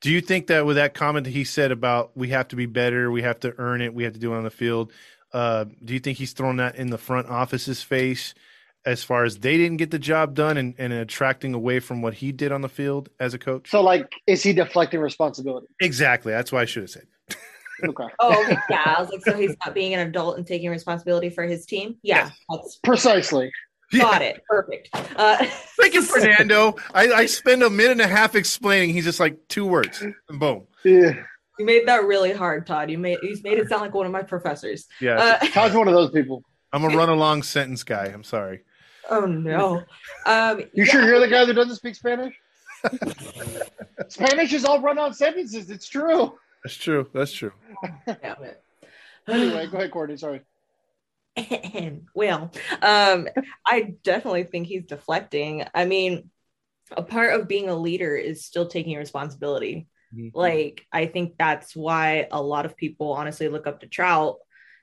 Do 0.02 0.12
you 0.12 0.22
think 0.22 0.46
that 0.48 0.68
with 0.68 0.76
that 0.76 0.94
comment 0.94 1.24
that 1.24 1.32
he 1.32 1.46
said 1.46 1.72
about 1.72 2.16
we 2.16 2.28
have 2.28 2.50
to 2.50 2.56
be 2.56 2.68
better, 2.68 3.10
we 3.10 3.24
have 3.24 3.40
to 3.40 3.56
earn 3.58 3.82
it, 3.82 3.92
we 3.92 4.04
have 4.04 4.14
to 4.14 4.20
do 4.20 4.36
it 4.36 4.38
on 4.38 4.44
the 4.44 4.52
field, 4.52 4.92
uh, 5.34 5.66
do 5.84 5.96
you 5.96 6.00
think 6.00 6.20
he's 6.20 6.34
throwing 6.34 6.58
that 6.58 6.76
in 6.76 6.92
the 6.92 6.98
front 7.00 7.28
office's 7.28 7.82
face 7.82 8.36
as 8.86 9.04
far 9.04 9.24
as 9.24 9.38
they 9.40 9.58
didn't 9.58 9.78
get 9.78 9.92
the 9.92 10.00
job 10.00 10.34
done 10.36 10.58
and, 10.58 10.76
and 10.78 10.92
attracting 10.94 11.54
away 11.54 11.80
from 11.80 12.02
what 12.02 12.14
he 12.16 12.32
did 12.32 12.52
on 12.52 12.62
the 12.62 12.70
field 12.70 13.10
as 13.20 13.34
a 13.34 13.40
coach? 13.40 13.70
So, 13.70 13.82
like, 13.82 14.12
is 14.28 14.44
he 14.44 14.54
deflecting 14.54 15.00
responsibility? 15.00 15.68
Exactly. 15.82 16.32
That's 16.34 16.52
why 16.52 16.62
I 16.62 16.66
should 16.66 16.84
have 16.84 16.90
said. 16.92 17.08
Okay. 17.84 18.06
Oh, 18.20 18.56
yeah. 18.70 18.94
I 18.98 19.02
was 19.02 19.10
like, 19.12 19.26
so 19.26 19.34
he's 19.36 19.56
not 19.66 19.74
being 19.74 19.94
an 19.94 20.08
adult 20.08 20.38
and 20.38 20.48
taking 20.48 20.70
responsibility 20.70 21.30
for 21.30 21.44
his 21.44 21.66
team? 21.66 21.96
Yeah. 22.02 22.30
That's 22.50 22.80
Precisely. 22.84 23.52
got 23.98 24.22
it. 24.22 24.42
Perfect. 24.48 24.90
Uh, 24.94 25.38
Thank 25.82 25.96
you, 25.96 26.02
Fernando. 26.04 26.76
I, 26.94 27.12
I 27.12 27.26
spend 27.26 27.62
a 27.64 27.70
minute 27.70 27.94
and 27.94 28.02
a 28.02 28.08
half 28.08 28.36
explaining. 28.36 28.92
He's 28.94 29.04
just 29.04 29.20
like 29.20 29.48
two 29.50 29.66
words, 29.66 30.02
and 30.02 30.14
boom. 30.40 30.68
Yeah. 30.86 31.14
you 31.60 31.66
made 31.66 31.88
that 31.88 32.06
really 32.06 32.32
hard, 32.32 32.66
Todd. 32.68 32.90
You 32.90 33.00
made 33.00 33.18
you 33.22 33.36
made 33.44 33.58
it 33.58 33.68
sound 33.68 33.82
like 33.82 33.94
one 33.94 34.06
of 34.06 34.12
my 34.14 34.24
professors. 34.24 34.88
Yeah, 35.02 35.16
Uh, 35.42 35.48
Todd's 35.48 35.76
one 35.76 35.88
of 35.88 35.94
those 35.94 36.12
people. 36.12 36.44
I'm 36.72 36.86
a 36.86 36.90
run 36.90 37.10
along 37.10 37.44
sentence 37.44 37.84
guy. 37.84 38.06
I'm 38.06 38.24
sorry. 38.24 38.62
Oh 39.10 39.26
no. 39.26 39.84
Um, 40.26 40.60
You 40.60 40.68
yeah, 40.74 40.86
sure 40.86 41.06
you're 41.06 41.20
the 41.20 41.28
guy 41.28 41.46
that 41.46 41.54
doesn't 41.54 41.76
speak 41.76 41.96
Spanish? 41.96 42.36
Spanish 44.10 44.54
is 44.54 44.66
all 44.66 44.82
run 44.82 45.00
on 45.00 45.14
sentences. 45.14 45.70
It's 45.70 45.88
true. 45.88 46.38
That's 46.64 46.76
true. 46.76 47.08
That's 47.14 47.32
true. 47.32 47.52
Anyway, 49.28 49.68
go 49.68 49.78
ahead, 49.78 49.92
Courtney. 49.92 50.18
Sorry. 50.18 50.42
well, 52.16 52.52
um, 52.82 53.28
I 53.66 53.96
definitely 54.04 54.44
think 54.44 54.68
he's 54.68 54.86
deflecting. 54.86 55.66
I 55.74 55.86
mean, 55.86 56.30
a 56.92 57.04
part 57.04 57.40
of 57.40 57.48
being 57.48 57.70
a 57.70 57.76
leader 57.76 58.16
is 58.16 58.46
still 58.46 58.68
taking 58.68 58.98
responsibility. 58.98 59.88
Like, 60.36 60.86
I 60.92 61.08
think 61.08 61.38
that's 61.40 61.76
why 61.76 62.28
a 62.32 62.42
lot 62.42 62.68
of 62.68 62.78
people 62.78 63.14
honestly 63.14 63.48
look 63.48 63.66
up 63.66 63.80
to 63.80 63.88
Trout. 63.88 64.38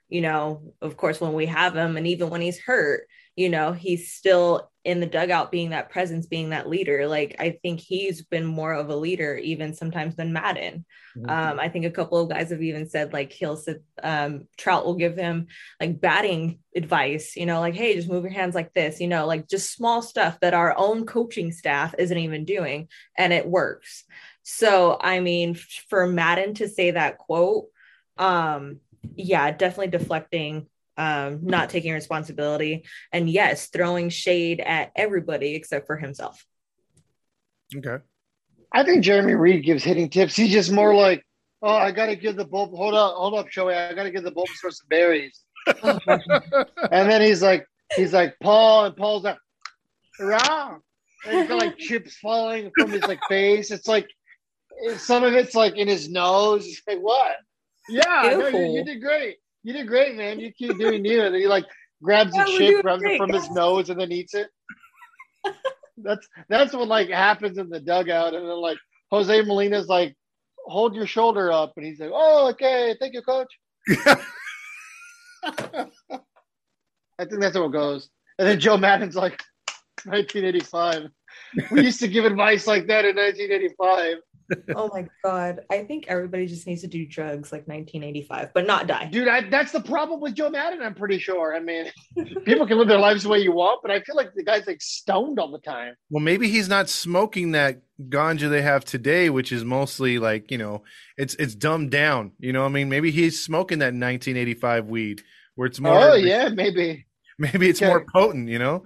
You 0.09 0.19
know, 0.19 0.73
of 0.81 0.97
course, 0.97 1.21
when 1.21 1.31
we 1.33 1.45
have 1.45 1.73
him, 1.73 1.95
and 1.95 2.05
even 2.05 2.29
when 2.29 2.41
he's 2.41 2.59
hurt, 2.59 3.07
you 3.35 3.49
know, 3.49 3.73
he's 3.73 4.11
still 4.11 4.69
in 4.83 4.99
the 4.99 5.05
dugout 5.05 5.51
being 5.51 5.69
that 5.69 5.91
presence, 5.91 6.25
being 6.25 6.49
that 6.49 6.67
leader. 6.67 7.07
Like, 7.07 7.35
I 7.39 7.59
think 7.61 7.79
he's 7.79 8.23
been 8.23 8.45
more 8.45 8.73
of 8.73 8.89
a 8.89 8.95
leader, 8.95 9.35
even 9.35 9.73
sometimes 9.73 10.15
than 10.15 10.33
Maddon. 10.33 10.85
Um, 11.27 11.59
I 11.59 11.69
think 11.69 11.85
a 11.85 11.91
couple 11.91 12.17
of 12.19 12.29
guys 12.29 12.49
have 12.49 12.61
even 12.61 12.89
said 12.89 13.13
like 13.13 13.31
he'll 13.31 13.57
sit, 13.57 13.83
um, 14.01 14.47
Trout 14.57 14.85
will 14.85 14.95
give 14.95 15.17
him 15.17 15.47
like 15.79 16.01
batting 16.01 16.59
advice, 16.75 17.35
you 17.35 17.45
know, 17.45 17.59
like, 17.59 17.75
hey, 17.75 17.95
just 17.95 18.09
move 18.09 18.23
your 18.23 18.33
hands 18.33 18.55
like 18.55 18.73
this, 18.73 18.99
you 18.99 19.07
know, 19.07 19.27
like 19.27 19.47
just 19.47 19.73
small 19.73 20.01
stuff 20.01 20.39
that 20.39 20.53
our 20.53 20.75
own 20.77 21.05
coaching 21.05 21.51
staff 21.51 21.93
isn't 21.99 22.17
even 22.17 22.45
doing 22.45 22.87
and 23.17 23.33
it 23.33 23.47
works. 23.47 24.03
So, 24.43 24.97
I 24.99 25.19
mean, 25.19 25.55
for 25.89 26.07
Maddon 26.07 26.55
to 26.55 26.67
say 26.67 26.91
that 26.91 27.17
quote, 27.17 27.67
um, 28.17 28.79
yeah, 29.15 29.51
definitely 29.51 29.97
deflecting, 29.97 30.67
um, 30.97 31.39
not 31.43 31.69
taking 31.69 31.93
responsibility, 31.93 32.85
and 33.11 33.29
yes, 33.29 33.67
throwing 33.67 34.09
shade 34.09 34.59
at 34.59 34.91
everybody 34.95 35.55
except 35.55 35.87
for 35.87 35.97
himself. 35.97 36.45
Okay. 37.75 38.03
I 38.73 38.83
think 38.83 39.03
Jeremy 39.03 39.35
Reed 39.35 39.65
gives 39.65 39.83
hitting 39.83 40.09
tips. 40.09 40.35
He's 40.35 40.51
just 40.51 40.71
more 40.71 40.93
like, 40.95 41.25
oh, 41.61 41.73
I 41.73 41.91
got 41.91 42.07
to 42.07 42.15
give 42.15 42.35
the 42.35 42.45
bull. 42.45 42.73
Hold 42.75 42.93
up, 42.93 43.15
hold 43.15 43.35
up, 43.35 43.49
Joey. 43.49 43.73
I 43.73 43.93
got 43.93 44.03
to 44.03 44.11
give 44.11 44.23
the 44.23 44.31
Bulbasaur 44.31 44.71
some 44.71 44.87
berries. 44.89 45.41
And 46.91 47.09
then 47.09 47.21
he's 47.21 47.41
like, 47.41 47.65
he's 47.95 48.13
like 48.13 48.35
Paul, 48.41 48.85
and 48.85 48.95
Paul's 48.95 49.23
like, 49.23 49.37
rah. 50.19 50.77
And 51.25 51.37
he's 51.37 51.47
got 51.47 51.59
like 51.59 51.77
chips 51.79 52.17
falling 52.17 52.71
from 52.77 52.91
his 52.91 53.03
like 53.03 53.19
face. 53.27 53.71
It's 53.71 53.87
like 53.87 54.07
some 54.97 55.23
of 55.23 55.33
it's 55.33 55.53
like 55.53 55.75
in 55.75 55.87
his 55.87 56.09
nose. 56.09 56.65
He's 56.65 56.81
like, 56.87 56.99
what? 56.99 57.35
Yeah, 57.89 58.37
no, 58.37 58.47
you, 58.47 58.77
you 58.77 58.85
did 58.85 59.01
great. 59.01 59.37
You 59.63 59.73
did 59.73 59.87
great, 59.87 60.15
man. 60.15 60.39
You 60.39 60.51
keep 60.51 60.77
doing 60.77 61.05
you. 61.05 61.21
And 61.23 61.35
he 61.35 61.47
like 61.47 61.65
grabs 62.01 62.35
Yeah, 62.35 62.43
a 62.43 62.45
we're 62.51 62.57
chip, 62.57 62.81
grabs 62.81 63.03
it 63.03 63.17
from 63.17 63.31
his 63.31 63.49
nose, 63.51 63.89
and 63.89 63.99
then 63.99 64.11
eats 64.11 64.33
it. 64.33 64.47
that's 65.97 66.27
that's 66.49 66.73
what 66.73 66.87
like 66.87 67.09
happens 67.09 67.57
in 67.57 67.69
the 67.69 67.79
dugout, 67.79 68.33
and 68.33 68.47
then 68.47 68.61
like 68.61 68.77
Jose 69.11 69.41
Molina's 69.43 69.87
like, 69.87 70.15
hold 70.65 70.95
your 70.95 71.07
shoulder 71.07 71.51
up, 71.51 71.73
and 71.77 71.85
he's 71.85 71.99
like, 71.99 72.11
oh, 72.13 72.49
okay, 72.51 72.95
thank 72.99 73.13
you, 73.13 73.21
coach. 73.21 73.51
I 75.43 77.25
think 77.25 77.41
that's 77.41 77.55
how 77.55 77.65
it 77.65 77.71
goes. 77.71 78.09
And 78.39 78.47
then 78.47 78.59
Joe 78.59 78.77
Maddon's 78.77 79.15
like, 79.15 79.39
1985. 80.05 81.09
We 81.71 81.83
used 81.83 81.99
to 81.99 82.07
give 82.07 82.25
advice 82.25 82.65
like 82.65 82.87
that 82.87 83.05
in 83.05 83.15
1985. 83.15 84.17
Oh 84.75 84.89
my 84.93 85.07
god 85.23 85.61
i 85.69 85.83
think 85.83 86.05
everybody 86.07 86.45
just 86.47 86.67
needs 86.67 86.81
to 86.81 86.87
do 86.87 87.05
drugs 87.05 87.51
like 87.51 87.67
1985 87.67 88.53
but 88.53 88.65
not 88.67 88.87
die 88.87 89.05
Dude, 89.05 89.27
I, 89.27 89.49
that's 89.49 89.71
the 89.71 89.81
problem 89.81 90.19
with 90.21 90.35
Joe 90.35 90.49
Maddon, 90.49 90.81
I'm 90.81 90.93
pretty 90.95 91.19
sure. 91.19 91.55
I 91.55 91.59
mean, 91.59 91.85
people 92.45 92.65
can 92.67 92.77
live 92.77 92.87
their 92.87 92.99
lives 92.99 93.23
the 93.23 93.29
way 93.29 93.39
you 93.39 93.51
want, 93.51 93.81
but 93.81 93.91
I 93.91 94.01
feel 94.01 94.15
like 94.15 94.33
the 94.33 94.43
guy's 94.43 94.67
like 94.67 94.81
stoned 94.81 95.39
all 95.39 95.51
the 95.51 95.59
time. 95.59 95.95
Well, 96.09 96.23
maybe 96.23 96.49
he's 96.49 96.69
not 96.69 96.89
smoking 96.89 97.51
that 97.51 97.81
ganja 98.09 98.49
they 98.49 98.61
have 98.61 98.85
today, 98.85 99.29
which 99.29 99.51
is 99.51 99.63
mostly 99.63 100.17
like 100.19 100.49
you 100.51 100.57
know, 100.57 100.83
it's 101.17 101.35
it's 101.35 101.55
dumbed 101.55 101.91
down. 101.91 102.31
You 102.39 102.53
know, 102.53 102.61
what 102.61 102.69
I 102.69 102.71
mean, 102.71 102.89
maybe 102.89 103.11
he's 103.11 103.43
smoking 103.43 103.79
that 103.79 103.93
1985 103.93 104.87
weed, 104.87 105.21
where 105.55 105.67
it's 105.67 105.79
more. 105.79 105.99
Oh, 105.99 106.13
yeah, 106.15 106.49
maybe. 106.49 107.05
Maybe 107.37 107.69
it's 107.69 107.81
Okay. 107.81 107.89
more 107.89 108.05
potent. 108.13 108.49
You 108.49 108.59
know. 108.59 108.83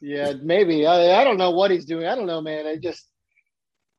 Yeah, 0.00 0.32
maybe. 0.42 0.86
I, 0.86 1.20
I 1.20 1.24
don't 1.24 1.36
know 1.38 1.50
what 1.50 1.70
he's 1.70 1.84
doing. 1.84 2.06
I 2.06 2.14
don't 2.14 2.26
know, 2.26 2.40
man. 2.40 2.66
I 2.66 2.76
just, 2.76 3.06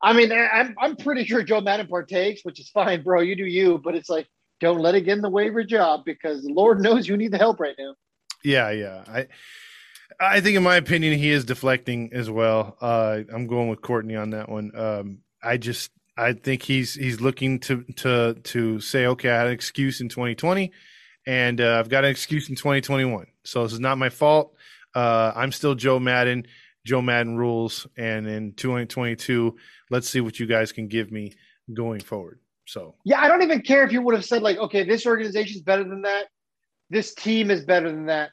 I 0.02 0.12
mean, 0.12 0.32
I'm 0.32 0.74
I'm 0.78 0.96
pretty 0.96 1.24
sure 1.24 1.42
Joe 1.42 1.60
Maddon 1.60 1.86
partakes, 1.86 2.40
which 2.44 2.58
is 2.58 2.68
fine, 2.70 3.02
bro. 3.02 3.20
You 3.20 3.36
do 3.36 3.44
you, 3.44 3.78
but 3.78 3.94
it's 3.94 4.08
like, 4.08 4.26
don't 4.60 4.80
let 4.80 4.94
it 4.94 5.02
get 5.02 5.16
in 5.16 5.22
the 5.22 5.30
way 5.30 5.46
of 5.46 5.54
your 5.54 5.64
job 5.64 6.04
because 6.04 6.42
the 6.42 6.52
Lord 6.52 6.80
knows 6.80 7.06
you 7.06 7.16
need 7.16 7.32
the 7.32 7.38
help 7.38 7.60
right 7.60 7.76
now. 7.78 7.94
Yeah, 8.44 8.70
yeah. 8.70 9.04
I 9.06 9.26
I 10.20 10.40
think 10.40 10.56
in 10.56 10.62
my 10.62 10.76
opinion 10.76 11.18
he 11.18 11.30
is 11.30 11.44
deflecting 11.44 12.10
as 12.12 12.30
well. 12.30 12.76
Uh 12.80 13.20
I'm 13.32 13.46
going 13.46 13.68
with 13.68 13.80
Courtney 13.80 14.16
on 14.16 14.30
that 14.30 14.48
one. 14.48 14.72
Um 14.76 15.18
I 15.42 15.56
just 15.56 15.90
I 16.16 16.32
think 16.32 16.62
he's 16.62 16.94
he's 16.94 17.20
looking 17.20 17.60
to 17.60 17.84
to 17.96 18.34
to 18.34 18.80
say 18.80 19.06
okay, 19.06 19.30
I 19.30 19.38
had 19.38 19.46
an 19.48 19.52
excuse 19.52 20.00
in 20.00 20.08
2020 20.08 20.72
and 21.26 21.60
uh, 21.60 21.78
I've 21.78 21.88
got 21.88 22.04
an 22.04 22.10
excuse 22.10 22.48
in 22.48 22.56
2021. 22.56 23.26
So 23.44 23.62
this 23.62 23.72
is 23.72 23.80
not 23.80 23.98
my 23.98 24.08
fault. 24.08 24.54
Uh 24.94 25.32
I'm 25.34 25.52
still 25.52 25.74
Joe 25.74 25.98
Maddon. 25.98 26.46
Joe 26.84 27.00
Maddon 27.00 27.36
rules 27.36 27.86
and 27.96 28.26
in 28.26 28.54
2022, 28.54 29.56
let's 29.92 30.08
see 30.08 30.20
what 30.22 30.40
you 30.40 30.46
guys 30.46 30.72
can 30.72 30.88
give 30.88 31.12
me 31.12 31.34
going 31.72 32.00
forward. 32.00 32.40
So, 32.66 32.94
Yeah, 33.04 33.20
I 33.20 33.28
don't 33.28 33.42
even 33.42 33.60
care 33.60 33.84
if 33.84 33.92
you 33.92 34.00
would 34.02 34.14
have 34.14 34.24
said 34.24 34.42
like, 34.42 34.56
okay, 34.56 34.84
this 34.84 35.06
organization's 35.06 35.62
better 35.62 35.84
than 35.84 36.02
that. 36.02 36.26
This 36.90 37.14
team 37.14 37.50
is 37.50 37.64
better 37.64 37.90
than 37.90 38.06
that. 38.06 38.30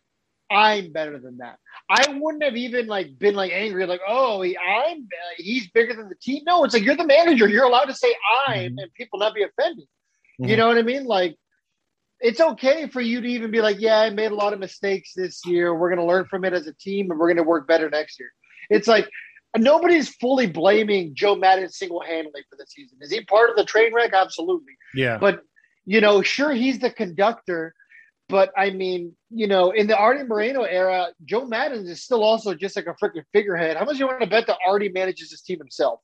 I'm 0.52 0.92
better 0.92 1.20
than 1.20 1.38
that. 1.38 1.58
I 1.90 2.18
wouldn't 2.20 2.44
have 2.44 2.56
even 2.56 2.88
like 2.88 3.20
been 3.20 3.36
like 3.36 3.52
angry, 3.52 3.86
like, 3.86 4.02
oh, 4.08 4.42
he, 4.42 4.58
I'm 4.58 5.08
he's 5.38 5.70
bigger 5.72 5.94
than 5.94 6.10
the 6.10 6.16
team. 6.16 6.44
No, 6.46 6.64
it's 6.64 6.74
like 6.74 6.84
you're 6.84 6.96
the 6.96 7.06
manager. 7.06 7.48
You're 7.48 7.66
allowed 7.66 7.86
to 7.86 7.94
say 7.94 8.16
I'm 8.48 8.72
Mhm. 8.72 8.82
and 8.82 8.94
people 8.96 9.20
not 9.20 9.36
be 9.36 9.44
offended. 9.44 9.86
Mhm. 10.42 10.50
You 10.50 10.58
know 10.58 10.68
what 10.68 10.78
I 10.78 10.82
mean? 10.82 11.06
Like, 11.06 11.36
it's 12.22 12.40
okay 12.42 12.88
for 12.88 13.02
you 13.02 13.22
to 13.22 13.28
even 13.28 13.52
be 13.52 13.62
like, 13.62 13.80
yeah, 13.80 14.00
I 14.00 14.10
made 14.10 14.32
a 14.32 14.36
lot 14.36 14.54
of 14.54 14.60
mistakes 14.60 15.14
this 15.16 15.46
year. 15.46 15.76
We're 15.76 15.90
going 15.90 16.00
to 16.06 16.12
learn 16.12 16.26
from 16.26 16.46
it 16.46 16.54
as 16.54 16.68
a 16.68 16.74
team 16.74 17.12
and 17.12 17.20
we're 17.20 17.28
going 17.28 17.38
to 17.38 17.44
work 17.44 17.68
better 17.68 17.90
next 17.90 18.20
year. 18.20 18.32
It's 18.70 18.88
like 18.88 19.10
nobody's 19.58 20.10
fully 20.16 20.48
blaming 20.48 21.16
Joe 21.16 21.36
Maddon 21.36 21.70
single 21.70 22.02
handedly 22.02 22.42
for 22.50 22.56
the 22.56 22.66
season. 22.68 22.98
Is 23.02 23.12
he 23.12 23.22
part 23.26 23.50
of 23.50 23.56
the 23.56 23.66
train 23.66 23.94
wreck? 23.94 24.14
Absolutely. 24.14 24.74
yeah. 24.94 25.18
But, 25.18 25.42
you 25.86 26.02
know, 26.02 26.22
sure, 26.22 26.52
he's 26.52 26.80
the 26.80 26.92
conductor. 26.92 27.74
But 28.28 28.52
I 28.56 28.70
mean, 28.70 29.16
you 29.32 29.48
know, 29.48 29.72
in 29.72 29.88
the 29.88 29.98
Artie 29.98 30.24
Moreno 30.24 30.62
era, 30.62 31.08
Joe 31.26 31.46
Maddon 31.46 31.88
is 31.88 32.04
still 32.04 32.24
also 32.24 32.54
just 32.54 32.76
like 32.76 32.86
a 32.86 32.94
freaking 33.04 33.24
figurehead. 33.34 33.76
How 33.76 33.86
much 33.86 33.98
you 33.98 34.06
want 34.06 34.22
to 34.22 34.28
bet 34.28 34.46
that 34.48 34.60
Artie 34.68 34.90
manages 34.90 35.32
his 35.32 35.42
team 35.42 35.58
himself? 35.58 36.00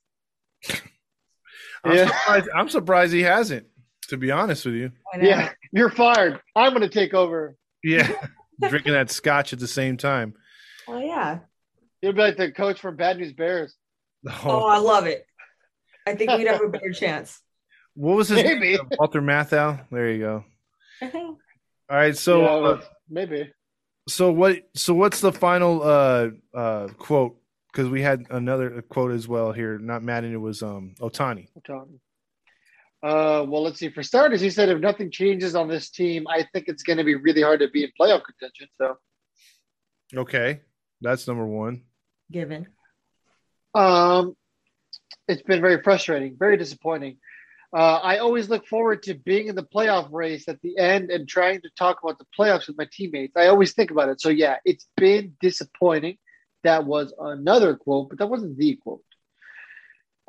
I'm, 1.83 1.95
Yeah. 1.95 2.07
surprised, 2.07 2.49
I'm 2.55 2.69
surprised 2.69 3.13
he 3.13 3.21
hasn't, 3.21 3.67
to 4.09 4.17
be 4.17 4.31
honest 4.31 4.65
with 4.65 4.73
you. 4.73 4.91
Yeah, 5.21 5.51
you're 5.71 5.91
fired. 5.91 6.39
I'm 6.55 6.71
going 6.71 6.81
to 6.81 6.89
take 6.89 7.13
over. 7.13 7.55
Yeah. 7.83 8.11
Drinking 8.69 8.93
that 8.93 9.11
scotch 9.11 9.53
at 9.53 9.59
the 9.59 9.67
same 9.67 9.97
time. 9.97 10.33
Oh, 10.87 10.97
yeah 10.99 11.39
He'll 12.05 12.13
be 12.13 12.21
like 12.21 12.37
the 12.37 12.51
coach 12.51 12.79
from 12.79 12.95
Bad 12.97 13.17
News 13.17 13.33
Bears. 13.33 13.73
oh 14.29 14.41
Oh, 14.45 14.67
i 14.67 14.77
love 14.77 15.07
it 15.07 15.25
i 16.05 16.13
think 16.13 16.29
we'd 16.31 16.45
have 16.45 16.61
a 16.61 16.67
better 16.69 16.91
chance 16.91 17.41
what 17.95 18.15
was 18.15 18.29
his 18.29 18.43
Maybe. 18.43 18.73
name? 18.73 18.79
Walter 18.99 19.21
Matthau. 19.21 19.79
There 19.89 20.11
you 20.11 20.19
go. 20.19 20.45
All 21.01 21.37
right. 21.89 22.15
So, 22.17 22.41
Yeah, 22.41 22.69
uh, 22.71 22.81
maybe. 23.09 23.49
so 24.09 24.31
what? 24.33 24.57
So 24.75 24.93
what's 24.93 25.21
the 25.21 25.31
final 25.31 25.81
uh, 25.81 26.29
uh, 26.53 26.87
quote 26.97 27.37
because 27.71 27.89
we 27.89 28.01
had 28.01 28.25
another 28.29 28.81
quote 28.81 29.11
as 29.11 29.29
well 29.29 29.53
here. 29.53 29.79
Not 29.79 30.03
Maddon, 30.03 30.33
it 30.33 30.41
was 30.41 30.61
um 30.61 30.93
Otani. 30.99 31.47
Ohtani. 31.57 31.99
Uh, 33.01 33.45
well, 33.47 33.63
let's 33.63 33.79
see. 33.79 33.87
For 33.89 34.03
starters, 34.03 34.41
he 34.41 34.49
said 34.49 34.67
if 34.67 34.79
nothing 34.81 35.09
changes 35.09 35.55
on 35.55 35.69
this 35.69 35.89
team, 35.89 36.27
I 36.27 36.45
think 36.51 36.67
it's 36.67 36.83
going 36.83 36.97
to 36.97 37.05
be 37.05 37.15
really 37.15 37.43
hard 37.43 37.61
to 37.61 37.69
be 37.69 37.85
in 37.85 37.91
playoff 37.97 38.23
contention. 38.25 38.67
So, 38.77 38.97
okay, 40.17 40.59
that's 40.99 41.27
number 41.29 41.45
one. 41.47 41.83
Given. 42.31 42.67
Um, 43.73 44.35
it's 45.27 45.41
been 45.41 45.61
very 45.61 45.81
frustrating, 45.83 46.35
very 46.37 46.57
disappointing. 46.57 47.17
Uh, 47.73 47.99
I 48.01 48.19
always 48.19 48.49
look 48.49 48.65
forward 48.67 49.03
to 49.03 49.15
being 49.15 49.47
in 49.47 49.55
the 49.55 49.63
playoff 49.63 50.07
race 50.11 50.47
at 50.47 50.61
the 50.61 50.77
end 50.77 51.11
and 51.11 51.27
trying 51.27 51.61
to 51.61 51.69
talk 51.77 52.01
about 52.01 52.19
the 52.19 52.25
playoffs 52.37 52.67
with 52.67 52.77
my 52.77 52.87
teammates. 52.91 53.35
I 53.35 53.47
always 53.47 53.73
think 53.73 53.91
about 53.91 54.07
it. 54.09 54.21
So, 54.21 54.29
yeah, 54.29 54.57
it's 54.63 54.87
been 54.95 55.33
disappointing. 55.41 56.17
That 56.63 56.85
was 56.85 57.13
another 57.19 57.75
quote, 57.75 58.09
but 58.09 58.19
that 58.19 58.27
wasn't 58.27 58.57
the 58.57 58.77
quote. 58.77 59.03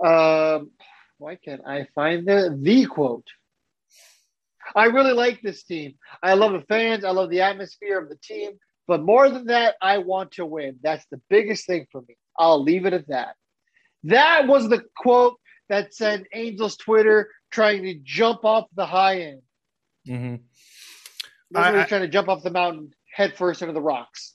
Um, 0.04 0.70
why 1.18 1.36
can't 1.36 1.62
I 1.66 1.86
find 1.94 2.26
the 2.26 2.56
the 2.60 2.86
quote? 2.86 3.26
I 4.74 4.86
really 4.86 5.12
like 5.12 5.40
this 5.40 5.62
team. 5.62 5.94
I 6.22 6.34
love 6.34 6.52
the 6.52 6.62
fans. 6.62 7.04
I 7.04 7.10
love 7.12 7.30
the 7.30 7.42
atmosphere 7.42 7.98
of 7.98 8.08
the 8.08 8.16
team. 8.16 8.52
But 8.86 9.02
more 9.02 9.28
than 9.28 9.46
that, 9.46 9.74
I 9.82 9.98
want 9.98 10.32
to 10.32 10.46
win. 10.46 10.78
That's 10.82 11.04
the 11.10 11.20
biggest 11.28 11.66
thing 11.66 11.86
for 11.90 12.02
me. 12.02 12.16
I'll 12.38 12.62
leave 12.62 12.86
it 12.86 12.92
at 12.92 13.08
that. 13.08 13.34
That 14.04 14.46
was 14.46 14.68
the 14.68 14.82
quote 14.96 15.38
that 15.68 15.94
sent 15.94 16.26
Angels 16.32 16.76
Twitter 16.76 17.30
trying 17.50 17.82
to 17.82 17.94
jump 18.02 18.44
off 18.44 18.66
the 18.74 18.86
high 18.86 19.20
end. 19.22 19.42
Mm-hmm. 20.08 20.36
I, 21.56 21.84
trying 21.84 22.02
to 22.02 22.08
jump 22.08 22.28
off 22.28 22.42
the 22.42 22.50
mountain 22.50 22.92
head 23.12 23.36
first 23.36 23.62
into 23.62 23.72
the 23.72 23.80
rocks. 23.80 24.34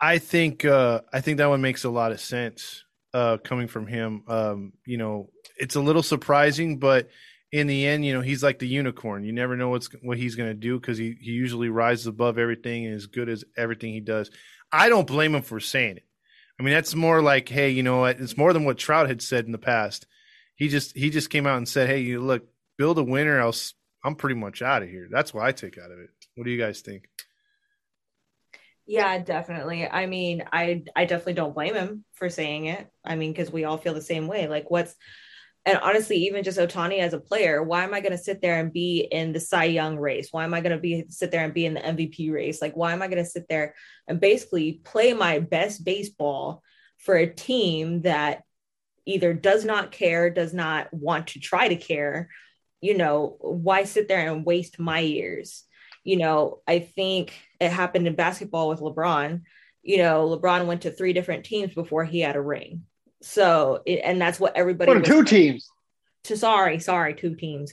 I 0.00 0.18
think 0.18 0.64
uh, 0.64 1.02
I 1.12 1.20
think 1.20 1.38
that 1.38 1.48
one 1.48 1.60
makes 1.60 1.84
a 1.84 1.90
lot 1.90 2.12
of 2.12 2.20
sense 2.20 2.84
uh, 3.14 3.38
coming 3.38 3.68
from 3.68 3.86
him. 3.86 4.24
Um, 4.28 4.72
you 4.84 4.96
know, 4.96 5.30
it's 5.56 5.76
a 5.76 5.80
little 5.80 6.02
surprising, 6.02 6.78
but 6.78 7.08
in 7.52 7.66
the 7.66 7.86
end, 7.86 8.04
you 8.04 8.14
know, 8.14 8.22
he's 8.22 8.42
like 8.42 8.58
the 8.58 8.66
unicorn. 8.66 9.24
You 9.24 9.32
never 9.32 9.56
know 9.56 9.68
what's 9.68 9.88
what 10.02 10.18
he's 10.18 10.34
going 10.34 10.48
to 10.48 10.54
do 10.54 10.80
because 10.80 10.98
he 10.98 11.16
he 11.20 11.32
usually 11.32 11.68
rises 11.68 12.06
above 12.06 12.38
everything 12.38 12.86
and 12.86 12.94
is 12.94 13.06
good 13.06 13.28
as 13.28 13.44
everything 13.56 13.92
he 13.92 14.00
does. 14.00 14.30
I 14.72 14.88
don't 14.88 15.06
blame 15.06 15.34
him 15.34 15.42
for 15.42 15.60
saying 15.60 15.98
it. 15.98 16.06
I 16.58 16.62
mean, 16.62 16.72
that's 16.72 16.94
more 16.94 17.20
like, 17.22 17.48
hey, 17.48 17.70
you 17.70 17.82
know 17.82 18.00
what? 18.00 18.20
It's 18.20 18.36
more 18.36 18.52
than 18.52 18.64
what 18.64 18.78
Trout 18.78 19.08
had 19.08 19.20
said 19.20 19.44
in 19.44 19.52
the 19.52 19.58
past. 19.58 20.06
He 20.56 20.68
just 20.68 20.96
he 20.96 21.10
just 21.10 21.30
came 21.30 21.46
out 21.46 21.58
and 21.58 21.68
said, 21.68 21.88
hey, 21.88 22.00
you 22.00 22.20
look, 22.20 22.46
build 22.78 22.98
a 22.98 23.04
winner, 23.04 23.38
else 23.38 23.74
I'm 24.04 24.16
pretty 24.16 24.36
much 24.36 24.62
out 24.62 24.82
of 24.82 24.88
here. 24.88 25.08
That's 25.10 25.32
what 25.32 25.44
I 25.44 25.52
take 25.52 25.78
out 25.78 25.90
of 25.90 25.98
it. 25.98 26.10
What 26.34 26.44
do 26.44 26.50
you 26.50 26.58
guys 26.58 26.80
think? 26.80 27.08
Yeah, 28.86 29.18
definitely. 29.18 29.86
I 29.86 30.06
mean, 30.06 30.44
I 30.52 30.84
I 30.96 31.04
definitely 31.04 31.34
don't 31.34 31.54
blame 31.54 31.74
him 31.74 32.04
for 32.14 32.28
saying 32.28 32.66
it. 32.66 32.88
I 33.04 33.14
mean, 33.14 33.32
because 33.32 33.52
we 33.52 33.64
all 33.64 33.78
feel 33.78 33.94
the 33.94 34.02
same 34.02 34.26
way. 34.26 34.48
Like, 34.48 34.70
what's 34.70 34.94
and 35.64 35.78
honestly, 35.78 36.16
even 36.16 36.42
just 36.42 36.58
Ohtani 36.58 36.98
as 36.98 37.12
a 37.12 37.20
player, 37.20 37.62
why 37.62 37.84
am 37.84 37.94
I 37.94 38.00
going 38.00 38.12
to 38.12 38.18
sit 38.18 38.42
there 38.42 38.58
and 38.58 38.72
be 38.72 39.06
in 39.10 39.32
the 39.32 39.38
Cy 39.38 39.64
Young 39.64 39.96
race? 39.96 40.28
Why 40.32 40.42
am 40.42 40.54
I 40.54 40.60
going 40.60 40.74
to 40.74 40.80
be 40.80 41.04
sit 41.08 41.30
there 41.30 41.44
and 41.44 41.54
be 41.54 41.66
in 41.66 41.74
the 41.74 41.80
MVP 41.80 42.32
race? 42.32 42.60
Like, 42.60 42.76
why 42.76 42.92
am 42.92 43.00
I 43.00 43.06
going 43.06 43.22
to 43.22 43.30
sit 43.30 43.46
there 43.48 43.74
and 44.08 44.20
basically 44.20 44.80
play 44.84 45.12
my 45.12 45.38
best 45.38 45.84
baseball 45.84 46.62
for 46.98 47.14
a 47.14 47.32
team 47.32 48.02
that 48.02 48.42
either 49.06 49.32
does 49.34 49.64
not 49.64 49.92
care, 49.92 50.30
does 50.30 50.52
not 50.52 50.92
want 50.92 51.28
to 51.28 51.40
try 51.40 51.68
to 51.68 51.76
care? 51.76 52.28
You 52.80 52.98
know, 52.98 53.36
why 53.40 53.84
sit 53.84 54.08
there 54.08 54.32
and 54.32 54.44
waste 54.44 54.80
my 54.80 54.98
years? 54.98 55.62
You 56.02 56.16
know, 56.16 56.60
I 56.66 56.80
think 56.80 57.34
it 57.60 57.70
happened 57.70 58.08
in 58.08 58.16
basketball 58.16 58.68
with 58.68 58.80
LeBron. 58.80 59.42
You 59.82 59.98
know, 59.98 60.36
LeBron 60.36 60.66
went 60.66 60.82
to 60.82 60.90
three 60.90 61.12
different 61.12 61.44
teams 61.44 61.72
before 61.72 62.04
he 62.04 62.18
had 62.18 62.34
a 62.34 62.42
ring 62.42 62.82
so, 63.22 63.82
it, 63.86 64.00
and 64.04 64.20
that's 64.20 64.38
what 64.38 64.56
everybody. 64.56 64.92
Was, 64.92 65.06
two 65.06 65.24
teams. 65.24 65.68
To 66.24 66.36
sorry, 66.36 66.78
sorry, 66.78 67.14
two 67.14 67.34
teams. 67.34 67.72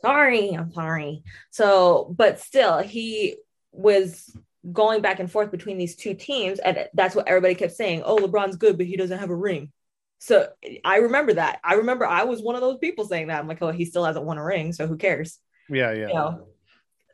Sorry, 0.00 0.50
I'm 0.50 0.72
sorry. 0.72 1.22
So, 1.50 2.14
but 2.16 2.40
still, 2.40 2.78
he 2.78 3.36
was 3.70 4.34
going 4.70 5.02
back 5.02 5.20
and 5.20 5.30
forth 5.30 5.50
between 5.50 5.78
these 5.78 5.96
two 5.96 6.14
teams, 6.14 6.58
and 6.58 6.88
that's 6.94 7.14
what 7.14 7.28
everybody 7.28 7.54
kept 7.54 7.72
saying. 7.72 8.02
Oh, 8.04 8.16
LeBron's 8.16 8.56
good, 8.56 8.76
but 8.76 8.86
he 8.86 8.96
doesn't 8.96 9.18
have 9.18 9.30
a 9.30 9.36
ring. 9.36 9.72
So 10.18 10.48
I 10.84 10.98
remember 10.98 11.34
that. 11.34 11.58
I 11.64 11.74
remember 11.74 12.06
I 12.06 12.24
was 12.24 12.40
one 12.40 12.54
of 12.54 12.60
those 12.60 12.78
people 12.78 13.04
saying 13.04 13.26
that. 13.26 13.40
I'm 13.40 13.48
like, 13.48 13.60
oh, 13.60 13.72
he 13.72 13.84
still 13.84 14.04
hasn't 14.04 14.24
won 14.24 14.38
a 14.38 14.44
ring, 14.44 14.72
so 14.72 14.86
who 14.86 14.96
cares? 14.96 15.38
Yeah, 15.68 15.92
yeah. 15.92 16.08
You 16.08 16.14
know? 16.14 16.46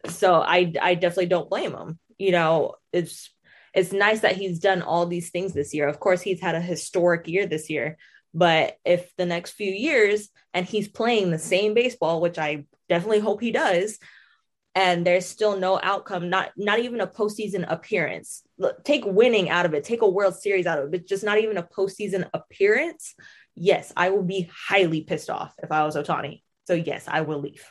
So 0.08 0.34
I 0.34 0.72
I 0.80 0.94
definitely 0.94 1.26
don't 1.26 1.48
blame 1.48 1.72
him. 1.72 1.98
You 2.18 2.32
know, 2.32 2.74
it's 2.92 3.30
it's 3.78 3.92
nice 3.92 4.20
that 4.20 4.36
he's 4.36 4.58
done 4.58 4.82
all 4.82 5.06
these 5.06 5.30
things 5.30 5.52
this 5.52 5.72
year. 5.72 5.86
Of 5.86 6.00
course, 6.00 6.20
he's 6.20 6.40
had 6.40 6.56
a 6.56 6.60
historic 6.60 7.28
year 7.28 7.46
this 7.46 7.70
year, 7.70 7.96
but 8.34 8.76
if 8.84 9.14
the 9.16 9.24
next 9.24 9.52
few 9.52 9.70
years 9.70 10.30
and 10.52 10.66
he's 10.66 10.88
playing 10.88 11.30
the 11.30 11.38
same 11.38 11.74
baseball, 11.74 12.20
which 12.20 12.38
I 12.38 12.64
definitely 12.88 13.20
hope 13.20 13.40
he 13.40 13.52
does, 13.52 14.00
and 14.74 15.06
there's 15.06 15.26
still 15.26 15.56
no 15.56 15.78
outcome, 15.80 16.28
not 16.28 16.50
not 16.56 16.80
even 16.80 17.00
a 17.00 17.06
postseason 17.06 17.64
appearance. 17.68 18.42
Take 18.82 19.04
winning 19.06 19.48
out 19.48 19.64
of 19.64 19.74
it, 19.74 19.84
take 19.84 20.02
a 20.02 20.08
World 20.08 20.34
Series 20.34 20.66
out 20.66 20.80
of 20.80 20.86
it, 20.86 20.90
but 20.90 21.06
just 21.06 21.22
not 21.22 21.38
even 21.38 21.56
a 21.56 21.62
postseason 21.62 22.28
appearance. 22.34 23.14
Yes, 23.54 23.92
I 23.96 24.10
will 24.10 24.24
be 24.24 24.50
highly 24.68 25.02
pissed 25.02 25.30
off 25.30 25.54
if 25.62 25.70
I 25.70 25.84
was 25.84 25.94
Ohtani. 25.94 26.42
So 26.66 26.74
yes, 26.74 27.04
I 27.06 27.20
will 27.20 27.40
leave. 27.40 27.64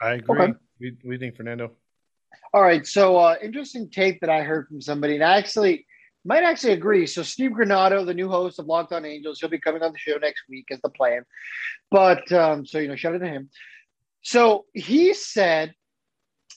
I 0.00 0.14
agree. 0.14 0.40
Okay. 0.40 0.52
We, 0.80 0.96
we 1.04 1.18
think 1.18 1.36
Fernando. 1.36 1.72
All 2.54 2.62
right. 2.62 2.86
So 2.86 3.16
uh, 3.16 3.36
interesting 3.42 3.88
tape 3.88 4.20
that 4.20 4.30
I 4.30 4.42
heard 4.42 4.68
from 4.68 4.80
somebody, 4.80 5.14
and 5.14 5.24
I 5.24 5.38
actually 5.38 5.86
might 6.24 6.44
actually 6.44 6.74
agree. 6.74 7.06
So 7.06 7.22
Steve 7.22 7.52
Granado, 7.52 8.04
the 8.04 8.14
new 8.14 8.28
host 8.28 8.58
of 8.58 8.66
Locked 8.66 8.92
On 8.92 9.04
Angels, 9.04 9.40
he'll 9.40 9.48
be 9.48 9.58
coming 9.58 9.82
on 9.82 9.92
the 9.92 9.98
show 9.98 10.16
next 10.18 10.42
week 10.48 10.66
as 10.70 10.80
the 10.82 10.88
plan. 10.88 11.24
But 11.90 12.30
um, 12.32 12.66
so 12.66 12.78
you 12.78 12.88
know, 12.88 12.96
shout 12.96 13.14
out 13.14 13.20
to 13.20 13.28
him. 13.28 13.50
So 14.22 14.66
he 14.72 15.14
said 15.14 15.74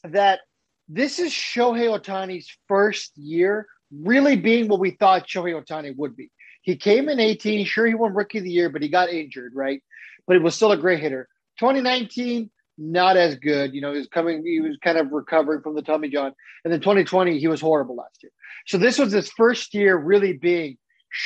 that 0.04 0.42
this 0.88 1.20
is 1.20 1.32
Shohei 1.32 2.00
Ohtani's 2.00 2.50
first 2.68 3.18
year 3.18 3.68
really 3.92 4.36
being 4.36 4.68
what 4.68 4.80
we 4.80 4.92
thought 4.92 5.28
Shohei 5.28 5.62
Ohtani 5.62 5.96
would 5.96 6.16
be. 6.16 6.32
He 6.62 6.76
came 6.76 7.10
in 7.10 7.20
18, 7.20 7.66
sure 7.66 7.86
he 7.86 7.94
won 7.94 8.14
rookie 8.14 8.40
of 8.40 8.44
the 8.44 8.52
year, 8.52 8.70
but 8.70 8.82
he 8.82 8.90
got 8.90 9.10
injured, 9.10 9.54
right? 9.56 9.82
But 10.28 10.38
he 10.38 10.44
was 10.44 10.56
still 10.56 10.72
a 10.72 10.78
great 10.78 11.00
hitter. 11.00 11.28
2019, 11.60 12.50
not 12.78 13.18
as 13.18 13.36
good. 13.36 13.74
You 13.74 13.82
know, 13.82 13.92
he 13.92 14.00
was 14.00 14.08
coming, 14.08 14.46
he 14.46 14.60
was 14.60 14.78
kind 14.84 14.98
of 14.98 15.12
recovering 15.12 15.62
from 15.62 15.76
the 15.76 15.82
Tommy 15.82 16.10
John. 16.10 16.34
And 16.64 16.74
then 16.74 16.82
2020, 16.82 17.40
he 17.40 17.48
was 17.48 17.62
horrible 17.62 17.96
last 17.96 18.22
year. 18.22 18.32
So 18.68 18.78
this 18.78 19.00
was 19.00 19.12
his 19.12 19.30
first 19.32 19.74
year 19.74 19.96
really 19.96 20.34
being 20.34 20.78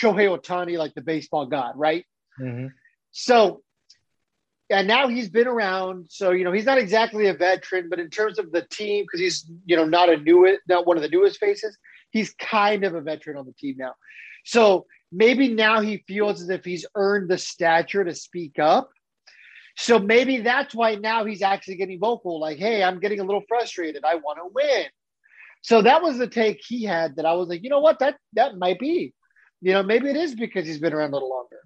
Shohei 0.02 0.38
Ohtani, 0.38 0.78
like 0.78 0.94
the 0.94 1.02
baseball 1.02 1.48
god, 1.48 1.74
right? 1.76 2.06
Mm-hmm. 2.40 2.68
So, 3.12 3.64
and 4.70 4.88
now 4.88 5.08
he's 5.08 5.30
been 5.30 5.48
around. 5.48 6.08
So, 6.10 6.32
you 6.32 6.44
know, 6.44 6.52
he's 6.52 6.66
not 6.66 6.78
exactly 6.78 7.28
a 7.28 7.34
veteran, 7.34 7.90
but 7.90 8.00
in 8.00 8.10
terms 8.10 8.38
of 8.38 8.52
the 8.52 8.62
team, 8.62 9.06
because 9.06 9.20
he's, 9.20 9.52
you 9.66 9.76
know, 9.76 9.86
not 9.86 10.10
a 10.10 10.18
new, 10.18 10.58
not 10.68 10.86
one 10.86 10.98
of 10.98 11.04
the 11.04 11.10
newest 11.10 11.40
faces, 11.40 11.76
he's 12.12 12.34
kind 12.36 12.84
of 12.84 12.94
a 12.94 13.02
veteran 13.02 13.38
on 13.38 13.46
the 13.46 13.54
team 13.54 13.76
now. 13.78 13.94
So 14.46 14.86
maybe 15.12 15.48
now 15.54 15.82
he 15.82 16.04
feels 16.08 16.42
as 16.42 16.50
if 16.50 16.64
he's 16.64 16.86
earned 16.96 17.30
the 17.30 17.38
stature 17.38 18.04
to 18.04 18.14
speak 18.14 18.60
up 18.60 18.92
so 19.82 19.98
maybe 19.98 20.42
that's 20.42 20.76
why 20.76 20.96
now 20.96 21.24
he's 21.24 21.42
actually 21.42 21.78
getting 21.78 22.00
vocal, 22.00 22.38
like, 22.38 22.58
hey, 22.58 22.84
I'm 22.84 23.00
getting 23.00 23.22
a 23.22 23.24
little 23.24 23.44
frustrated. 23.48 24.04
I 24.04 24.16
want 24.16 24.38
to 24.40 24.52
win. 24.54 24.88
So 25.62 25.82
that 25.82 26.02
was 26.02 26.18
the 26.18 26.28
take 26.28 26.60
he 26.68 26.84
had 26.84 27.16
that 27.16 27.26
I 27.26 27.32
was 27.34 27.48
like, 27.48 27.64
you 27.64 27.70
know 27.70 27.80
what, 27.80 28.00
that 28.00 28.18
that 28.34 28.58
might 28.58 28.78
be. 28.78 29.14
You 29.62 29.72
know, 29.72 29.82
maybe 29.82 30.10
it 30.10 30.18
is 30.18 30.36
because 30.36 30.66
he's 30.66 30.80
been 30.80 30.92
around 30.92 31.12
a 31.12 31.14
little 31.14 31.30
longer. 31.30 31.60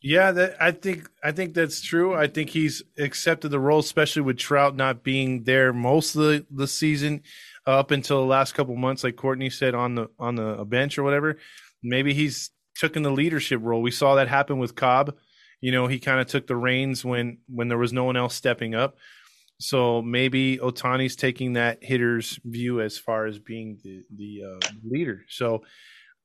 Yeah, 0.00 0.30
that, 0.30 0.62
I 0.62 0.70
think 0.70 1.08
I 1.24 1.32
think 1.32 1.54
that's 1.54 1.80
true. 1.80 2.14
I 2.14 2.28
think 2.28 2.50
he's 2.50 2.84
accepted 2.96 3.48
the 3.48 3.58
role, 3.58 3.80
especially 3.80 4.22
with 4.22 4.38
Trout 4.38 4.76
not 4.76 5.02
being 5.02 5.42
there 5.42 5.72
most 5.72 6.14
of 6.14 6.22
the, 6.22 6.46
the 6.52 6.68
season 6.68 7.22
uh, 7.66 7.80
up 7.80 7.90
until 7.90 8.20
the 8.20 8.26
last 8.28 8.54
couple 8.54 8.76
months, 8.76 9.02
like 9.02 9.16
Courtney 9.16 9.50
said 9.50 9.74
on 9.74 9.96
the 9.96 10.08
on 10.20 10.36
the 10.36 10.64
bench 10.64 10.98
or 10.98 11.02
whatever. 11.02 11.38
Maybe 11.82 12.14
he's 12.14 12.50
taken 12.76 13.02
the 13.02 13.10
leadership 13.10 13.58
role. 13.60 13.82
We 13.82 13.90
saw 13.90 14.14
that 14.14 14.28
happen 14.28 14.58
with 14.58 14.76
Cobb 14.76 15.16
you 15.62 15.72
know, 15.72 15.86
he 15.86 15.98
kind 15.98 16.20
of 16.20 16.26
took 16.26 16.46
the 16.46 16.56
reins 16.56 17.02
when 17.04 17.38
when 17.46 17.68
there 17.68 17.78
was 17.78 17.94
no 17.94 18.04
one 18.04 18.16
else 18.16 18.34
stepping 18.34 18.74
up. 18.74 18.98
So 19.60 20.02
maybe 20.02 20.58
Ohtani's 20.58 21.16
taking 21.16 21.52
that 21.52 21.78
hitter's 21.82 22.38
view 22.44 22.80
as 22.80 22.98
far 22.98 23.26
as 23.26 23.38
being 23.38 23.78
the 23.82 24.02
the 24.14 24.42
uh, 24.44 24.68
leader. 24.84 25.24
So 25.28 25.62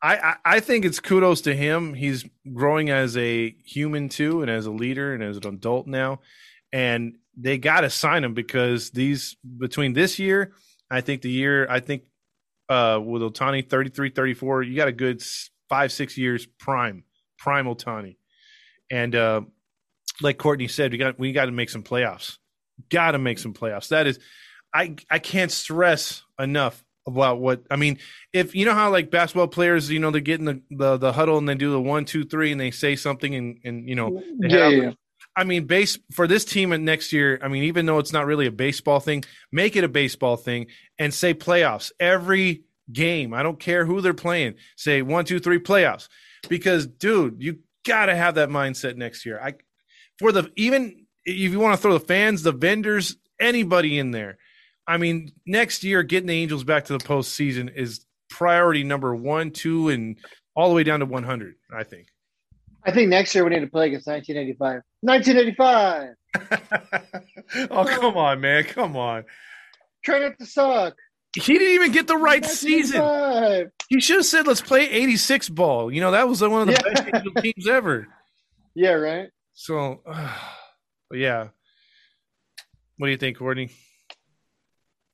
I, 0.02 0.36
I, 0.46 0.60
think 0.60 0.86
it's 0.86 1.00
kudos 1.00 1.42
to 1.42 1.56
him. 1.56 1.96
He's 1.96 2.24
growing 2.54 2.92
as 2.92 3.18
a 3.18 3.56
human 3.66 4.10
too, 4.10 4.44
and 4.44 4.52
as 4.52 4.68
a 4.68 4.72
leader, 4.72 5.16
and 5.16 5.24
as 5.24 5.38
an 5.38 5.48
adult 5.48 5.88
now. 5.88 6.20
And 6.72 7.18
they 7.36 7.58
got 7.58 7.82
to 7.82 7.90
sign 7.90 8.24
him 8.24 8.36
because 8.36 8.92
these 8.92 9.38
between 9.58 9.94
this 9.94 10.20
year, 10.20 10.54
I 10.92 11.02
think 11.02 11.22
the 11.22 11.32
year 11.32 11.68
I 11.70 11.80
think 11.80 12.04
uh, 12.70 13.00
with 13.04 13.22
Ohtani 13.22 13.68
33, 13.68 14.12
34, 14.12 14.64
you 14.64 14.76
got 14.76 14.88
a 14.88 14.92
good 14.92 15.24
five 15.70 15.92
six 15.92 16.18
years 16.18 16.48
prime 16.60 17.04
prime 17.38 17.66
Ohtani. 17.66 18.18
And 18.90 19.16
uh, 19.16 19.42
like 20.22 20.38
Courtney 20.38 20.68
said, 20.68 20.92
we 20.92 20.98
got 20.98 21.20
we 21.20 21.32
got 21.32 21.46
to 21.46 21.52
make 21.52 21.70
some 21.70 21.84
playoffs. 21.84 22.38
Got 22.90 23.12
to 23.12 23.18
make 23.18 23.40
some 23.40 23.54
playoffs. 23.54 23.90
That 23.90 24.08
is, 24.08 24.20
I 24.74 24.96
I 25.10 25.20
can't 25.20 25.52
stress 25.52 26.24
enough. 26.40 26.84
about 27.08 27.40
what 27.40 27.64
I 27.72 27.78
mean. 27.78 27.98
If 28.34 28.54
you 28.54 28.66
know 28.66 28.74
how 28.74 28.92
like 28.92 29.10
basketball 29.10 29.48
players, 29.48 29.90
you 29.90 30.00
know, 30.00 30.12
they 30.12 30.22
get 30.22 30.40
in 30.40 30.46
the, 30.46 30.62
the, 30.70 30.98
the 30.98 31.14
huddle 31.14 31.38
and 31.38 31.48
they 31.48 31.56
do 31.56 31.72
the 31.72 31.82
one, 31.82 32.06
two, 32.06 32.26
three, 32.26 32.52
and 32.52 32.60
they 32.60 32.72
say 32.72 32.96
something, 32.96 33.34
and 33.34 33.60
and 33.64 33.88
you 33.88 33.96
know, 33.96 34.22
Yeah, 34.40 34.68
yeah. 34.68 34.92
I 35.36 35.44
mean, 35.44 35.66
base 35.66 35.98
for 36.12 36.28
this 36.28 36.46
team 36.46 36.72
and 36.72 36.84
next 36.84 37.14
year. 37.14 37.40
I 37.42 37.48
mean, 37.48 37.64
even 37.64 37.86
though 37.86 38.00
it's 38.00 38.14
not 38.14 38.26
really 38.26 38.48
a 38.48 38.52
baseball 38.52 39.00
thing, 39.00 39.24
make 39.52 39.76
it 39.76 39.84
a 39.84 39.88
baseball 39.88 40.36
thing 40.36 40.68
and 41.00 41.14
say 41.14 41.34
playoffs 41.34 41.92
every 42.00 42.64
game. 42.92 43.34
I 43.34 43.44
don't 43.44 43.60
care 43.60 43.86
who 43.86 44.02
they're 44.02 44.14
playing. 44.14 44.56
Say 44.76 45.02
one, 45.02 45.26
two, 45.26 45.40
three 45.40 45.60
playoffs, 45.60 46.10
because 46.50 46.88
dude, 46.88 47.38
you 47.40 47.60
got 47.88 48.08
to 48.08 48.16
have 48.16 48.36
that 48.36 48.50
mindset 48.50 48.96
next 48.96 49.26
year. 49.26 49.40
I 49.42 49.54
for 50.20 50.32
the 50.32 50.52
even 50.56 51.06
if 51.26 51.52
you 51.52 51.60
want 51.60 51.76
to 51.76 51.82
throw 51.82 51.94
the 51.94 52.00
fans, 52.00 52.44
the 52.44 52.52
vendors, 52.52 53.16
anybody 53.40 54.00
in 54.00 54.12
there. 54.12 54.38
I 54.88 54.98
mean, 54.98 55.32
next 55.46 55.84
year 55.84 56.04
getting 56.04 56.28
the 56.28 56.34
Angels 56.34 56.64
back 56.64 56.86
to 56.86 56.98
the 56.98 57.04
postseason 57.04 57.74
is 57.76 58.06
priority 58.30 58.84
number 58.84 59.14
one, 59.14 59.52
two, 59.52 59.90
and 59.90 60.18
all 60.56 60.70
the 60.70 60.76
way 60.76 60.84
down 60.84 61.02
to 61.02 61.06
one 61.06 61.24
hundred. 61.24 61.56
I 61.76 61.84
think. 61.84 62.08
I 62.86 62.92
think 62.92 63.10
next 63.10 63.36
year 63.36 63.44
we 63.44 63.50
need 63.50 63.60
to 63.60 63.68
play 63.68 63.88
against 63.88 64.08
1985. 64.08 64.82
1985. 65.02 67.68
oh 67.72 67.86
come 67.86 68.16
on, 68.16 68.40
man! 68.40 68.64
Come 68.64 68.96
on. 68.96 69.26
Try 70.04 70.20
not 70.20 70.38
to 70.40 70.46
suck. 70.46 70.96
He 71.42 71.54
didn't 71.58 71.74
even 71.76 71.92
get 71.92 72.08
the 72.08 72.18
right 72.18 72.46
season. 72.46 73.02
1985. 73.02 73.72
He 73.90 74.00
should 74.02 74.18
have 74.18 74.26
said, 74.26 74.48
"Let's 74.48 74.62
play 74.62 74.90
'86 74.90 75.50
ball." 75.50 75.92
You 75.92 76.02
know 76.02 76.12
that 76.12 76.28
was 76.28 76.42
one 76.42 76.62
of 76.62 76.68
the 76.68 76.74
Yeah. 76.74 77.10
best 77.12 77.44
teams 77.44 77.68
ever. 77.68 78.08
Yeah, 78.76 78.92
right. 78.94 79.30
So, 79.54 80.02
uh, 80.06 80.38
but 81.10 81.20
yeah. 81.20 81.48
What 82.98 83.08
do 83.08 83.12
you 83.12 83.18
think, 83.18 83.38
Courtney? 83.38 83.70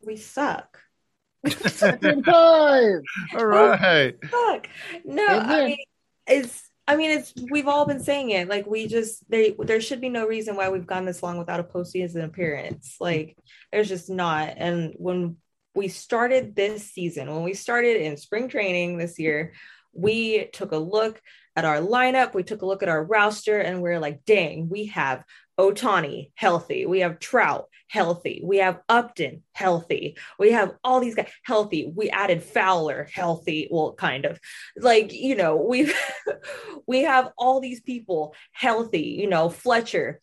We 0.06 0.16
suck. 0.18 0.80
1985. 1.44 3.02
All 3.38 3.46
right. 3.46 4.16
Fuck. 4.26 4.68
No, 5.06 5.26
Amen. 5.28 5.50
I 5.50 5.66
mean 5.66 5.78
it's 6.26 6.70
I 6.88 6.96
mean 6.96 7.12
it's 7.12 7.34
we've 7.52 7.68
all 7.68 7.86
been 7.86 8.00
saying 8.02 8.30
it. 8.32 8.48
Like 8.48 8.66
we 8.66 8.88
just 8.88 9.30
they 9.30 9.56
there 9.60 9.82
should 9.82 10.00
be 10.02 10.10
no 10.10 10.26
reason 10.26 10.56
why 10.56 10.70
we've 10.70 10.88
gone 10.88 11.06
this 11.06 11.22
long 11.24 11.38
without 11.38 11.60
a 11.60 11.64
postseason 11.64 12.24
appearance. 12.24 12.96
Like 13.00 13.38
there's 13.72 13.90
just 13.90 14.10
not. 14.10 14.54
And 14.58 14.94
when 14.98 15.38
we 15.76 15.88
started 15.88 16.56
this 16.56 16.90
season, 16.90 17.34
when 17.34 17.44
we 17.44 17.54
started 17.54 18.02
in 18.02 18.18
spring 18.18 18.48
training 18.48 18.98
this 18.98 19.20
year, 19.20 19.54
we 19.94 20.46
took 20.54 20.72
a 20.72 20.78
look 20.78 21.22
at 21.56 21.66
our 21.66 21.78
lineup, 21.78 22.34
we 22.34 22.44
took 22.44 22.62
a 22.62 22.66
look 22.66 22.84
at 22.84 22.90
our 22.90 23.04
roster, 23.04 23.60
and 23.60 23.82
we're 23.82 24.00
like, 24.00 24.26
dang, 24.26 24.70
we 24.70 24.88
have 24.88 25.24
Ohtani 25.60 26.32
healthy, 26.36 26.86
we 26.86 27.02
have 27.02 27.20
Trout 27.20 27.68
healthy, 27.88 28.42
we 28.44 28.58
have 28.58 28.82
Upton 28.90 29.44
healthy, 29.54 30.18
we 30.40 30.52
have 30.52 30.74
all 30.84 31.00
these 31.00 31.14
guys 31.14 31.30
healthy. 31.44 31.92
We 31.94 32.10
added 32.10 32.44
Fowler 32.44 33.08
healthy, 33.14 33.68
well, 33.70 33.94
kind 33.94 34.26
of 34.26 34.40
like 34.78 35.14
you 35.14 35.36
know 35.36 35.56
we've 35.58 35.96
we 36.88 37.04
have 37.04 37.32
all 37.38 37.60
these 37.60 37.82
people 37.82 38.34
healthy, 38.52 39.16
you 39.20 39.28
know 39.28 39.50
Fletcher, 39.50 40.20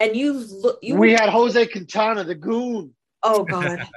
and 0.00 0.16
you 0.16 0.32
look 0.32 0.80
you 0.82 0.96
we 0.96 1.12
had 1.12 1.30
Jose 1.30 1.66
Quintana, 1.66 2.24
the 2.24 2.34
goon. 2.34 2.94
Oh 3.24 3.42
god 3.48 3.88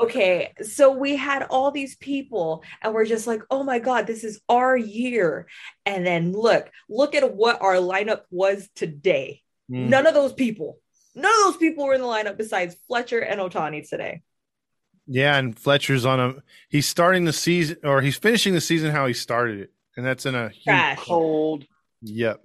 okay 0.00 0.52
so 0.62 0.92
we 0.92 1.16
had 1.16 1.44
all 1.44 1.70
these 1.70 1.96
people 1.96 2.62
and 2.82 2.92
we're 2.92 3.06
just 3.06 3.26
like 3.26 3.42
oh 3.50 3.62
my 3.64 3.78
god 3.78 4.06
this 4.06 4.22
is 4.22 4.40
our 4.48 4.76
year 4.76 5.46
and 5.86 6.06
then 6.06 6.32
look 6.32 6.70
look 6.88 7.14
at 7.14 7.34
what 7.34 7.62
our 7.62 7.76
lineup 7.76 8.22
was 8.30 8.68
today 8.74 9.40
Mm. 9.70 9.88
none 9.88 10.06
of 10.06 10.12
those 10.12 10.34
people 10.34 10.78
none 11.14 11.32
of 11.32 11.44
those 11.46 11.56
people 11.56 11.86
were 11.86 11.94
in 11.94 12.02
the 12.02 12.06
lineup 12.06 12.36
besides 12.36 12.76
fletcher 12.86 13.20
and 13.20 13.40
ohtani 13.40 13.88
today 13.88 14.20
Yeah, 15.06 15.38
and 15.38 15.58
Fletcher's 15.58 16.04
on 16.04 16.20
a. 16.20 16.34
He's 16.68 16.86
starting 16.86 17.24
the 17.24 17.32
season, 17.32 17.76
or 17.82 18.00
he's 18.02 18.16
finishing 18.16 18.52
the 18.52 18.60
season 18.60 18.90
how 18.90 19.06
he 19.06 19.14
started 19.14 19.60
it, 19.60 19.72
and 19.96 20.04
that's 20.04 20.26
in 20.26 20.34
a 20.34 20.48
huge, 20.48 20.64
trash 20.64 20.98
Cold. 20.98 21.64
Yep, 22.02 22.42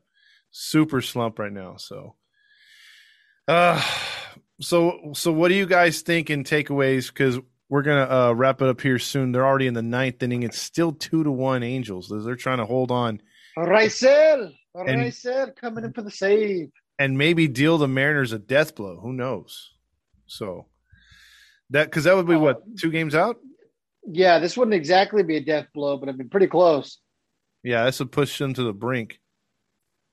super 0.52 1.02
slump 1.02 1.40
right 1.40 1.52
now. 1.52 1.76
So, 1.78 2.16
uh, 3.48 3.82
so 4.62 5.12
so 5.14 5.32
what 5.32 5.50
do 5.50 5.56
you 5.56 5.66
guys 5.66 6.02
think 6.02 6.30
in 6.30 6.44
takeaways? 6.44 7.08
Because 7.08 7.40
we're 7.70 7.82
gonna 7.84 8.10
uh, 8.10 8.34
wrap 8.34 8.62
it 8.62 8.68
up 8.68 8.82
here 8.82 9.00
soon. 9.00 9.32
They're 9.32 9.46
already 9.46 9.68
in 9.68 9.74
the 9.74 9.82
ninth 9.82 10.22
inning. 10.24 10.44
It's 10.44 10.60
still 10.60 10.92
two 10.92 11.24
to 11.24 11.32
one 11.32 11.64
Angels. 11.64 12.10
They're 12.10 12.36
trying 12.36 12.58
to 12.58 12.66
hold 12.66 12.92
on 12.92 13.22
Raisel. 13.58 14.52
Raisel 14.76 15.56
coming 15.56 15.84
in 15.84 15.94
for 15.94 16.02
the 16.02 16.12
save. 16.12 16.70
and 16.98 17.18
maybe 17.18 17.48
deal 17.48 17.78
the 17.78 17.88
Mariners 17.88 18.32
a 18.34 18.40
death 18.40 18.76
blow. 18.76 19.00
Who 19.00 19.14
knows? 19.14 19.72
So 20.28 20.66
that 21.72 21.86
because 21.86 22.04
that 22.06 22.16
would 22.16 22.28
be 22.28 22.36
what 22.36 22.62
two 22.78 22.92
games 22.92 23.16
out. 23.16 23.38
Yeah, 24.06 24.40
this 24.40 24.58
wouldn't 24.58 24.76
exactly 24.76 25.24
be 25.24 25.38
a 25.38 25.42
death 25.44 25.68
blow, 25.74 25.98
but 25.98 26.10
I've 26.10 26.18
been 26.18 26.30
pretty 26.30 26.48
close. 26.48 27.00
Yeah, 27.64 27.86
this 27.86 28.00
would 28.00 28.12
push 28.12 28.38
them 28.38 28.54
to 28.54 28.64
the 28.64 28.74
brink. 28.74 29.20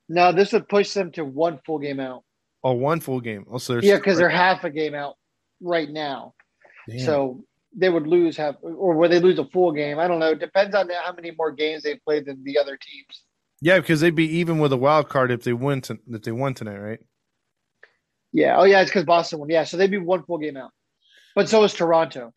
No, 0.09 0.33
this 0.33 0.53
would 0.53 0.69
push 0.69 0.93
them 0.93 1.13
to 1.13 1.25
one 1.25 1.61
full 1.65 1.79
game 1.79 2.01
out. 2.01 2.25
Oh, 2.67 2.73
one 2.73 2.99
full 2.99 3.21
game. 3.21 3.47
Oh, 3.49 3.59
so 3.59 3.79
Yeah, 3.79 3.95
because 3.95 4.19
they're 4.19 4.29
half 4.29 4.65
a 4.65 4.71
game 4.71 4.93
out 4.93 5.15
right 5.61 5.89
now. 5.89 6.35
Damn. 6.89 6.99
So 6.99 7.45
they 7.77 7.89
would 7.89 8.09
lose 8.09 8.37
half, 8.37 8.57
or 8.61 8.97
where 8.97 9.09
they 9.09 9.21
lose 9.21 9.39
a 9.39 9.45
full 9.45 9.71
game. 9.71 10.01
I 10.01 10.09
don't 10.09 10.19
know. 10.19 10.31
It 10.33 10.41
depends 10.41 10.75
on 10.75 10.91
how 10.91 11.13
many 11.13 11.31
more 11.31 11.53
games 11.53 11.85
they 11.85 11.95
played 11.95 12.27
than 12.27 12.43
the 12.43 12.59
other 12.59 12.77
teams. 12.77 13.23
yeah, 13.61 13.79
because 13.79 14.01
they'd 14.01 14.17
be 14.17 14.39
even 14.39 14.59
with 14.59 14.73
a 14.73 14.77
wild 14.77 15.09
card 15.09 15.31
if 15.31 15.45
they 15.45 15.53
win 15.53 15.81
to, 15.83 15.97
if 16.09 16.23
they 16.23 16.33
won 16.33 16.55
tonight, 16.55 16.79
right? 16.79 16.99
Yeah. 18.33 18.59
Oh, 18.59 18.65
yeah. 18.65 18.81
It's 18.81 18.91
because 18.91 19.05
Boston 19.05 19.39
won. 19.39 19.49
Yeah. 19.49 19.63
So 19.63 19.77
they'd 19.77 19.89
be 19.89 19.99
one 19.99 20.25
full 20.25 20.39
game 20.39 20.57
out. 20.57 20.73
But 21.37 21.49
so 21.49 21.63
is 21.63 21.73
Toronto. 21.73 22.33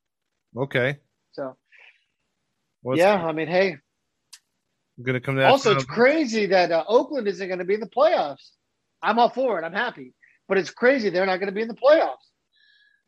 Okay. 0.56 0.98
So 1.32 1.58
Well, 2.84 3.00
yeah, 3.00 3.16
I 3.16 3.32
mean, 3.32 3.48
hey. 3.48 3.78
I'm 4.98 5.04
gonna 5.04 5.22
come 5.22 5.38
to 5.38 5.42
that. 5.42 5.50
Also, 5.50 5.74
it's 5.74 5.86
crazy 5.86 6.46
that 6.46 6.72
uh, 6.72 6.84
Oakland 6.88 7.28
isn't 7.28 7.48
going 7.48 7.60
to 7.60 7.66
be 7.66 7.74
in 7.74 7.80
the 7.80 7.88
playoffs. 7.88 8.52
I'm 9.02 9.18
all 9.20 9.30
for 9.30 9.60
it. 9.60 9.66
I'm 9.66 9.74
happy, 9.74 10.14
but 10.50 10.58
it's 10.58 10.72
crazy 10.72 11.10
they're 11.10 11.26
not 11.26 11.38
going 11.38 11.48
to 11.48 11.54
be 11.54 11.62
in 11.62 11.70
the 11.70 11.74
playoffs. 11.74 12.18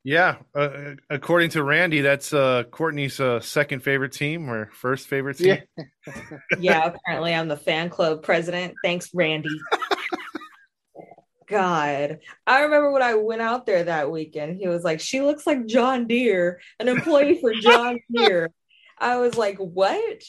yeah, 0.03 0.37
uh, 0.55 0.93
according 1.09 1.49
to 1.51 1.63
Randy, 1.63 1.99
that's 2.01 2.33
uh, 2.33 2.63
Courtney's 2.71 3.19
uh, 3.19 3.41
second 3.41 3.81
favorite 3.81 4.13
team 4.13 4.49
or 4.49 4.69
first 4.71 5.07
favorite 5.07 5.37
team. 5.37 5.57
Yeah. 5.77 6.13
yeah 6.59 6.93
apparently 6.93 7.33
i'm 7.33 7.47
the 7.47 7.57
fan 7.57 7.89
club 7.89 8.23
president 8.23 8.73
thanks 8.83 9.09
randy 9.13 9.49
god 11.47 12.19
i 12.47 12.61
remember 12.61 12.91
when 12.91 13.03
i 13.03 13.13
went 13.13 13.41
out 13.41 13.65
there 13.65 13.83
that 13.83 14.09
weekend 14.09 14.57
he 14.57 14.67
was 14.67 14.83
like 14.83 14.99
she 14.99 15.21
looks 15.21 15.45
like 15.45 15.67
john 15.67 16.07
deere 16.07 16.59
an 16.79 16.87
employee 16.87 17.39
for 17.39 17.53
john 17.53 17.99
deere 18.13 18.51
i 18.97 19.17
was 19.17 19.37
like 19.37 19.57
what 19.57 20.23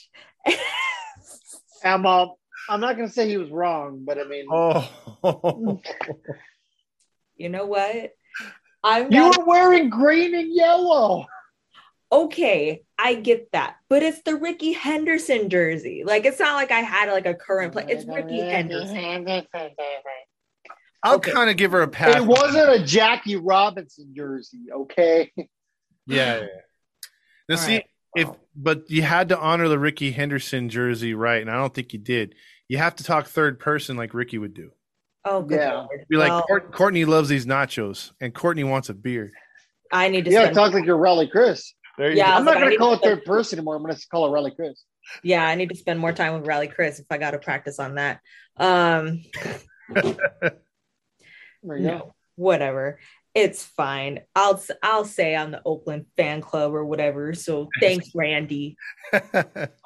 I'm, 1.84 2.06
uh, 2.06 2.26
I'm 2.68 2.80
not 2.80 2.96
going 2.96 3.08
to 3.08 3.14
say 3.14 3.28
he 3.28 3.36
was 3.36 3.50
wrong, 3.50 4.04
but 4.04 4.18
I 4.18 4.24
mean, 4.24 4.46
Oh, 4.50 5.80
you 7.42 7.48
know 7.48 7.66
what 7.66 8.12
i'm 8.84 9.10
you 9.12 9.18
not 9.18 9.38
were 9.38 9.44
wearing 9.44 9.90
green 9.90 10.32
and 10.34 10.54
yellow. 10.54 11.26
okay 12.12 12.82
i 12.98 13.14
get 13.14 13.50
that 13.52 13.76
but 13.88 14.02
it's 14.02 14.22
the 14.22 14.36
rickey 14.36 14.72
henderson 14.72 15.48
jersey 15.50 16.04
like 16.06 16.24
it's 16.24 16.38
not 16.38 16.54
like 16.54 16.70
i 16.70 16.80
had 16.80 17.10
like 17.10 17.26
a 17.26 17.34
current 17.34 17.72
play 17.72 17.84
it's 17.88 18.04
rickey 18.06 18.40
henderson 18.40 18.96
I'll 21.04 21.16
Okay. 21.16 21.32
kind 21.32 21.50
of 21.50 21.56
give 21.56 21.72
her 21.72 21.82
a 21.82 21.88
pass. 21.88 22.14
It 22.14 22.24
wasn't 22.24 22.80
a 22.80 22.84
Jackie 22.84 23.34
Robinson 23.34 24.12
jersey, 24.16 24.66
okay? 24.72 25.32
Yeah. 25.36 25.46
yeah, 26.06 26.40
yeah. 26.40 26.46
Now, 27.48 27.54
All 27.56 27.60
see, 27.60 27.74
right. 27.74 27.86
if 28.14 28.28
but 28.54 28.88
you 28.88 29.02
had 29.02 29.28
to 29.30 29.38
honor 29.38 29.66
the 29.66 29.80
Rickey 29.80 30.12
Henderson 30.12 30.68
jersey, 30.68 31.12
right? 31.14 31.42
And 31.42 31.50
I 31.50 31.54
don't 31.54 31.74
think 31.74 31.92
you 31.92 31.98
did. 31.98 32.36
You 32.68 32.78
have 32.78 32.94
to 32.96 33.04
talk 33.04 33.26
third 33.26 33.58
person 33.58 33.96
like 33.96 34.14
Rickey 34.14 34.38
would 34.38 34.54
do. 34.54 34.70
Oh 35.24 35.42
good 35.42 35.58
Yeah. 35.60 35.74
Lord. 35.74 36.06
Be 36.08 36.16
like, 36.16 36.30
Well, 36.30 36.42
Court- 36.42 36.72
Courtney 36.72 37.04
loves 37.04 37.28
these 37.28 37.46
nachos, 37.46 38.12
and 38.20 38.34
Courtney 38.34 38.64
wants 38.64 38.88
a 38.88 38.94
beer. 38.94 39.32
i 39.92 40.08
need 40.08 40.24
to 40.24 40.30
Yeah, 40.30 40.42
spend 40.42 40.54
talk 40.56 40.72
like 40.72 40.84
you're 40.84 40.96
Raleigh 40.96 41.28
Chris. 41.28 41.74
There 41.98 42.10
you 42.10 42.16
Yeah. 42.18 42.32
I 42.34 42.38
I'm 42.38 42.44
not 42.44 42.54
going 42.58 42.70
to 42.70 42.76
call 42.76 42.96
to- 42.96 43.02
it 43.02 43.08
third 43.08 43.24
person 43.24 43.58
anymore. 43.58 43.76
I'm 43.76 43.82
going 43.82 43.94
to 43.94 44.08
call 44.08 44.26
it 44.26 44.30
Raleigh 44.30 44.54
Chris. 44.54 44.82
yeah 45.24 45.44
i 45.44 45.56
need 45.56 45.68
to 45.68 45.74
spend 45.74 45.98
more 45.98 46.12
time 46.12 46.32
with 46.34 46.46
rally 46.46 46.68
chris 46.68 47.00
if 47.00 47.06
i 47.10 47.18
got 47.18 47.32
to 47.32 47.38
practice 47.40 47.80
on 47.80 47.96
that 47.96 48.20
um 48.56 49.20
There 49.92 51.76
you 51.76 51.82
go. 51.82 51.98
no 51.98 52.14
whatever 52.36 52.98
it's 53.34 53.64
fine 53.64 54.20
i'll 54.36 54.62
i'll 54.82 55.04
say 55.04 55.34
i'm 55.34 55.50
the 55.50 55.60
oakland 55.66 56.06
fan 56.16 56.40
club 56.40 56.72
or 56.72 56.84
whatever 56.84 57.34
so 57.34 57.68
thanks 57.80 58.10
randy. 58.14 58.76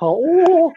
Oh, 0.01 0.73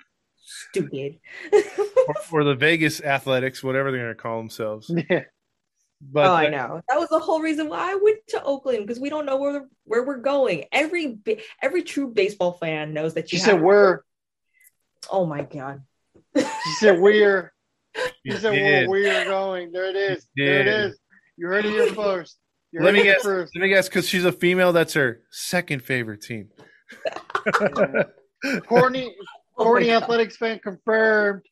stupid 0.49 1.19
or, 1.53 2.15
or 2.31 2.43
the 2.43 2.55
Vegas 2.55 3.01
Athletics, 3.01 3.63
whatever 3.63 3.91
they're 3.91 4.01
going 4.05 4.15
to 4.15 4.21
call 4.21 4.37
themselves. 4.37 4.89
yeah. 5.09 5.23
But 6.01 6.27
oh, 6.27 6.33
I 6.33 6.47
know. 6.49 6.81
That 6.87 6.97
was 6.97 7.09
the 7.09 7.19
whole 7.19 7.41
reason 7.41 7.67
why 7.67 7.91
I 7.91 7.95
went 8.01 8.19
to 8.29 8.41
Oakland 8.43 8.87
because 8.87 9.01
we 9.01 9.09
don't 9.09 9.25
know 9.25 9.37
where 9.37 9.67
where 9.83 10.03
we're 10.05 10.17
going. 10.17 10.63
Every 10.71 11.19
every 11.61 11.83
true 11.83 12.07
baseball 12.07 12.53
fan 12.53 12.93
knows 12.93 13.13
that 13.15 13.29
She 13.29 13.35
you. 13.35 13.43
said 13.43 13.61
we're. 13.61 13.99
oh 15.11 15.25
my 15.25 15.41
god. 15.43 15.81
She 16.37 16.71
said 16.79 16.99
we're. 16.99 17.51
She 18.25 18.31
said 18.37 18.53
did. 18.53 18.87
well, 18.87 18.91
we're 19.01 19.25
going. 19.25 19.71
There 19.73 19.89
it 19.89 19.95
is. 19.97 20.25
You 20.35 20.45
There 20.45 20.61
it 20.61 20.63
did. 20.65 20.91
is. 20.91 20.99
You 21.37 21.47
heard 21.47 21.65
it 21.65 21.71
here 21.71 21.87
first. 21.93 22.37
You 22.71 22.81
Let 22.81 22.93
me 22.93 23.01
it 23.01 23.03
guess. 23.05 23.23
first. 23.23 23.51
Let 23.55 23.61
me 23.63 23.67
guess, 23.69 23.89
because 23.89 24.07
she's 24.07 24.23
a 24.25 24.31
female. 24.31 24.71
That's 24.71 24.93
her 24.93 25.23
second 25.31 25.83
favorite 25.83 26.21
team. 26.21 26.49
Corny, 29.59 29.61
Oh 29.61 29.63
my 29.65 29.69
corny 29.71 29.85
God. 29.87 30.03
athletics 30.03 30.37
fan 30.37 30.59
confirmed. 30.59 31.43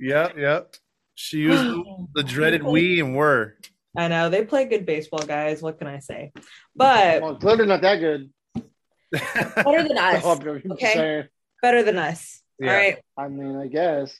Yep, 0.00 0.36
yep. 0.38 0.74
She 1.14 1.38
used 1.38 1.62
the 2.14 2.22
dreaded 2.22 2.62
we 2.62 3.00
and 3.00 3.14
were. 3.16 3.56
I 3.96 4.08
know 4.08 4.28
they 4.28 4.44
play 4.44 4.64
good 4.64 4.84
baseball, 4.86 5.20
guys. 5.24 5.62
What 5.62 5.78
can 5.78 5.86
I 5.86 6.00
say? 6.00 6.32
But 6.74 7.22
Well, 7.22 7.36
clearly 7.36 7.66
not 7.66 7.80
that 7.82 7.96
good. 8.00 8.30
better 9.12 9.86
than 9.88 9.98
us. 9.98 10.24
Okay. 10.72 11.24
Better 11.62 11.82
than 11.82 11.96
us. 11.98 12.42
Yeah. 12.58 12.70
All 12.70 12.76
right. 12.76 12.98
I 13.16 13.28
mean, 13.28 13.56
I 13.56 13.68
guess. 13.68 14.18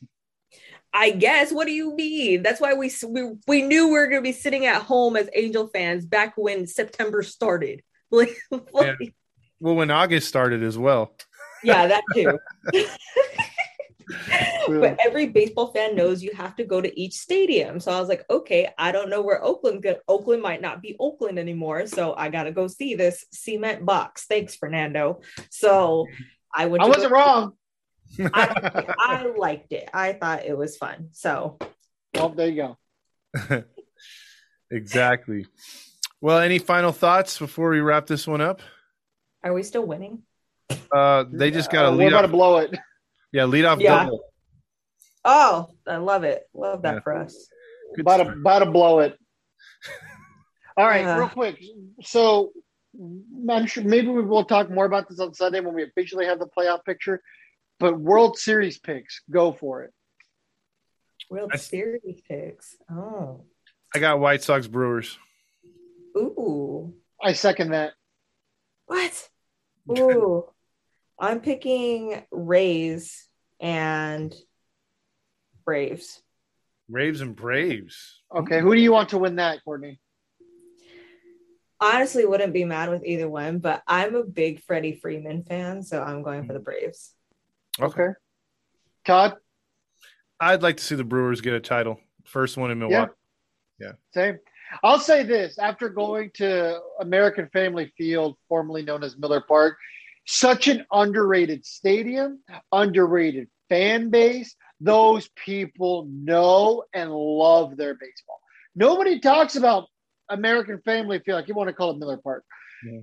I 0.92 1.10
guess. 1.10 1.52
What 1.52 1.66
do 1.66 1.72
you 1.72 1.94
mean? 1.94 2.42
That's 2.42 2.60
why 2.60 2.74
we 2.74 2.90
we, 3.06 3.32
we 3.48 3.62
knew 3.62 3.86
we 3.88 3.92
were 3.94 4.06
going 4.06 4.22
to 4.22 4.26
be 4.28 4.32
sitting 4.32 4.64
at 4.66 4.80
home 4.82 5.16
as 5.16 5.28
Angel 5.34 5.66
fans 5.66 6.06
back 6.06 6.34
when 6.36 6.66
September 6.66 7.22
started. 7.22 7.82
Like, 8.10 8.36
like- 8.72 9.12
well, 9.58 9.74
when 9.74 9.90
August 9.90 10.28
started 10.28 10.62
as 10.62 10.78
well. 10.78 11.16
Yeah, 11.64 11.86
that 11.86 12.02
too. 12.14 12.38
but 14.68 14.98
every 15.04 15.26
baseball 15.26 15.72
fan 15.72 15.96
knows 15.96 16.22
you 16.22 16.32
have 16.34 16.54
to 16.56 16.64
go 16.64 16.80
to 16.80 17.00
each 17.00 17.14
stadium. 17.14 17.80
So 17.80 17.92
I 17.92 18.00
was 18.00 18.08
like, 18.08 18.24
okay, 18.28 18.72
I 18.78 18.92
don't 18.92 19.10
know 19.10 19.22
where 19.22 19.42
Oakland 19.42 19.82
go. 19.82 19.96
Oakland 20.08 20.42
might 20.42 20.60
not 20.60 20.82
be 20.82 20.96
Oakland 20.98 21.38
anymore, 21.38 21.86
so 21.86 22.14
I 22.14 22.28
got 22.28 22.44
to 22.44 22.52
go 22.52 22.66
see 22.66 22.94
this 22.94 23.24
cement 23.32 23.84
box. 23.84 24.26
Thanks, 24.26 24.54
Fernando. 24.54 25.20
So 25.50 26.06
I 26.54 26.66
went. 26.66 26.82
I 26.82 26.86
wasn't 26.86 27.10
go- 27.10 27.16
wrong. 27.16 27.52
I, 28.20 28.94
I 28.98 29.32
liked 29.36 29.72
it. 29.72 29.88
I 29.92 30.12
thought 30.12 30.44
it 30.44 30.56
was 30.56 30.76
fun. 30.76 31.08
So 31.12 31.58
Well, 32.14 32.28
there 32.28 32.48
you 32.48 32.76
go. 33.48 33.64
exactly. 34.70 35.46
Well, 36.20 36.38
any 36.38 36.58
final 36.58 36.92
thoughts 36.92 37.38
before 37.38 37.70
we 37.70 37.80
wrap 37.80 38.06
this 38.06 38.26
one 38.26 38.40
up? 38.40 38.62
are 39.42 39.52
we 39.52 39.62
still 39.62 39.84
winning? 39.84 40.22
Uh, 40.92 41.24
they 41.30 41.50
just 41.50 41.70
got 41.70 41.82
to 41.82 41.88
Uh, 41.88 41.90
we're 41.92 41.96
lead 41.98 42.08
about 42.08 42.24
off. 42.24 42.30
to 42.30 42.36
blow 42.36 42.56
it. 42.58 42.74
Yeah, 43.32 43.44
lead 43.46 43.64
off 43.64 43.80
Yeah. 43.80 44.04
double. 44.04 44.24
Oh, 45.24 45.68
I 45.86 45.96
love 45.96 46.24
it. 46.24 46.44
Love 46.54 46.82
that 46.82 46.94
Yeah. 46.94 47.00
for 47.00 47.14
us. 47.16 47.48
Good 47.94 48.02
about 48.02 48.18
to, 48.18 48.30
about 48.32 48.58
to 48.60 48.66
blow 48.70 49.00
it. 49.00 49.18
All 50.76 50.86
right, 50.86 51.04
Uh. 51.04 51.18
real 51.18 51.28
quick. 51.28 51.60
So 52.02 52.52
I'm 53.50 53.66
sure 53.66 53.82
maybe 53.84 54.08
we 54.08 54.22
will 54.22 54.44
talk 54.44 54.70
more 54.70 54.84
about 54.84 55.08
this 55.08 55.18
on 55.20 55.34
Sunday 55.34 55.60
when 55.60 55.74
we 55.74 55.82
officially 55.82 56.26
have 56.26 56.38
the 56.38 56.46
playoff 56.46 56.84
picture. 56.84 57.22
But 57.80 57.98
World 57.98 58.38
Series 58.38 58.78
picks, 58.78 59.22
go 59.30 59.52
for 59.52 59.82
it. 59.82 59.92
World 61.30 61.50
I- 61.54 61.56
Series 61.56 62.20
picks. 62.28 62.76
Oh, 62.90 63.44
I 63.94 63.98
got 63.98 64.20
White 64.20 64.42
Sox 64.42 64.66
Brewers. 64.68 65.18
ooh, 66.16 66.94
I 67.22 67.32
second 67.32 67.70
that. 67.72 67.94
what? 68.86 69.28
Ooh, 69.98 70.48
I'm 71.18 71.40
picking 71.40 72.22
Rays 72.30 73.28
and 73.60 74.34
Braves. 75.64 76.22
Raves 76.88 77.20
and 77.20 77.34
Braves. 77.34 78.20
Okay, 78.34 78.60
who 78.60 78.74
do 78.74 78.80
you 78.80 78.92
want 78.92 79.10
to 79.10 79.18
win 79.18 79.36
that, 79.36 79.64
Courtney? 79.64 80.00
Honestly, 81.80 82.24
wouldn't 82.24 82.52
be 82.52 82.64
mad 82.64 82.90
with 82.90 83.04
either 83.04 83.28
one, 83.28 83.58
but 83.58 83.82
I'm 83.86 84.14
a 84.14 84.24
big 84.24 84.62
Freddie 84.62 84.98
Freeman 85.00 85.44
fan, 85.44 85.82
so 85.82 86.02
I'm 86.02 86.22
going 86.22 86.46
for 86.46 86.52
the 86.52 86.58
Braves. 86.58 87.14
Okay. 87.80 88.08
Todd, 89.04 89.34
I'd 90.40 90.62
like 90.62 90.78
to 90.78 90.84
see 90.84 90.94
the 90.94 91.04
Brewers 91.04 91.40
get 91.40 91.54
a 91.54 91.60
title. 91.60 92.00
First 92.24 92.56
one 92.56 92.70
in 92.70 92.78
Milwaukee. 92.78 93.12
Yeah. 93.78 93.92
Same. 94.12 94.38
I'll 94.82 94.98
say 94.98 95.24
this 95.24 95.58
after 95.58 95.88
going 95.88 96.30
to 96.34 96.80
American 97.00 97.48
Family 97.52 97.92
Field, 97.96 98.36
formerly 98.48 98.82
known 98.82 99.04
as 99.04 99.16
Miller 99.16 99.42
Park, 99.46 99.76
such 100.26 100.68
an 100.68 100.84
underrated 100.92 101.64
stadium, 101.64 102.40
underrated 102.72 103.48
fan 103.68 104.10
base. 104.10 104.54
Those 104.80 105.28
people 105.36 106.08
know 106.10 106.84
and 106.94 107.12
love 107.12 107.76
their 107.76 107.94
baseball. 107.94 108.40
Nobody 108.74 109.20
talks 109.20 109.56
about 109.56 109.88
American 110.28 110.80
Family 110.82 111.20
Field, 111.20 111.36
like 111.40 111.48
you 111.48 111.54
want 111.54 111.68
to 111.68 111.74
call 111.74 111.90
it 111.90 111.98
Miller 111.98 112.16
Park. 112.16 112.44
Yeah. 112.84 113.00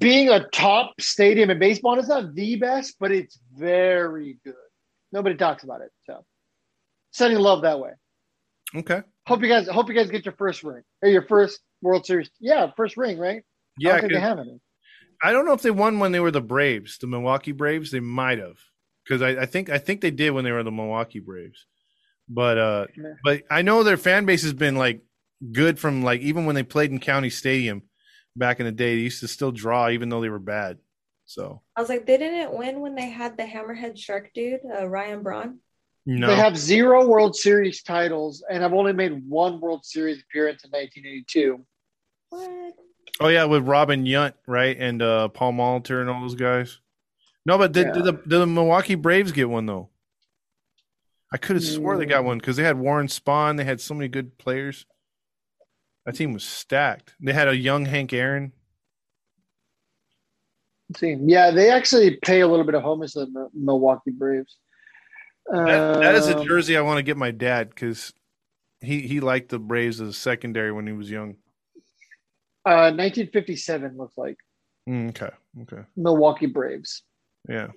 Being 0.00 0.30
a 0.30 0.48
top 0.48 1.00
stadium 1.00 1.50
in 1.50 1.58
baseball, 1.58 1.98
it's 1.98 2.08
not 2.08 2.34
the 2.34 2.56
best, 2.56 2.96
but 2.98 3.12
it's 3.12 3.38
very 3.56 4.38
good. 4.44 4.54
Nobody 5.12 5.36
talks 5.36 5.62
about 5.62 5.82
it. 5.82 5.90
So 6.06 6.24
sending 7.12 7.38
love 7.38 7.62
that 7.62 7.78
way. 7.78 7.90
Okay. 8.74 9.02
Hope 9.26 9.42
you 9.42 9.48
guys 9.48 9.68
hope 9.68 9.88
you 9.88 9.94
guys 9.94 10.10
get 10.10 10.24
your 10.24 10.34
first 10.36 10.64
ring 10.64 10.82
or 11.02 11.08
your 11.08 11.22
first 11.22 11.60
World 11.80 12.04
Series. 12.06 12.30
Yeah, 12.40 12.70
first 12.76 12.96
ring, 12.96 13.18
right? 13.18 13.38
I 13.38 13.42
Yeah, 13.78 13.92
don't 13.92 14.00
think 14.00 14.12
they 14.14 14.20
have 14.20 14.38
any. 14.38 14.60
I 15.24 15.32
don't 15.32 15.46
know 15.46 15.54
if 15.54 15.62
they 15.62 15.70
won 15.70 15.98
when 15.98 16.12
they 16.12 16.20
were 16.20 16.30
the 16.30 16.42
Braves, 16.42 16.98
the 16.98 17.06
Milwaukee 17.06 17.52
Braves. 17.52 17.90
They 17.90 18.00
might 18.00 18.38
have, 18.38 18.58
because 19.02 19.22
I, 19.22 19.42
I 19.42 19.46
think 19.46 19.70
I 19.70 19.78
think 19.78 20.02
they 20.02 20.10
did 20.10 20.30
when 20.32 20.44
they 20.44 20.52
were 20.52 20.62
the 20.62 20.70
Milwaukee 20.70 21.20
Braves. 21.20 21.66
But 22.28 22.58
uh, 22.58 22.86
Yeah. 22.96 23.14
but 23.24 23.42
I 23.50 23.62
know 23.62 23.82
their 23.82 23.96
fan 23.96 24.26
base 24.26 24.42
has 24.42 24.52
been 24.52 24.76
like 24.76 25.00
good 25.50 25.78
from 25.78 26.02
like 26.02 26.20
even 26.20 26.44
when 26.44 26.54
they 26.54 26.62
played 26.62 26.90
in 26.90 27.00
County 27.00 27.30
Stadium 27.30 27.82
back 28.36 28.60
in 28.60 28.66
the 28.66 28.72
day. 28.72 28.96
They 28.96 29.02
used 29.02 29.20
to 29.20 29.28
still 29.28 29.50
draw 29.50 29.88
even 29.88 30.10
though 30.10 30.20
they 30.20 30.28
were 30.28 30.38
bad. 30.38 30.76
So 31.24 31.62
I 31.74 31.80
was 31.80 31.88
like, 31.88 32.04
they 32.04 32.18
didn't 32.18 32.52
win 32.52 32.80
when 32.80 32.94
they 32.94 33.08
had 33.08 33.38
the 33.38 33.44
Hammerhead 33.44 33.96
Shark 33.96 34.30
dude, 34.34 34.60
uh, 34.78 34.86
Ryan 34.86 35.22
Braun. 35.22 35.58
no, 36.04 36.26
They 36.26 36.36
have 36.36 36.56
zero 36.58 37.06
World 37.08 37.34
Series 37.34 37.82
titles 37.82 38.44
and 38.50 38.62
have 38.62 38.74
only 38.74 38.92
made 38.92 39.26
one 39.26 39.58
World 39.58 39.86
Series 39.86 40.22
appearance 40.22 40.64
in 40.64 40.70
1982. 40.70 41.64
What? 42.28 42.74
Oh 43.20 43.28
yeah, 43.28 43.44
with 43.44 43.66
Robin 43.66 44.04
Yount 44.04 44.34
right 44.46 44.76
and 44.78 45.00
uh, 45.00 45.28
Paul 45.28 45.52
Molitor 45.52 46.00
and 46.00 46.10
all 46.10 46.20
those 46.20 46.34
guys. 46.34 46.80
No, 47.46 47.58
but 47.58 47.72
did, 47.72 47.86
Yeah. 47.88 47.92
did 47.92 48.04
the 48.04 48.12
did 48.12 48.38
the 48.38 48.46
Milwaukee 48.46 48.94
Braves 48.96 49.32
get 49.32 49.48
one 49.48 49.66
though? 49.66 49.90
I 51.32 51.36
could 51.36 51.56
have 51.56 51.64
swore 51.64 51.96
they 51.96 52.06
got 52.06 52.24
one 52.24 52.38
because 52.38 52.56
they 52.56 52.62
had 52.62 52.78
Warren 52.78 53.06
Spahn. 53.08 53.56
They 53.56 53.64
had 53.64 53.80
so 53.80 53.94
many 53.94 54.08
good 54.08 54.38
players. 54.38 54.86
That 56.06 56.14
team 56.16 56.32
was 56.32 56.44
stacked. 56.44 57.14
They 57.20 57.32
had 57.32 57.48
a 57.48 57.56
young 57.56 57.86
Hank 57.86 58.12
Aaron. 58.12 58.52
See. 60.96 61.16
Yeah, 61.20 61.50
they 61.50 61.70
actually 61.70 62.18
pay 62.22 62.40
a 62.40 62.46
little 62.46 62.64
bit 62.66 62.74
of 62.74 62.84
homage 62.84 63.14
to 63.14 63.20
the 63.26 63.48
Milwaukee 63.54 64.10
Braves. 64.10 64.58
That, 65.50 66.00
that 66.00 66.14
is 66.14 66.28
a 66.28 66.38
Um, 66.38 66.46
jersey 66.46 66.76
I 66.76 66.82
want 66.82 66.98
to 66.98 67.02
get 67.02 67.16
my 67.16 67.30
dad 67.30 67.70
because 67.70 68.12
he 68.80 69.00
he 69.00 69.20
liked 69.20 69.48
the 69.48 69.58
Braves 69.58 70.00
as 70.00 70.08
a 70.08 70.12
secondary 70.12 70.72
when 70.72 70.86
he 70.86 70.92
was 70.92 71.10
young. 71.10 71.36
Uh, 72.66 72.90
1957 72.96 73.96
looks 73.96 74.16
like 74.16 74.36
Mm, 74.88 75.10
okay, 75.10 75.34
okay, 75.62 75.82
Milwaukee 75.96 76.46
Braves. 76.46 77.02
yeah. 77.48 77.68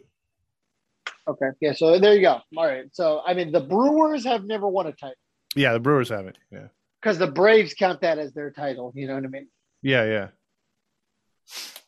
Okay, 1.27 1.47
yeah. 1.61 1.73
So 1.73 1.99
there 1.99 2.13
you 2.15 2.21
go. 2.21 2.39
All 2.57 2.65
right. 2.65 2.85
So 2.93 3.21
I 3.25 3.33
mean, 3.33 3.51
the 3.51 3.59
Brewers 3.61 4.23
have 4.25 4.43
never 4.45 4.67
won 4.67 4.87
a 4.87 4.91
title 4.93 5.15
Yeah, 5.55 5.73
the 5.73 5.79
Brewers 5.79 6.09
haven't. 6.09 6.37
Yeah, 6.51 6.67
because 7.01 7.17
the 7.17 7.27
Braves 7.27 7.73
count 7.73 8.01
that 8.01 8.17
as 8.17 8.33
their 8.33 8.51
title. 8.51 8.91
You 8.95 9.07
know 9.07 9.15
what 9.15 9.23
I 9.25 9.27
mean? 9.27 9.47
yeah, 9.81 10.03
yeah. 10.05 10.27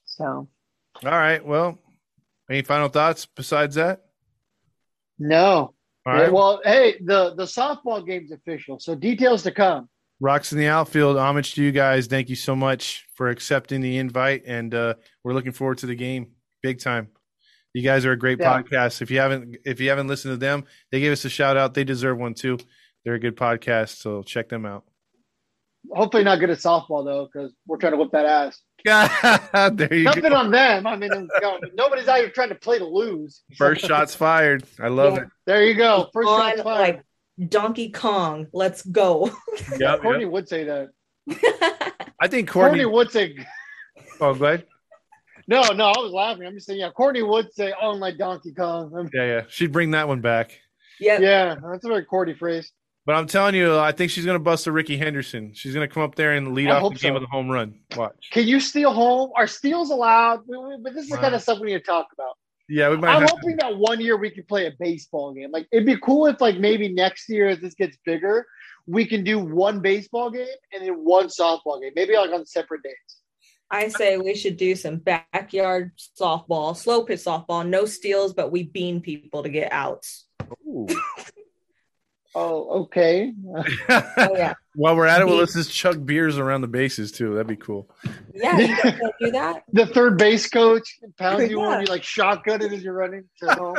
So 0.06 0.26
All 0.26 0.48
right. 1.04 1.46
Well, 1.46 1.78
any 2.50 2.62
final 2.62 2.90
thoughts 2.90 3.26
besides 3.26 3.76
that? 3.76 4.06
no. 5.18 5.74
All 6.06 6.14
right. 6.16 6.32
well, 6.32 6.62
hey, 6.64 6.98
the 7.04 7.36
the 7.36 7.44
softball 7.44 8.06
game's 8.06 8.32
official, 8.32 8.80
so 8.80 8.96
details 8.96 9.44
to 9.44 9.52
come. 9.52 9.90
Rocks 10.22 10.52
in 10.52 10.58
the 10.58 10.68
outfield. 10.68 11.18
Homage 11.18 11.54
to 11.56 11.64
you 11.64 11.72
guys. 11.72 12.08
Thank 12.08 12.30
you 12.30 12.36
so 12.36 12.56
much 12.56 13.06
for 13.16 13.30
accepting 13.30 13.80
the 13.82 13.98
invite, 13.98 14.44
and 14.46 14.74
uh, 14.74 14.96
we're 15.24 15.34
looking 15.34 15.54
forward 15.54 15.78
to 15.80 15.86
the 15.86 15.96
game, 15.96 16.32
big 16.62 16.80
time. 16.80 17.08
You 17.74 17.84
guys 17.84 18.06
are 18.06 18.12
a 18.12 18.18
great 18.18 18.40
Yeah. 18.40 18.62
podcast. 18.62 19.02
If 19.02 19.12
you 19.12 19.20
haven't, 19.20 19.58
if 19.66 19.80
you 19.80 19.90
haven't 19.90 20.08
listened 20.08 20.34
to 20.34 20.38
them, 20.38 20.66
they 20.92 21.00
gave 21.00 21.12
us 21.14 21.24
a 21.24 21.30
shout 21.30 21.56
out. 21.56 21.74
They 21.74 21.84
deserve 21.84 22.18
one 22.18 22.34
too. 22.34 22.58
They're 23.06 23.14
a 23.14 23.20
good 23.20 23.38
podcast, 23.38 23.98
so 24.02 24.24
check 24.24 24.50
them 24.50 24.66
out. 24.66 24.84
Hopefully, 25.94 26.26
not 26.26 26.40
good 26.40 26.50
at 26.50 26.58
softball 26.58 27.06
though, 27.06 27.30
because 27.32 27.54
we're 27.66 27.78
trying 27.78 27.94
to 27.94 27.98
whip 27.98 28.12
that 28.12 28.26
ass. 28.26 28.62
there 29.76 29.94
you 29.94 30.04
Nothing 30.04 30.24
go. 30.24 30.36
on 30.36 30.52
them. 30.52 30.86
I 30.88 30.96
mean, 30.98 31.12
nobody's 31.76 32.08
out 32.08 32.18
here 32.20 32.30
trying 32.30 32.50
to 32.50 32.56
play 32.56 32.80
to 32.80 32.86
lose. 32.86 33.44
First 33.58 33.86
shots 33.86 34.16
fired. 34.16 34.64
I 34.82 34.88
love 34.90 35.16
Yeah. 35.16 35.22
it. 35.24 35.28
There 35.46 35.64
you 35.66 35.76
go. 35.76 36.10
First 36.12 36.28
On, 36.28 36.50
shot's 36.52 36.62
fired. 36.64 36.96
like 36.96 37.04
Donkey 37.48 37.92
Kong. 37.92 38.48
Let's 38.54 38.82
go. 38.84 39.32
Yep, 39.78 40.02
Courtney 40.02 40.24
yep. 40.24 40.32
would 40.34 40.50
say 40.50 40.64
that. 40.66 40.90
I 42.20 42.28
think 42.28 42.50
Courtney 42.50 42.80
Courtney. 42.80 42.86
would 42.86 43.12
say. 43.12 43.38
Oh, 44.20 44.34
go 44.34 44.46
ahead. 44.46 44.66
No, 45.48 45.62
no, 45.74 45.86
I 45.86 46.00
was 46.00 46.12
laughing. 46.12 46.46
I'm 46.46 46.54
just 46.54 46.68
saying, 46.68 46.80
yeah, 46.80 46.92
Courtney 46.92 47.24
would 47.24 47.52
say, 47.54 47.74
"Oh, 47.82 47.98
my 47.98 48.12
Donkey 48.12 48.54
Kong." 48.54 48.92
I'm- 48.96 49.10
Yeah, 49.14 49.26
yeah. 49.26 49.42
She'd 49.50 49.72
bring 49.72 49.92
that 49.92 50.08
one 50.08 50.22
back. 50.22 50.60
Yeah, 51.00 51.20
yeah, 51.20 51.56
that's 51.72 51.86
a 51.86 51.88
very 51.88 52.04
Courtney 52.06 52.34
phrase. 52.36 52.72
But 53.06 53.16
I'm 53.16 53.26
telling 53.26 53.56
you, 53.56 53.78
I 53.80 53.92
think 53.92 54.12
she's 54.12 54.26
going 54.26 54.36
to 54.36 54.44
bust 54.44 54.68
a 54.68 54.72
Rickey 54.72 54.98
Henderson. 54.98 55.54
She's 55.56 55.74
going 55.74 55.88
to 55.88 55.92
come 55.92 56.04
up 56.04 56.14
there 56.16 56.34
and 56.34 56.54
lead 56.54 56.68
I 56.70 56.80
off 56.80 56.94
the 56.94 57.00
game 57.00 57.12
so. 57.12 57.14
with 57.16 57.24
a 57.24 57.28
home 57.28 57.50
run. 57.50 57.80
Watch. 57.96 58.28
Can 58.32 58.46
you 58.48 58.60
steal 58.60 58.94
home? 58.94 59.32
Are 59.36 59.48
steals 59.48 59.90
allowed? 59.90 60.42
We- 60.48 60.58
we- 60.58 60.78
But 60.84 60.94
this 60.94 61.06
is 61.06 61.10
the 61.10 61.16
Wow. 61.16 61.22
kind 61.24 61.36
of 61.36 61.42
stuff 61.42 61.60
we 61.60 61.68
need 61.68 61.80
to 61.80 61.80
talk 61.80 62.08
about. 62.14 62.34
Yeah, 62.70 62.90
we 62.90 62.98
might 62.98 63.16
I'm 63.16 63.22
have. 63.22 63.32
hoping 63.32 63.58
that 63.58 63.78
one 63.78 64.00
year 64.00 64.16
we 64.16 64.30
could 64.30 64.48
play 64.48 64.68
a 64.68 64.72
baseball 64.80 65.34
game. 65.34 65.52
Like 65.52 65.68
it'd 65.72 65.88
be 65.88 65.98
cool 65.98 66.28
if, 66.28 66.40
like, 66.40 66.60
maybe 66.60 66.88
next 66.88 67.28
year 67.28 67.50
as 67.50 67.60
this 67.60 67.74
gets 67.74 67.98
bigger, 68.06 68.46
we 68.86 69.06
can 69.06 69.24
do 69.24 69.40
one 69.40 69.82
baseball 69.82 70.30
game 70.30 70.48
and 70.72 70.84
then 70.84 70.94
one 71.04 71.28
softball 71.28 71.82
game. 71.82 71.94
Maybe 71.96 72.16
like 72.16 72.32
on 72.32 72.46
separate 72.46 72.84
days. 72.84 72.94
I 73.72 73.88
say 73.88 74.18
we 74.18 74.36
should 74.36 74.58
do 74.58 74.76
some 74.76 74.98
backyard 74.98 75.92
softball, 76.20 76.76
slow 76.76 77.04
pitch 77.04 77.20
softball, 77.20 77.68
no 77.68 77.86
steals, 77.86 78.34
but 78.34 78.52
we 78.52 78.64
bean 78.64 79.02
people 79.02 79.44
to 79.44 79.50
get 79.50 79.72
outs. 79.72 80.26
Ooh. 82.36 82.40
Oh, 82.40 82.70
okay. 82.84 83.34
Oh 83.90 84.36
yeah, 84.36 84.54
While 84.76 84.96
we're 84.96 85.08
at 85.08 85.22
it, 85.22 85.26
well, 85.26 85.34
Bean. 85.34 85.40
let's 85.40 85.54
just 85.54 85.72
chug 85.74 86.06
beers 86.06 86.38
around 86.38 86.62
the 86.62 86.68
bases 86.68 87.12
too. 87.12 87.34
That'd 87.34 87.48
be 87.48 87.56
cool. 87.56 87.90
yeah. 88.34 88.58
You 88.58 88.68
guys 88.76 89.00
wanna 89.02 89.14
do 89.20 89.32
that, 89.32 89.64
the 89.74 89.86
third 89.88 90.18
base 90.18 90.48
coach 90.50 91.00
pounds 91.18 91.50
you 91.50 91.60
Yeah. 91.60 91.68
on, 91.68 91.80
you 91.82 91.88
like 91.88 92.04
shotgun 92.04 92.62
it 92.62 92.72
as 92.72 92.84
you're 92.84 92.94
running 92.94 93.24
to 93.40 93.52
home. 93.54 93.76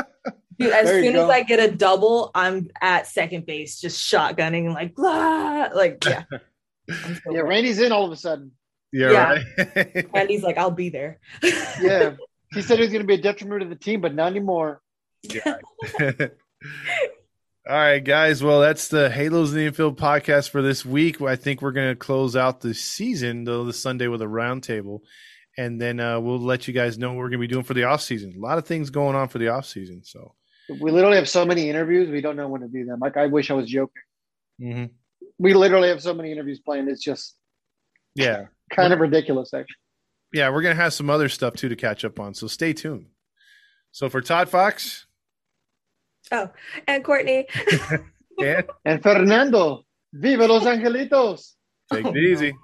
dude. 0.59 0.72
As 0.72 0.86
There 0.86 1.03
soon 1.03 1.16
as. 1.16 1.30
I 1.30 1.42
get 1.44 1.61
a 1.61 1.70
double, 1.74 2.30
I'm 2.34 2.68
at 2.82 3.07
second 3.07 3.46
base, 3.46 3.80
just 3.80 4.03
shotgunning, 4.12 4.74
like 4.74 4.94
blah, 4.94 5.68
like 5.74 6.05
yeah. 6.05 6.24
So 6.90 7.30
yeah. 7.30 7.40
Randy's 7.42 7.78
in 7.80 7.92
all 7.92 8.05
of 8.05 8.11
a 8.12 8.16
sudden. 8.16 8.51
Yeah, 8.92 9.12
Yeah. 9.12 9.42
right. 9.76 10.07
and 10.14 10.28
he's 10.28 10.42
like, 10.42 10.59
I'll 10.59 10.72
be 10.72 10.88
there. 10.88 11.20
Yeah. 11.80 12.16
he 12.53 12.62
said 12.62 12.78
he 12.78 12.82
was 12.82 12.90
going 12.92 13.03
to 13.03 13.07
be 13.07 13.14
a 13.14 13.18
detriment 13.22 13.62
to 13.62 13.68
the 13.68 13.76
team, 13.76 14.01
but 14.01 14.12
not 14.12 14.26
anymore. 14.26 14.82
All 17.68 17.76
right, 17.76 18.02
guys. 18.02 18.42
Well, 18.42 18.61
that's 18.61 18.88
the 18.88 19.11
Halos 19.11 19.50
in 19.50 19.56
the 19.56 19.66
Infield 19.66 19.98
podcast 19.98 20.48
for 20.48 20.62
this 20.62 20.84
week. 20.84 21.20
I 21.20 21.36
think 21.36 21.61
we're 21.61 21.72
going 21.72 21.90
to 21.90 21.96
close 21.96 22.34
out 22.34 22.62
the 22.62 22.72
season, 22.72 23.44
though, 23.44 23.64
this 23.64 23.78
Sunday 23.78 24.08
with 24.08 24.22
a 24.22 24.26
roundtable. 24.26 25.00
And 25.58 25.78
then 25.78 26.00
uh, 26.00 26.20
we'll 26.20 26.38
let 26.40 26.66
you 26.66 26.72
guys 26.72 26.96
know 26.96 27.08
what 27.11 27.18
we're 27.18 27.28
going 27.28 27.40
to 27.40 27.46
be 27.46 27.52
doing 27.52 27.64
for 27.64 27.74
the 27.74 27.84
off 27.84 28.00
season. 28.00 28.32
A 28.34 28.40
lot 28.40 28.56
of 28.56 28.64
things 28.64 28.88
going 28.88 29.14
on 29.14 29.28
for 29.28 29.38
the 29.38 29.48
off 29.48 29.66
season. 29.66 30.02
So, 30.04 30.34
We 30.80 30.90
literally 30.90 31.16
have 31.16 31.28
so 31.28 31.44
many 31.44 31.68
interviews, 31.68 32.08
we 32.08 32.22
don't 32.22 32.36
know 32.36 32.48
when 32.48 32.62
to 32.62 32.68
do 32.68 32.86
them. 32.86 32.98
Like, 32.98 33.18
I 33.18 33.26
wish 33.26 33.50
I 33.50 33.54
was 33.54 33.68
joking. 33.68 34.02
mm-hmm. 34.61 34.84
We 35.38 35.52
literally 35.52 35.88
have 35.88 36.02
so 36.02 36.14
many 36.14 36.32
interviews 36.32 36.61
planned. 36.61 36.88
It's 36.88 37.02
just 37.02 37.36
yeah. 38.14 38.46
kind 38.74 38.92
of 38.94 39.00
ridiculous, 39.00 39.52
actually. 39.52 39.76
Yeah, 40.32 40.48
we're 40.50 40.62
going 40.62 40.76
to 40.76 40.82
have 40.82 40.94
some 40.94 41.11
other 41.11 41.28
stuff 41.28 41.54
too 41.54 41.68
to 41.68 41.76
catch 41.76 42.06
up 42.06 42.18
on. 42.18 42.32
So 42.32 42.46
stay 42.46 42.72
tuned. 42.72 43.06
So 43.92 44.08
for 44.08 44.20
Todd 44.22 44.48
Fox, 44.48 45.06
Oh, 46.32 46.50
and 46.86 47.02
Courtney, 47.04 47.46
yeah, 48.38 48.62
And 48.84 49.02
Fernando, 49.02 49.84
viva 50.12 50.46
Los 50.46 50.64
Angelitos. 50.64 51.56
take 51.92 52.06
it 52.06 52.16
easy. 52.16 52.54